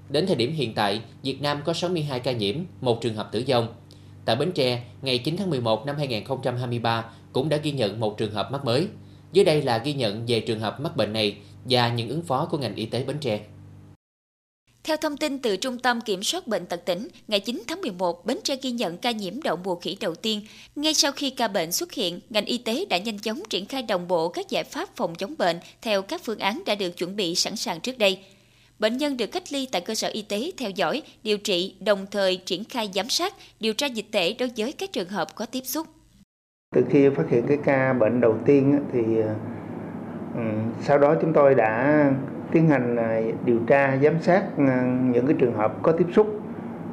Đến 0.08 0.26
thời 0.26 0.36
điểm 0.36 0.52
hiện 0.52 0.74
tại, 0.74 1.00
Việt 1.22 1.42
Nam 1.42 1.60
có 1.64 1.72
62 1.72 2.20
ca 2.20 2.32
nhiễm, 2.32 2.56
một 2.80 3.00
trường 3.00 3.14
hợp 3.14 3.28
tử 3.32 3.44
vong. 3.48 3.68
Tại 4.24 4.36
Bến 4.36 4.52
Tre, 4.52 4.84
ngày 5.02 5.18
9 5.18 5.36
tháng 5.36 5.50
11 5.50 5.86
năm 5.86 5.96
2023 5.96 7.04
cũng 7.32 7.48
đã 7.48 7.56
ghi 7.56 7.72
nhận 7.72 8.00
một 8.00 8.18
trường 8.18 8.32
hợp 8.32 8.52
mắc 8.52 8.64
mới. 8.64 8.86
Dưới 9.32 9.44
đây 9.44 9.62
là 9.62 9.78
ghi 9.78 9.92
nhận 9.92 10.26
về 10.26 10.40
trường 10.40 10.60
hợp 10.60 10.80
mắc 10.80 10.96
bệnh 10.96 11.12
này 11.12 11.36
và 11.64 11.88
những 11.88 12.08
ứng 12.08 12.22
phó 12.22 12.46
của 12.46 12.58
ngành 12.58 12.74
y 12.74 12.86
tế 12.86 13.04
Bến 13.04 13.16
Tre. 13.20 13.40
Theo 14.86 14.96
thông 14.96 15.16
tin 15.16 15.38
từ 15.38 15.56
Trung 15.56 15.78
tâm 15.78 16.00
Kiểm 16.00 16.22
soát 16.22 16.46
Bệnh 16.46 16.66
tật 16.66 16.84
tỉnh, 16.84 17.08
ngày 17.28 17.40
9 17.40 17.62
tháng 17.68 17.80
11, 17.80 18.26
Bến 18.26 18.38
Tre 18.44 18.56
ghi 18.62 18.70
nhận 18.70 18.98
ca 18.98 19.10
nhiễm 19.10 19.42
đậu 19.42 19.56
mùa 19.56 19.74
khỉ 19.74 19.96
đầu 20.00 20.14
tiên. 20.14 20.40
Ngay 20.76 20.94
sau 20.94 21.12
khi 21.12 21.30
ca 21.30 21.48
bệnh 21.48 21.72
xuất 21.72 21.92
hiện, 21.92 22.20
ngành 22.30 22.44
y 22.44 22.58
tế 22.58 22.84
đã 22.90 22.98
nhanh 22.98 23.18
chóng 23.18 23.42
triển 23.50 23.66
khai 23.66 23.82
đồng 23.82 24.08
bộ 24.08 24.28
các 24.28 24.48
giải 24.48 24.64
pháp 24.64 24.88
phòng 24.96 25.14
chống 25.14 25.34
bệnh 25.38 25.56
theo 25.82 26.02
các 26.02 26.20
phương 26.24 26.38
án 26.38 26.62
đã 26.66 26.74
được 26.74 26.96
chuẩn 26.96 27.16
bị 27.16 27.34
sẵn 27.34 27.56
sàng 27.56 27.80
trước 27.80 27.98
đây. 27.98 28.18
Bệnh 28.78 28.96
nhân 28.96 29.16
được 29.16 29.26
cách 29.26 29.52
ly 29.52 29.68
tại 29.72 29.80
cơ 29.80 29.94
sở 29.94 30.08
y 30.08 30.22
tế 30.22 30.50
theo 30.56 30.70
dõi, 30.70 31.02
điều 31.22 31.38
trị, 31.38 31.74
đồng 31.80 32.06
thời 32.10 32.36
triển 32.36 32.64
khai 32.64 32.90
giám 32.94 33.08
sát, 33.08 33.34
điều 33.60 33.74
tra 33.74 33.86
dịch 33.86 34.06
tễ 34.12 34.34
đối 34.38 34.50
với 34.56 34.72
các 34.72 34.92
trường 34.92 35.08
hợp 35.08 35.34
có 35.34 35.46
tiếp 35.46 35.62
xúc. 35.64 35.86
Từ 36.74 36.82
khi 36.90 37.08
phát 37.16 37.24
hiện 37.30 37.44
cái 37.48 37.58
ca 37.64 37.92
bệnh 37.92 38.20
đầu 38.20 38.38
tiên 38.46 38.80
thì 38.92 39.00
ừ, 40.34 40.40
sau 40.86 40.98
đó 40.98 41.14
chúng 41.20 41.32
tôi 41.32 41.54
đã 41.54 42.04
tiến 42.54 42.68
hành 42.68 42.96
à, 42.96 43.20
điều 43.44 43.58
tra, 43.66 43.96
giám 44.02 44.20
sát 44.20 44.42
à, 44.58 44.96
những 45.12 45.26
cái 45.26 45.36
trường 45.38 45.54
hợp 45.54 45.82
có 45.82 45.92
tiếp 45.92 46.06
xúc. 46.12 46.40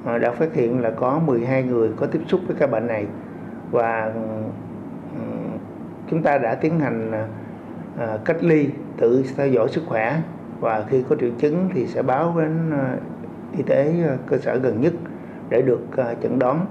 À, 0.06 0.17
đã 0.17 0.32
phát 0.32 0.54
hiện 0.54 0.82
là 0.82 0.89
có 0.89 1.19
12 1.26 1.63
người 1.63 1.89
có 1.95 2.06
tiếp 2.06 2.21
xúc 2.28 2.41
với 2.47 2.56
ca 2.60 2.67
bệnh 2.67 2.88
này. 2.88 3.06
Và 3.71 4.12
ừ, 5.15 5.21
chúng 6.10 6.21
ta 6.24 6.38
đã 6.38 6.56
tiến 6.56 6.80
hành 6.80 7.12
cách 8.26 8.43
ly, 8.43 8.69
tự 8.97 9.24
theo 9.38 9.47
dõi 9.47 9.69
sức 9.69 9.84
khỏe. 9.88 10.21
Và 10.60 10.86
khi 10.89 11.04
có 11.10 11.15
triệu 11.15 11.32
chứng 11.38 11.69
thì 11.74 11.88
sẽ 11.88 12.02
báo 12.02 12.36
đến 12.39 12.71
y 13.58 13.63
tế 13.63 13.93
cơ 14.28 14.38
sở 14.38 14.58
gần 14.58 14.82
nhất 14.82 14.93
để 15.50 15.62
được 15.62 15.82
chẩn 16.24 16.39
đoán, 16.39 16.65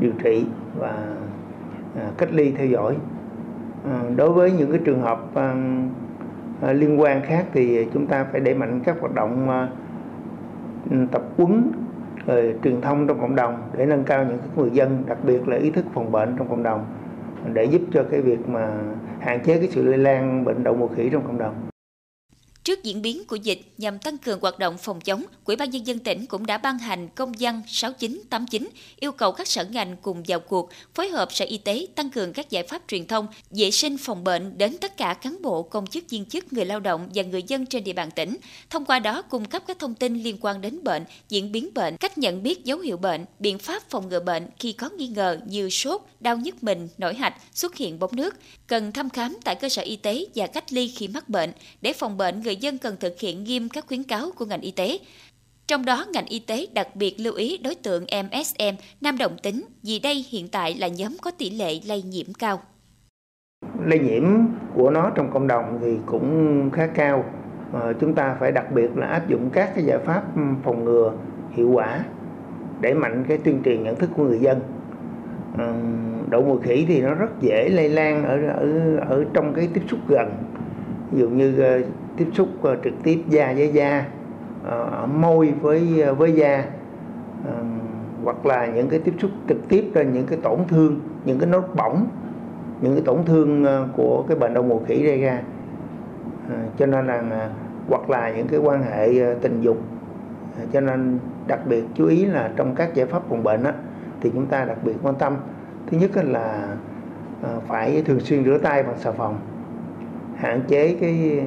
điều 0.00 0.12
trị 0.24 0.46
và 0.78 1.04
cách 2.18 2.28
ly 2.32 2.52
theo 2.52 2.66
dõi. 2.66 2.96
Đối 4.16 4.32
với 4.32 4.52
những 4.52 4.70
cái 4.70 4.80
trường 4.84 5.02
hợp 5.02 5.20
Ờ, 6.60 6.72
liên 6.72 7.00
quan 7.00 7.22
khác 7.22 7.44
thì 7.52 7.86
chúng 7.94 8.06
ta 8.06 8.24
phải 8.32 8.40
đẩy 8.40 8.54
mạnh 8.54 8.80
các 8.84 8.96
hoạt 9.00 9.14
động 9.14 9.48
ờ, 9.48 9.68
ừ, 10.90 10.96
tập 11.12 11.22
huấn 11.36 11.72
rồi 12.26 12.54
truyền 12.64 12.80
thông 12.80 13.06
trong 13.06 13.20
cộng 13.20 13.34
đồng 13.34 13.56
để 13.76 13.86
nâng 13.86 14.04
cao 14.04 14.24
những 14.24 14.38
người 14.56 14.70
dân, 14.70 15.02
đặc 15.06 15.18
biệt 15.24 15.48
là 15.48 15.56
ý 15.56 15.70
thức 15.70 15.84
phòng 15.94 16.12
bệnh 16.12 16.34
trong 16.38 16.48
cộng 16.48 16.62
đồng, 16.62 16.84
để 17.52 17.64
giúp 17.64 17.82
cho 17.92 18.04
cái 18.10 18.20
việc 18.20 18.48
mà 18.48 18.70
hạn 19.20 19.40
chế 19.40 19.58
cái 19.58 19.68
sự 19.68 19.82
lây 19.82 19.98
lan 19.98 20.44
bệnh 20.44 20.64
đậu 20.64 20.76
mùa 20.76 20.88
khỉ 20.88 21.08
trong 21.12 21.22
cộng 21.22 21.38
đồng. 21.38 21.54
Trước 22.66 22.82
diễn 22.82 23.02
biến 23.02 23.24
của 23.24 23.36
dịch 23.36 23.60
nhằm 23.78 23.98
tăng 23.98 24.18
cường 24.18 24.40
hoạt 24.40 24.58
động 24.58 24.78
phòng 24.78 25.00
chống, 25.00 25.24
Ủy 25.44 25.56
ban 25.56 25.70
nhân 25.70 25.86
dân 25.86 25.98
tỉnh 25.98 26.26
cũng 26.26 26.46
đã 26.46 26.58
ban 26.58 26.78
hành 26.78 27.08
công 27.08 27.32
văn 27.38 27.62
6989 27.66 28.68
yêu 29.00 29.12
cầu 29.12 29.32
các 29.32 29.48
sở 29.48 29.64
ngành 29.64 29.96
cùng 30.02 30.22
vào 30.26 30.40
cuộc, 30.40 30.70
phối 30.94 31.08
hợp 31.08 31.32
Sở 31.32 31.44
Y 31.44 31.58
tế 31.58 31.86
tăng 31.94 32.10
cường 32.10 32.32
các 32.32 32.50
giải 32.50 32.62
pháp 32.62 32.82
truyền 32.88 33.06
thông, 33.06 33.26
vệ 33.50 33.70
sinh 33.70 33.98
phòng 33.98 34.24
bệnh 34.24 34.58
đến 34.58 34.78
tất 34.78 34.96
cả 34.96 35.14
cán 35.14 35.42
bộ, 35.42 35.62
công 35.62 35.86
chức 35.86 36.10
viên 36.10 36.24
chức, 36.24 36.52
người 36.52 36.64
lao 36.64 36.80
động 36.80 37.08
và 37.14 37.22
người 37.22 37.42
dân 37.42 37.66
trên 37.66 37.84
địa 37.84 37.92
bàn 37.92 38.10
tỉnh. 38.10 38.36
Thông 38.70 38.84
qua 38.84 38.98
đó 38.98 39.22
cung 39.22 39.44
cấp 39.44 39.62
các 39.66 39.78
thông 39.78 39.94
tin 39.94 40.22
liên 40.22 40.36
quan 40.40 40.60
đến 40.60 40.84
bệnh, 40.84 41.04
diễn 41.28 41.52
biến 41.52 41.68
bệnh, 41.74 41.96
cách 41.96 42.18
nhận 42.18 42.42
biết 42.42 42.64
dấu 42.64 42.78
hiệu 42.78 42.96
bệnh, 42.96 43.24
biện 43.38 43.58
pháp 43.58 43.82
phòng 43.90 44.08
ngừa 44.08 44.20
bệnh 44.20 44.46
khi 44.58 44.72
có 44.72 44.88
nghi 44.88 45.08
ngờ 45.08 45.38
như 45.46 45.70
sốt, 45.70 46.02
đau 46.20 46.36
nhức 46.36 46.62
mình, 46.62 46.88
nổi 46.98 47.14
hạch, 47.14 47.34
xuất 47.54 47.76
hiện 47.76 47.98
bóng 47.98 48.16
nước, 48.16 48.34
cần 48.66 48.92
thăm 48.92 49.10
khám 49.10 49.36
tại 49.44 49.54
cơ 49.54 49.68
sở 49.68 49.82
y 49.82 49.96
tế 49.96 50.26
và 50.34 50.46
cách 50.46 50.72
ly 50.72 50.88
khi 50.88 51.08
mắc 51.08 51.28
bệnh 51.28 51.52
để 51.80 51.92
phòng 51.92 52.16
bệnh 52.16 52.42
người 52.42 52.55
dân 52.60 52.78
cần 52.78 52.96
thực 53.00 53.20
hiện 53.20 53.44
nghiêm 53.44 53.68
các 53.68 53.86
khuyến 53.86 54.02
cáo 54.02 54.30
của 54.36 54.44
ngành 54.44 54.60
y 54.60 54.70
tế. 54.70 54.98
Trong 55.66 55.84
đó, 55.84 56.06
ngành 56.12 56.26
y 56.26 56.38
tế 56.38 56.66
đặc 56.74 56.96
biệt 56.96 57.14
lưu 57.18 57.34
ý 57.34 57.58
đối 57.58 57.74
tượng 57.74 58.04
MSM, 58.06 58.76
nam 59.00 59.18
đồng 59.18 59.36
tính, 59.42 59.64
vì 59.82 59.98
đây 59.98 60.26
hiện 60.30 60.48
tại 60.48 60.74
là 60.74 60.88
nhóm 60.88 61.16
có 61.22 61.30
tỷ 61.30 61.50
lệ 61.50 61.80
lây 61.86 62.02
nhiễm 62.02 62.26
cao. 62.38 62.60
Lây 63.84 63.98
nhiễm 63.98 64.24
của 64.74 64.90
nó 64.90 65.10
trong 65.10 65.30
cộng 65.32 65.46
đồng 65.46 65.78
thì 65.82 65.96
cũng 66.06 66.70
khá 66.72 66.86
cao. 66.86 67.24
Ờ, 67.72 67.92
chúng 68.00 68.14
ta 68.14 68.36
phải 68.40 68.52
đặc 68.52 68.72
biệt 68.72 68.96
là 68.96 69.06
áp 69.06 69.28
dụng 69.28 69.50
các 69.52 69.74
cái 69.74 69.84
giải 69.84 69.98
pháp 69.98 70.22
phòng 70.64 70.84
ngừa 70.84 71.12
hiệu 71.52 71.70
quả 71.70 72.04
để 72.80 72.94
mạnh 72.94 73.24
cái 73.28 73.38
tuyên 73.38 73.62
truyền 73.64 73.82
nhận 73.82 73.96
thức 73.96 74.10
của 74.16 74.24
người 74.24 74.38
dân. 74.38 74.60
Ờ, 75.58 75.74
đậu 76.30 76.42
mùa 76.42 76.58
khỉ 76.58 76.84
thì 76.88 77.00
nó 77.00 77.14
rất 77.14 77.40
dễ 77.40 77.68
lây 77.68 77.88
lan 77.88 78.24
ở 78.24 78.46
ở 78.48 78.96
ở 79.08 79.24
trong 79.34 79.54
cái 79.54 79.68
tiếp 79.74 79.82
xúc 79.90 80.00
gần 80.08 80.32
ví 81.12 81.20
dụ 81.20 81.28
như 81.28 81.60
ờ, 81.60 81.80
tiếp 82.16 82.28
xúc 82.32 82.48
uh, 82.58 82.78
trực 82.84 82.92
tiếp 83.02 83.22
da 83.28 83.52
với 83.56 83.68
da 83.68 84.04
uh, 84.66 85.08
môi 85.14 85.54
với 85.60 86.04
uh, 86.10 86.18
với 86.18 86.32
da 86.32 86.64
uh, 87.40 87.54
hoặc 88.24 88.46
là 88.46 88.66
những 88.66 88.88
cái 88.88 89.00
tiếp 89.00 89.14
xúc 89.18 89.30
trực 89.48 89.68
tiếp 89.68 89.90
trên 89.94 90.12
những 90.12 90.26
cái 90.26 90.38
tổn 90.42 90.58
thương 90.68 91.00
những 91.24 91.38
cái 91.38 91.48
nốt 91.50 91.64
bỏng 91.76 92.06
những 92.80 92.94
cái 92.94 93.02
tổn 93.04 93.24
thương 93.24 93.62
uh, 93.62 93.96
của 93.96 94.24
cái 94.28 94.36
bệnh 94.36 94.54
đậu 94.54 94.62
mùa 94.62 94.78
khỉ 94.86 95.02
gây 95.02 95.20
ra. 95.20 95.40
Uh, 96.46 96.78
cho 96.78 96.86
nên 96.86 97.06
là 97.06 97.18
uh, 97.18 97.52
hoặc 97.88 98.10
là 98.10 98.32
những 98.36 98.48
cái 98.48 98.60
quan 98.60 98.82
hệ 98.82 99.32
uh, 99.32 99.42
tình 99.42 99.60
dục 99.60 99.76
uh, 100.62 100.72
cho 100.72 100.80
nên 100.80 101.18
đặc 101.46 101.60
biệt 101.66 101.84
chú 101.94 102.06
ý 102.06 102.24
là 102.24 102.50
trong 102.56 102.74
các 102.74 102.94
giải 102.94 103.06
pháp 103.06 103.22
phòng 103.28 103.42
bệnh 103.42 103.62
đó, 103.62 103.70
thì 104.20 104.30
chúng 104.34 104.46
ta 104.46 104.64
đặc 104.64 104.78
biệt 104.84 104.94
quan 105.02 105.14
tâm. 105.14 105.36
Thứ 105.90 105.98
nhất 105.98 106.10
là 106.16 106.68
phải 107.66 108.02
thường 108.02 108.20
xuyên 108.20 108.44
rửa 108.44 108.58
tay 108.58 108.82
bằng 108.82 108.98
xà 108.98 109.12
phòng 109.12 109.38
hạn 110.36 110.60
chế 110.68 110.96
cái 111.00 111.42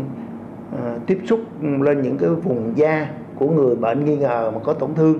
Ờ, 0.77 0.99
tiếp 1.05 1.19
xúc 1.25 1.39
lên 1.61 2.01
những 2.01 2.17
cái 2.17 2.29
vùng 2.29 2.71
da 2.75 3.09
của 3.35 3.49
người 3.49 3.75
bệnh 3.75 4.05
nghi 4.05 4.17
ngờ 4.17 4.51
mà 4.55 4.59
có 4.63 4.73
tổn 4.73 4.93
thương, 4.95 5.19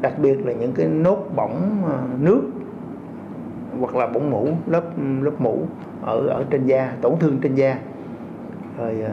đặc 0.00 0.18
biệt 0.18 0.46
là 0.46 0.52
những 0.52 0.72
cái 0.72 0.86
nốt 0.86 1.18
bỏng 1.36 1.82
ờ, 1.86 1.98
nước 2.20 2.40
hoặc 3.80 3.96
là 3.96 4.06
bỏng 4.06 4.30
mũ 4.30 4.48
lớp 4.66 4.84
lớp 5.20 5.32
mũ 5.38 5.58
ở 6.02 6.26
ở 6.26 6.44
trên 6.50 6.66
da, 6.66 6.92
tổn 7.00 7.12
thương 7.20 7.38
trên 7.42 7.54
da. 7.54 7.78
Rồi 8.78 9.00
ờ, 9.00 9.12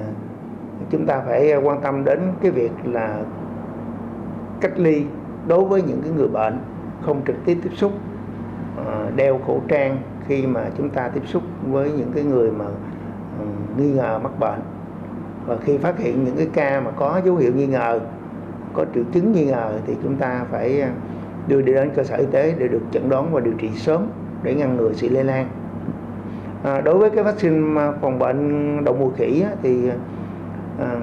chúng 0.90 1.06
ta 1.06 1.22
phải 1.26 1.56
quan 1.56 1.82
tâm 1.82 2.04
đến 2.06 2.20
cái 2.42 2.52
việc 2.52 2.72
là 2.86 3.20
cách 4.62 4.80
ly 4.80 5.04
đối 5.48 5.64
với 5.64 5.82
những 5.82 6.02
cái 6.04 6.12
người 6.12 6.28
bệnh 6.28 6.60
không 7.02 7.22
trực 7.28 7.36
tiếp 7.46 7.58
tiếp 7.64 7.72
xúc 7.74 7.92
đeo 9.16 9.40
khẩu 9.48 9.62
trang 9.68 9.98
khi 10.28 10.48
mà 10.48 10.70
chúng 10.78 10.90
ta 10.90 11.08
tiếp 11.08 11.22
xúc 11.26 11.44
với 11.72 11.92
những 11.92 12.12
cái 12.16 12.24
người 12.24 12.52
mà 12.52 12.66
nghi 13.78 13.92
ngờ 13.92 14.20
mắc 14.24 14.40
bệnh 14.40 14.60
và 15.47 15.58
khi 15.58 15.77
phát 15.77 15.99
hiện 15.99 16.23
những 16.25 16.36
cái 16.38 16.47
ca 16.54 16.82
mà 16.82 16.91
có 16.91 17.21
dấu 17.25 17.36
hiệu 17.36 17.51
nghi 17.56 17.67
ngờ 17.67 17.99
có 18.73 18.86
triệu 18.95 19.04
chứng 19.13 19.32
nghi 19.32 19.45
ngờ 19.45 19.71
thì 19.88 19.93
chúng 20.04 20.15
ta 20.15 20.45
phải 20.51 20.82
à, 20.82 20.91
đưa 21.47 21.62
đi 21.62 21.73
đến 21.73 21.89
cơ 21.95 22.04
sở 22.04 22.15
y 22.15 22.25
tế 22.32 22.56
để 22.60 22.67
được 22.67 22.82
chẩn 22.91 23.10
đoán 23.10 23.34
và 23.34 23.39
điều 23.39 23.54
trị 23.58 23.69
sớm 23.75 24.08
để 24.43 24.56
ngăn 24.56 24.77
ngừa 24.77 24.93
sự 24.93 25.10
lây 25.10 25.23
lan. 25.23 25.47
À, 26.63 26.82
đối 26.82 26.97
với 26.97 27.10
cái 27.10 27.23
vaccine 27.23 27.82
à, 27.82 27.91
phòng 28.01 28.19
bệnh 28.19 28.86
đậu 28.86 28.95
mùa 28.95 29.10
khỉ 29.17 29.41
á, 29.41 29.49
thì 29.63 29.89
à, 30.80 30.95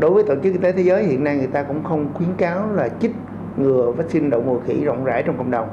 đối 0.00 0.10
với 0.10 0.22
tổ 0.22 0.34
chức 0.34 0.52
y 0.52 0.58
tế 0.58 0.72
thế 0.72 0.82
giới 0.82 1.04
hiện 1.04 1.24
nay 1.24 1.36
người 1.36 1.46
ta 1.46 1.62
cũng 1.62 1.84
không 1.84 2.08
khuyến 2.14 2.28
cáo 2.36 2.72
là 2.72 2.88
chích 2.88 3.14
ngừa 3.56 3.92
vaccine 3.96 4.28
đậu 4.28 4.42
mùa 4.42 4.58
khỉ 4.66 4.84
rộng 4.84 5.04
rãi 5.04 5.22
trong 5.22 5.36
cộng 5.38 5.50
đồng 5.50 5.68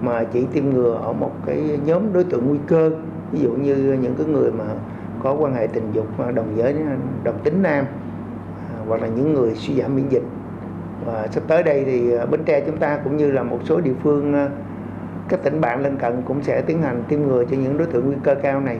mà 0.00 0.24
chỉ 0.32 0.46
tiêm 0.52 0.70
ngừa 0.70 0.98
ở 1.02 1.12
một 1.12 1.32
cái 1.46 1.78
nhóm 1.86 2.12
đối 2.12 2.24
tượng 2.24 2.48
nguy 2.48 2.58
cơ 2.66 2.90
ví 3.32 3.40
dụ 3.40 3.50
như 3.50 3.98
những 4.02 4.14
cái 4.18 4.26
người 4.26 4.52
mà 4.52 4.64
có 5.22 5.32
quan 5.32 5.54
hệ 5.54 5.66
tình 5.66 5.92
dục 5.92 6.06
ờ, 6.18 6.32
đồng 6.32 6.54
giới 6.56 6.72
ờ, 6.72 6.96
đồng 7.24 7.38
tính 7.44 7.62
nam 7.62 7.84
à, 8.74 8.78
hoặc 8.88 9.02
là 9.02 9.08
những 9.08 9.32
người 9.32 9.54
suy 9.54 9.74
giảm 9.80 9.96
miễn 9.96 10.08
dịch 10.08 10.22
và 11.06 11.28
sắp 11.32 11.42
tới 11.48 11.62
đây 11.62 11.84
thì 11.84 12.10
ờ, 12.12 12.26
Bến 12.26 12.44
Tre 12.44 12.60
chúng 12.66 12.76
ta 12.76 12.98
cũng 13.04 13.16
như 13.16 13.30
là 13.30 13.42
một 13.42 13.60
số 13.64 13.80
địa 13.80 13.94
phương 14.02 14.48
các 15.28 15.40
tỉnh 15.42 15.60
bạn 15.60 15.82
lân 15.82 15.96
cận 15.96 16.22
cũng 16.26 16.42
sẽ 16.42 16.62
tiến 16.62 16.82
hành 16.82 17.04
tiêm 17.08 17.22
ngừa 17.22 17.44
cho 17.50 17.56
những 17.56 17.78
đối 17.78 17.86
tượng 17.86 18.06
nguy 18.06 18.16
cơ 18.24 18.34
cao 18.42 18.60
này. 18.60 18.78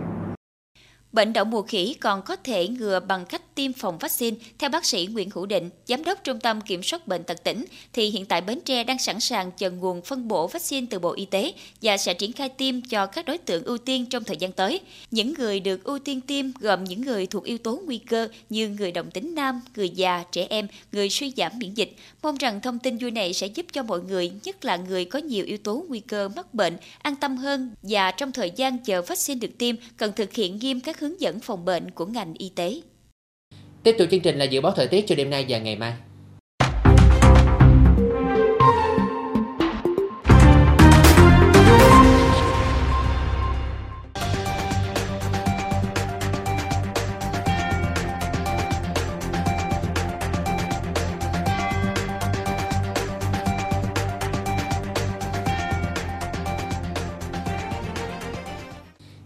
Bệnh 1.12 1.32
đậu 1.32 1.44
mùa 1.44 1.62
khỉ 1.62 1.96
còn 2.02 2.22
có 2.22 2.36
thể 2.44 2.68
ngừa 2.68 3.00
bằng 3.00 3.24
cách 3.24 3.42
tiêm 3.54 3.72
phòng 3.72 3.98
vaccine. 3.98 4.36
Theo 4.58 4.70
bác 4.70 4.84
sĩ 4.84 5.08
Nguyễn 5.12 5.30
Hữu 5.34 5.46
Định, 5.46 5.70
Giám 5.86 6.04
đốc 6.04 6.24
Trung 6.24 6.40
tâm 6.40 6.60
Kiểm 6.60 6.82
soát 6.82 7.08
Bệnh 7.08 7.24
tật 7.24 7.44
tỉnh, 7.44 7.64
thì 7.92 8.10
hiện 8.10 8.26
tại 8.26 8.40
Bến 8.40 8.60
Tre 8.64 8.84
đang 8.84 8.98
sẵn 8.98 9.20
sàng 9.20 9.50
chờ 9.52 9.70
nguồn 9.70 10.02
phân 10.02 10.28
bổ 10.28 10.46
vaccine 10.46 10.86
từ 10.90 10.98
Bộ 10.98 11.12
Y 11.12 11.24
tế 11.24 11.52
và 11.82 11.96
sẽ 11.96 12.14
triển 12.14 12.32
khai 12.32 12.48
tiêm 12.48 12.80
cho 12.80 13.06
các 13.06 13.26
đối 13.26 13.38
tượng 13.38 13.64
ưu 13.64 13.78
tiên 13.78 14.06
trong 14.06 14.24
thời 14.24 14.36
gian 14.36 14.52
tới. 14.52 14.80
Những 15.10 15.34
người 15.34 15.60
được 15.60 15.84
ưu 15.84 15.98
tiên 15.98 16.20
tiêm 16.20 16.46
gồm 16.60 16.84
những 16.84 17.00
người 17.00 17.26
thuộc 17.26 17.44
yếu 17.44 17.58
tố 17.58 17.80
nguy 17.86 17.98
cơ 17.98 18.28
như 18.50 18.68
người 18.68 18.92
đồng 18.92 19.10
tính 19.10 19.34
nam, 19.34 19.60
người 19.76 19.88
già, 19.88 20.24
trẻ 20.32 20.46
em, 20.50 20.68
người 20.92 21.10
suy 21.10 21.32
giảm 21.36 21.52
miễn 21.58 21.74
dịch. 21.74 21.96
Mong 22.22 22.36
rằng 22.36 22.60
thông 22.60 22.78
tin 22.78 22.98
vui 22.98 23.10
này 23.10 23.32
sẽ 23.32 23.46
giúp 23.46 23.66
cho 23.72 23.82
mọi 23.82 24.00
người, 24.00 24.32
nhất 24.44 24.64
là 24.64 24.76
người 24.76 25.04
có 25.04 25.18
nhiều 25.18 25.44
yếu 25.44 25.58
tố 25.58 25.84
nguy 25.88 26.00
cơ 26.00 26.28
mắc 26.28 26.54
bệnh, 26.54 26.76
an 27.02 27.16
tâm 27.16 27.36
hơn 27.36 27.70
và 27.82 28.10
trong 28.10 28.32
thời 28.32 28.50
gian 28.50 28.78
chờ 28.78 29.02
vaccine 29.02 29.38
được 29.38 29.58
tiêm 29.58 29.76
cần 29.96 30.12
thực 30.16 30.32
hiện 30.32 30.58
nghiêm 30.58 30.80
các 30.80 31.00
hướng 31.00 31.20
dẫn 31.20 31.40
phòng 31.40 31.64
bệnh 31.64 31.90
của 31.90 32.06
ngành 32.06 32.34
y 32.38 32.48
tế. 32.48 32.80
Tiếp 33.82 33.94
tục 33.98 34.08
chương 34.10 34.20
trình 34.20 34.38
là 34.38 34.44
dự 34.44 34.60
báo 34.60 34.72
thời 34.72 34.86
tiết 34.86 35.04
cho 35.06 35.14
đêm 35.14 35.30
nay 35.30 35.46
và 35.48 35.58
ngày 35.58 35.76
mai. 35.76 35.92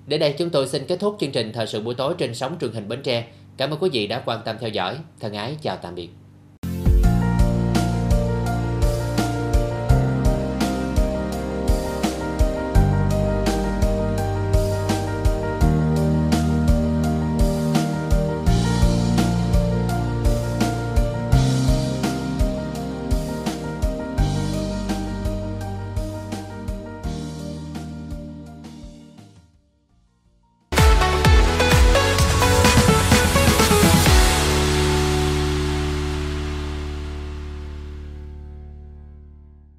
Đến 0.06 0.20
đây 0.20 0.34
chúng 0.38 0.50
tôi 0.50 0.68
xin 0.68 0.84
kết 0.88 1.00
thúc 1.00 1.16
chương 1.20 1.32
trình 1.32 1.52
thời 1.52 1.66
sự 1.66 1.80
buổi 1.80 1.94
tối 1.94 2.14
trên 2.18 2.34
sóng 2.34 2.56
truyền 2.60 2.72
hình 2.72 2.88
Bến 2.88 3.02
Tre. 3.02 3.24
Cảm 3.56 3.70
ơn 3.70 3.80
quý 3.80 3.90
vị 3.92 4.06
đã 4.06 4.22
quan 4.26 4.40
tâm 4.44 4.56
theo 4.60 4.70
dõi. 4.70 4.98
Thân 5.20 5.34
ái 5.34 5.56
chào 5.62 5.76
tạm 5.76 5.94
biệt. 5.94 6.08